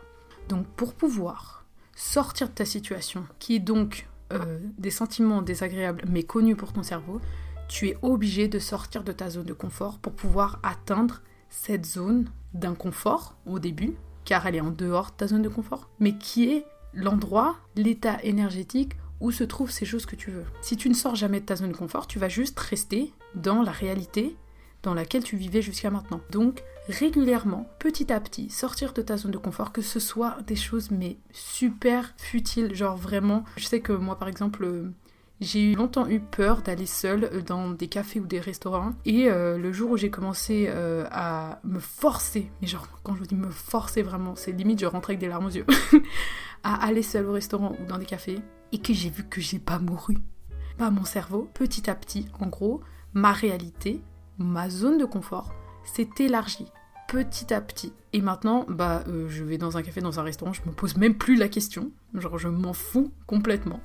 Donc 0.48 0.66
pour 0.66 0.94
pouvoir 0.94 1.64
sortir 1.94 2.48
de 2.48 2.54
ta 2.54 2.64
situation, 2.64 3.24
qui 3.38 3.56
est 3.56 3.60
donc 3.60 4.08
euh, 4.32 4.58
des 4.78 4.90
sentiments 4.90 5.42
désagréables 5.42 6.04
mais 6.08 6.22
connus 6.22 6.56
pour 6.56 6.72
ton 6.72 6.82
cerveau, 6.82 7.20
tu 7.68 7.88
es 7.88 7.98
obligé 8.02 8.48
de 8.48 8.58
sortir 8.58 9.02
de 9.02 9.12
ta 9.12 9.30
zone 9.30 9.46
de 9.46 9.52
confort 9.52 9.98
pour 9.98 10.12
pouvoir 10.12 10.60
atteindre 10.62 11.22
cette 11.52 11.86
zone 11.86 12.28
d'inconfort 12.54 13.36
au 13.46 13.58
début, 13.58 13.94
car 14.24 14.46
elle 14.46 14.56
est 14.56 14.60
en 14.60 14.70
dehors 14.70 15.10
de 15.10 15.16
ta 15.16 15.26
zone 15.28 15.42
de 15.42 15.48
confort, 15.48 15.90
mais 16.00 16.16
qui 16.16 16.50
est 16.50 16.66
l'endroit, 16.94 17.56
l'état 17.76 18.20
énergétique 18.22 18.94
où 19.20 19.30
se 19.30 19.44
trouvent 19.44 19.70
ces 19.70 19.84
choses 19.84 20.06
que 20.06 20.16
tu 20.16 20.30
veux. 20.30 20.44
Si 20.62 20.76
tu 20.76 20.88
ne 20.88 20.94
sors 20.94 21.14
jamais 21.14 21.40
de 21.40 21.46
ta 21.46 21.56
zone 21.56 21.70
de 21.70 21.76
confort, 21.76 22.06
tu 22.06 22.18
vas 22.18 22.28
juste 22.28 22.58
rester 22.58 23.12
dans 23.34 23.62
la 23.62 23.70
réalité 23.70 24.36
dans 24.82 24.94
laquelle 24.94 25.22
tu 25.22 25.36
vivais 25.36 25.62
jusqu'à 25.62 25.90
maintenant. 25.90 26.20
Donc, 26.30 26.64
régulièrement, 26.88 27.68
petit 27.78 28.12
à 28.12 28.18
petit, 28.18 28.50
sortir 28.50 28.92
de 28.92 29.02
ta 29.02 29.16
zone 29.16 29.30
de 29.30 29.38
confort, 29.38 29.72
que 29.72 29.82
ce 29.82 30.00
soit 30.00 30.38
des 30.46 30.56
choses 30.56 30.90
mais 30.90 31.18
super 31.30 32.14
futiles, 32.16 32.74
genre 32.74 32.96
vraiment, 32.96 33.44
je 33.56 33.66
sais 33.66 33.80
que 33.80 33.92
moi 33.92 34.18
par 34.18 34.26
exemple, 34.26 34.90
j'ai 35.42 35.74
longtemps 35.74 36.08
eu 36.08 36.20
peur 36.20 36.62
d'aller 36.62 36.86
seule 36.86 37.24
euh, 37.24 37.42
dans 37.42 37.70
des 37.70 37.88
cafés 37.88 38.20
ou 38.20 38.26
des 38.26 38.40
restaurants. 38.40 38.92
Et 39.04 39.28
euh, 39.28 39.58
le 39.58 39.72
jour 39.72 39.90
où 39.90 39.96
j'ai 39.96 40.10
commencé 40.10 40.66
euh, 40.68 41.06
à 41.10 41.60
me 41.64 41.80
forcer, 41.80 42.50
mais 42.60 42.68
genre 42.68 42.86
quand 43.02 43.16
je 43.16 43.24
dis 43.24 43.34
me 43.34 43.50
forcer 43.50 44.02
vraiment, 44.02 44.36
c'est 44.36 44.52
limite 44.52 44.80
je 44.80 44.86
rentrais 44.86 45.12
avec 45.12 45.20
des 45.20 45.28
larmes 45.28 45.46
aux 45.46 45.50
yeux, 45.50 45.66
à 46.62 46.84
aller 46.84 47.02
seule 47.02 47.26
au 47.26 47.32
restaurant 47.32 47.76
ou 47.80 47.86
dans 47.86 47.98
des 47.98 48.06
cafés, 48.06 48.38
et 48.72 48.78
que 48.78 48.94
j'ai 48.94 49.10
vu 49.10 49.24
que 49.24 49.40
j'ai 49.40 49.58
pas 49.58 49.78
mouru. 49.78 50.16
Pas 50.78 50.90
mon 50.90 51.04
cerveau, 51.04 51.50
petit 51.52 51.90
à 51.90 51.94
petit, 51.94 52.28
en 52.40 52.46
gros, 52.46 52.80
ma 53.12 53.32
réalité, 53.32 54.00
ma 54.38 54.70
zone 54.70 54.98
de 54.98 55.04
confort 55.04 55.52
s'est 55.84 56.08
élargie 56.18 56.70
petit 57.08 57.52
à 57.52 57.60
petit. 57.60 57.92
Et 58.14 58.22
maintenant, 58.22 58.64
bah, 58.70 59.04
je 59.28 59.44
vais 59.44 59.58
dans 59.58 59.76
un 59.76 59.82
café, 59.82 60.00
dans 60.00 60.18
un 60.18 60.22
restaurant, 60.22 60.54
je 60.54 60.62
me 60.64 60.72
pose 60.72 60.96
même 60.96 61.14
plus 61.14 61.36
la 61.36 61.48
question. 61.48 61.90
Genre, 62.14 62.38
je 62.38 62.48
m'en 62.48 62.72
fous 62.72 63.12
complètement 63.26 63.80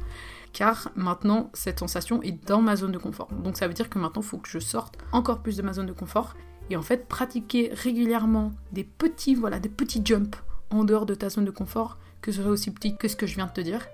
car 0.58 0.90
maintenant 0.96 1.52
cette 1.54 1.78
sensation 1.78 2.24
est 2.24 2.32
dans 2.48 2.64
ma 2.64 2.76
zone 2.76 2.92
de 2.92 2.98
confort. 2.98 3.28
Donc 3.28 3.58
ça 3.58 3.68
veut 3.68 3.76
dire 3.76 3.92
que 3.92 4.00
maintenant 4.00 4.24
il 4.24 4.28
faut 4.28 4.40
que 4.40 4.50
je 4.50 4.58
sorte 4.58 4.98
encore 5.12 5.44
plus 5.44 5.56
de 5.56 5.62
ma 5.62 5.72
zone 5.72 5.86
de 5.86 5.94
confort 5.94 6.36
et 6.72 6.76
en 6.76 6.82
fait 6.82 7.08
pratiquer 7.08 7.70
régulièrement 7.76 8.52
des 8.72 8.84
petits 8.84 9.36
voilà 9.36 9.60
des 9.60 9.70
petits 9.70 10.02
jumps 10.04 10.36
en 10.72 10.84
dehors 10.84 11.06
de 11.06 11.14
ta 11.14 11.30
zone 11.30 11.46
de 11.46 11.52
confort, 11.52 12.00
que 12.22 12.32
ce 12.32 12.42
soit 12.42 12.50
aussi 12.50 12.72
petit 12.72 12.98
que 12.98 13.08
ce 13.08 13.16
que 13.16 13.28
je 13.28 13.36
viens 13.36 13.46
de 13.46 13.52
te 13.52 13.62
dire, 13.62 13.86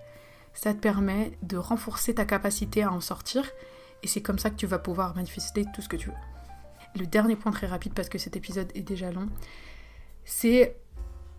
ça 0.53 0.73
te 0.73 0.79
permet 0.79 1.37
de 1.41 1.57
renforcer 1.57 2.15
ta 2.15 2.23
capacité 2.23 2.81
à 2.81 2.93
en 2.93 3.01
sortir 3.01 3.43
et 4.01 4.07
c'est 4.07 4.21
comme 4.21 4.39
ça 4.39 4.49
que 4.49 4.55
tu 4.55 4.65
vas 4.65 4.79
pouvoir 4.79 5.17
manifester 5.17 5.65
tout 5.75 5.81
ce 5.81 5.89
que 5.89 5.97
tu 5.97 6.07
veux. 6.07 6.15
Le 6.97 7.05
dernier 7.05 7.35
point 7.35 7.51
très 7.51 7.67
rapide 7.67 7.93
parce 7.93 8.07
que 8.07 8.17
cet 8.17 8.37
épisode 8.37 8.71
est 8.73 8.83
déjà 8.83 9.11
long, 9.11 9.27
c'est 10.23 10.77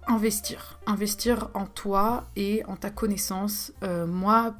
investir. 0.06 0.78
Investir 0.86 1.48
en 1.54 1.64
toi 1.64 2.28
et 2.36 2.62
en 2.66 2.76
ta 2.76 2.90
connaissance. 2.90 3.72
Euh, 3.82 4.06
moi, 4.06 4.54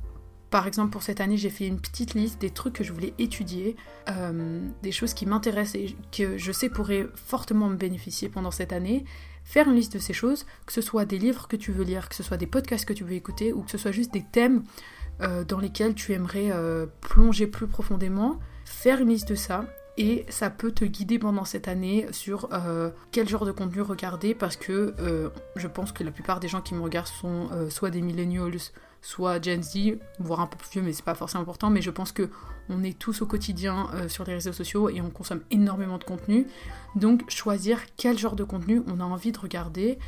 Par 0.55 0.69
exemple, 0.69 0.93
pour 0.93 1.03
cette 1.03 1.21
année, 1.21 1.37
j'ai 1.37 1.51
fait 1.51 1.67
une 1.67 1.81
petite 1.81 2.15
liste 2.15 2.41
des 2.41 2.51
trucs 2.51 2.75
que 2.75 2.85
je 2.85 2.93
voulais 2.93 3.13
étudier, 3.19 3.75
euh, 4.09 4.61
des 4.85 4.93
choses 4.93 5.13
qui 5.13 5.27
m'intéressent 5.27 5.75
et 5.75 5.97
que 6.17 6.39
je 6.39 6.53
sais 6.53 6.69
pourraient 6.69 7.09
fortement 7.17 7.69
me 7.69 7.75
bénéficier 7.75 8.29
pendant 8.29 8.53
cette 8.53 8.73
année. 8.73 9.05
Faire 9.43 9.67
une 9.67 9.75
liste 9.75 9.95
de 9.95 9.99
ces 9.99 10.13
choses, 10.13 10.47
que 10.65 10.73
ce 10.73 10.81
soit 10.81 11.07
des 11.07 11.19
livres 11.19 11.49
que 11.49 11.57
tu 11.57 11.73
veux 11.73 11.83
lire, 11.83 12.09
que 12.09 12.15
ce 12.15 12.23
soit 12.23 12.37
des 12.37 12.47
podcasts 12.47 12.85
que 12.85 12.93
tu 12.93 13.03
veux 13.03 13.15
écouter, 13.15 13.53
ou 13.53 13.63
que 13.63 13.71
ce 13.73 13.79
soit 13.79 13.91
juste 13.91 14.13
des 14.13 14.23
thèmes 14.31 14.63
euh, 15.23 15.43
dans 15.43 15.59
lesquels 15.59 15.97
tu 15.97 16.13
aimerais 16.13 16.53
euh, 16.53 16.87
plonger 17.01 17.49
plus 17.49 17.67
profondément. 17.67 18.39
Faire 18.65 19.01
une 19.01 19.09
liste 19.09 19.31
de 19.31 19.35
ça 19.35 19.65
et 19.97 20.25
ça 20.29 20.51
peut 20.51 20.71
te 20.71 20.85
guider 20.85 21.19
pendant 21.19 21.45
cette 21.45 21.67
année 21.67 22.07
sur 22.13 22.49
quel 23.11 23.29
genre 23.29 23.45
de 23.45 23.53
contenu 23.53 23.81
regarder 23.81 24.35
parce 24.35 24.57
que 24.57 24.93
je 25.55 25.69
pense 25.69 25.93
que 25.93 26.03
la 26.03 26.11
plupart 26.11 26.41
des 26.41 26.49
gens 26.49 26.61
qui 26.61 26.75
me 26.75 26.81
regardent 26.81 27.07
sont 27.07 27.49
soit 27.71 27.91
des 27.91 28.03
millennials, 28.03 28.59
soit 29.05 29.45
Gen 29.45 29.63
Z, 29.63 29.99
voire 30.19 30.41
un 30.41 30.47
peu 30.47 30.57
plus 30.57 30.71
vieux, 30.71 30.83
mais 30.83 30.95
c'est 30.95 31.05
pas 31.05 31.15
forcément 31.15 31.43
important. 31.43 31.69
Mais 31.69 31.83
je 31.83 31.91
pense 31.91 32.11
que 32.11 32.31
on 32.71 32.83
est 32.83 32.99
tous 32.99 33.21
au 33.21 33.27
quotidien 33.27 33.91
sur 34.09 34.25
les 34.25 34.33
réseaux 34.33 34.55
sociaux 34.55 34.89
et 34.89 35.03
on 35.03 35.11
consomme 35.11 35.43
énormément 35.51 35.99
de 35.99 36.05
contenu. 36.05 36.47
Donc 36.97 37.29
choisir 37.29 37.79
quel 37.99 38.19
genre 38.19 38.37
de 38.37 38.45
contenu 38.45 38.83
on 38.87 39.01
a 39.01 39.05
envie 39.05 39.33
de 39.33 39.39
regarder 39.39 39.99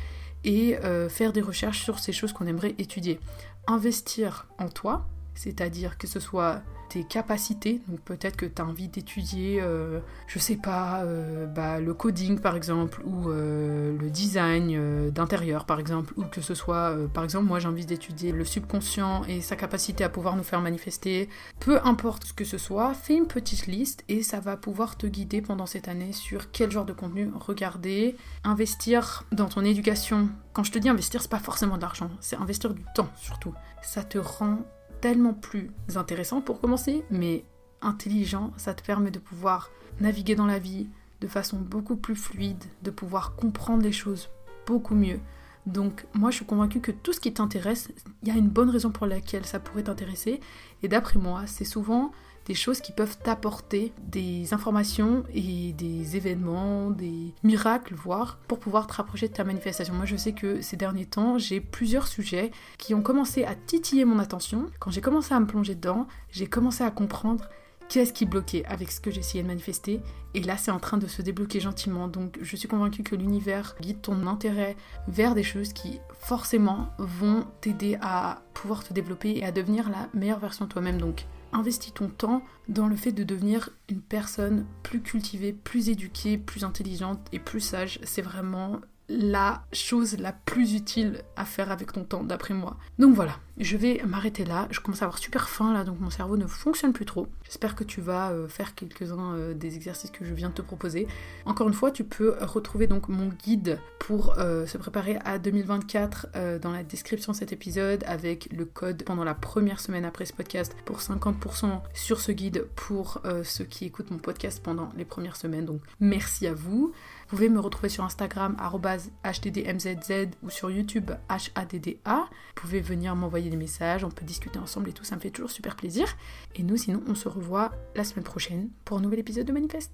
et 0.43 0.77
faire 1.09 1.33
des 1.33 1.41
recherches 1.41 1.83
sur 1.83 1.99
ces 1.99 2.11
choses 2.11 2.33
qu'on 2.33 2.47
aimerait 2.47 2.73
étudier. 2.79 3.19
Investir 3.67 4.47
en 4.57 4.69
toi, 4.69 5.07
c'est-à-dire 5.35 5.99
que 5.99 6.07
ce 6.07 6.19
soit 6.19 6.63
tes 6.89 7.03
capacités. 7.03 7.81
Donc 7.87 7.99
peut-être 8.01 8.35
que 8.35 8.45
tu 8.45 8.61
as 8.61 8.65
envie 8.65 8.87
d'étudier, 8.87 9.59
euh, 9.61 9.99
je 10.27 10.39
sais 10.39 10.55
pas, 10.55 11.03
euh, 11.03 11.45
bah, 11.45 11.79
le 11.79 11.93
coding 11.93 12.39
par 12.39 12.55
exemple, 12.55 13.01
ou 13.05 13.29
euh, 13.29 13.97
le 13.97 14.09
design 14.09 15.11
d'intérieur 15.11 15.65
par 15.65 15.79
exemple, 15.79 16.13
ou 16.17 16.23
que 16.23 16.41
ce 16.41 16.53
soit, 16.53 16.95
par 17.13 17.23
exemple, 17.23 17.45
moi 17.45 17.59
j'ai 17.59 17.67
envie 17.67 17.85
d'étudier 17.85 18.31
le 18.31 18.45
subconscient 18.45 19.23
et 19.25 19.41
sa 19.41 19.55
capacité 19.55 20.03
à 20.03 20.09
pouvoir 20.09 20.35
nous 20.35 20.43
faire 20.43 20.61
manifester. 20.61 21.29
Peu 21.59 21.79
importe 21.83 22.25
ce 22.25 22.33
que 22.33 22.45
ce 22.45 22.57
soit, 22.57 22.93
fais 22.93 23.15
une 23.15 23.27
petite 23.27 23.67
liste 23.67 24.03
et 24.07 24.23
ça 24.23 24.39
va 24.39 24.57
pouvoir 24.57 24.97
te 24.97 25.07
guider 25.07 25.41
pendant 25.41 25.65
cette 25.65 25.87
année 25.87 26.13
sur 26.13 26.51
quel 26.51 26.71
genre 26.71 26.85
de 26.85 26.93
contenu 26.93 27.31
regarder, 27.35 28.15
investir 28.43 29.23
dans 29.31 29.47
ton 29.47 29.63
éducation. 29.63 30.29
Quand 30.53 30.63
je 30.63 30.71
te 30.71 30.79
dis 30.79 30.89
investir, 30.89 31.21
c'est 31.21 31.31
pas 31.31 31.39
forcément 31.39 31.77
de 31.77 31.81
l'argent, 31.81 32.09
c'est 32.19 32.35
investir 32.35 32.73
du 32.73 32.83
temps 32.95 33.09
surtout. 33.15 33.53
Ça 33.81 34.03
te 34.03 34.17
rend 34.17 34.59
tellement 35.01 35.33
plus 35.33 35.71
intéressant 35.95 36.41
pour 36.41 36.59
commencer, 36.59 37.03
mais 37.09 37.45
intelligent, 37.81 38.51
ça 38.57 38.73
te 38.73 38.83
permet 38.83 39.11
de 39.11 39.19
pouvoir 39.19 39.71
naviguer 39.99 40.35
dans 40.35 40.45
la 40.45 40.59
vie 40.59 40.89
de 41.21 41.27
façon 41.27 41.57
beaucoup 41.57 41.95
plus 41.95 42.15
fluide, 42.15 42.63
de 42.83 42.91
pouvoir 42.91 43.35
comprendre 43.35 43.83
les 43.83 43.91
choses 43.91 44.29
beaucoup 44.65 44.95
mieux. 44.95 45.19
Donc 45.65 46.05
moi 46.13 46.31
je 46.31 46.37
suis 46.37 46.45
convaincue 46.45 46.79
que 46.79 46.91
tout 46.91 47.13
ce 47.13 47.19
qui 47.19 47.33
t'intéresse, 47.33 47.89
il 48.23 48.29
y 48.29 48.31
a 48.31 48.37
une 48.37 48.49
bonne 48.49 48.69
raison 48.69 48.91
pour 48.91 49.05
laquelle 49.05 49.45
ça 49.45 49.59
pourrait 49.59 49.83
t'intéresser. 49.83 50.39
Et 50.83 50.87
d'après 50.87 51.19
moi, 51.19 51.43
c'est 51.45 51.65
souvent 51.65 52.11
des 52.47 52.53
choses 52.53 52.79
qui 52.79 52.93
peuvent 52.93 53.17
t'apporter 53.17 53.91
des 53.99 54.53
informations 54.53 55.23
et 55.33 55.73
des 55.73 56.15
événements, 56.15 56.89
des 56.89 57.33
miracles, 57.43 57.93
voire, 57.93 58.37
pour 58.47 58.59
pouvoir 58.59 58.87
te 58.87 58.93
rapprocher 58.93 59.27
de 59.27 59.33
ta 59.33 59.43
manifestation. 59.43 59.93
Moi, 59.93 60.05
je 60.05 60.15
sais 60.15 60.31
que 60.31 60.61
ces 60.61 60.77
derniers 60.77 61.05
temps, 61.05 61.37
j'ai 61.37 61.59
plusieurs 61.59 62.07
sujets 62.07 62.51
qui 62.77 62.93
ont 62.93 63.01
commencé 63.01 63.43
à 63.43 63.53
titiller 63.53 64.05
mon 64.05 64.17
attention. 64.17 64.67
Quand 64.79 64.91
j'ai 64.91 65.01
commencé 65.01 65.33
à 65.33 65.39
me 65.41 65.45
plonger 65.45 65.75
dedans, 65.75 66.07
j'ai 66.31 66.47
commencé 66.47 66.85
à 66.85 66.89
comprendre 66.89 67.49
qu'est-ce 67.89 68.13
qui 68.13 68.25
bloquait 68.25 68.63
avec 68.65 68.91
ce 68.91 69.01
que 69.01 69.11
j'essayais 69.11 69.43
de 69.43 69.47
manifester. 69.47 69.99
Et 70.33 70.41
là, 70.41 70.55
c'est 70.57 70.71
en 70.71 70.79
train 70.79 70.97
de 70.97 71.07
se 71.07 71.21
débloquer 71.21 71.59
gentiment. 71.59 72.07
Donc, 72.07 72.37
je 72.41 72.55
suis 72.55 72.67
convaincue 72.69 73.03
que 73.03 73.15
l'univers 73.15 73.75
guide 73.81 74.01
ton 74.01 74.25
intérêt 74.25 74.77
vers 75.09 75.35
des 75.35 75.43
choses 75.43 75.73
qui, 75.73 75.99
forcément, 76.19 76.89
vont 76.97 77.45
t'aider 77.59 77.97
à 78.01 78.41
pouvoir 78.53 78.85
te 78.85 78.93
développer 78.93 79.37
et 79.37 79.43
à 79.43 79.51
devenir 79.51 79.89
la 79.89 80.07
meilleure 80.13 80.39
version 80.39 80.65
de 80.65 80.69
toi-même. 80.69 80.97
Donc, 80.97 81.25
investis 81.53 81.93
ton 81.93 82.09
temps 82.09 82.43
dans 82.67 82.87
le 82.87 82.95
fait 82.95 83.11
de 83.11 83.23
devenir 83.23 83.69
une 83.89 84.01
personne 84.01 84.65
plus 84.83 85.01
cultivée, 85.01 85.53
plus 85.53 85.89
éduquée, 85.89 86.37
plus 86.37 86.63
intelligente 86.63 87.19
et 87.31 87.39
plus 87.39 87.61
sage. 87.61 87.99
C'est 88.03 88.21
vraiment 88.21 88.81
la 89.09 89.63
chose 89.71 90.17
la 90.17 90.33
plus 90.33 90.73
utile 90.73 91.21
à 91.35 91.45
faire 91.45 91.71
avec 91.71 91.93
ton 91.93 92.03
temps, 92.03 92.23
d'après 92.23 92.53
moi. 92.53 92.77
Donc 92.99 93.15
voilà, 93.15 93.37
je 93.57 93.77
vais 93.77 94.01
m'arrêter 94.05 94.43
là. 94.43 94.67
Je 94.69 94.79
commence 94.79 95.01
à 95.01 95.05
avoir 95.05 95.17
super 95.17 95.49
faim 95.49 95.73
là, 95.73 95.83
donc 95.83 95.99
mon 95.99 96.09
cerveau 96.09 96.35
ne 96.35 96.45
fonctionne 96.45 96.93
plus 96.93 97.05
trop. 97.05 97.27
J'espère 97.43 97.75
que 97.75 97.83
tu 97.83 98.01
vas 98.01 98.31
euh, 98.31 98.47
faire 98.47 98.75
quelques-uns 98.75 99.35
euh, 99.35 99.53
des 99.53 99.75
exercices 99.75 100.11
que 100.11 100.25
je 100.25 100.33
viens 100.33 100.49
de 100.49 100.55
te 100.55 100.61
proposer. 100.61 101.07
Encore 101.45 101.67
une 101.67 101.73
fois, 101.73 101.91
tu 101.91 102.03
peux 102.03 102.35
retrouver 102.41 102.87
donc 102.87 103.07
mon 103.07 103.29
guide 103.29 103.79
pour 103.99 104.37
euh, 104.37 104.65
se 104.65 104.77
préparer 104.77 105.17
à 105.23 105.39
2024 105.39 106.27
dans 106.61 106.71
la 106.71 106.83
description 106.83 107.31
de 107.31 107.37
cet 107.37 107.51
épisode 107.51 108.03
avec 108.05 108.49
le 108.51 108.65
code 108.65 109.03
pendant 109.03 109.23
la 109.23 109.33
première 109.33 109.79
semaine 109.79 110.05
après 110.05 110.25
ce 110.25 110.33
podcast 110.33 110.75
pour 110.85 110.99
50% 110.99 111.81
sur 111.93 112.19
ce 112.19 112.31
guide 112.31 112.67
pour 112.75 113.21
ceux 113.43 113.63
qui 113.65 113.85
écoutent 113.85 114.11
mon 114.11 114.17
podcast 114.17 114.61
pendant 114.63 114.89
les 114.95 115.05
premières 115.05 115.35
semaines. 115.35 115.65
Donc 115.65 115.81
merci 115.99 116.47
à 116.47 116.53
vous. 116.53 116.93
Vous 117.27 117.35
pouvez 117.35 117.49
me 117.49 117.59
retrouver 117.59 117.89
sur 117.89 118.05
Instagram 118.05 118.55
hdmzz 118.57 120.29
ou 120.43 120.49
sur 120.49 120.71
YouTube 120.71 121.11
HADDA. 121.27 121.99
Vous 122.05 122.25
pouvez 122.55 122.79
venir 122.79 123.17
m'envoyer 123.17 123.49
des 123.49 123.57
messages, 123.57 124.05
on 124.05 124.09
peut 124.09 124.23
discuter 124.23 124.59
ensemble 124.59 124.89
et 124.89 124.93
tout, 124.93 125.03
ça 125.03 125.17
me 125.17 125.19
fait 125.19 125.29
toujours 125.29 125.51
super 125.51 125.75
plaisir. 125.75 126.07
Et 126.55 126.63
nous, 126.63 126.77
sinon, 126.77 127.03
on 127.05 127.15
se 127.15 127.27
revoit 127.27 127.71
la 127.95 128.05
semaine 128.05 128.23
prochaine 128.23 128.69
pour 128.85 128.97
un 128.97 129.01
nouvel 129.01 129.19
épisode 129.19 129.45
de 129.45 129.51
Manifeste. 129.51 129.91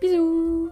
Bisous 0.00 0.70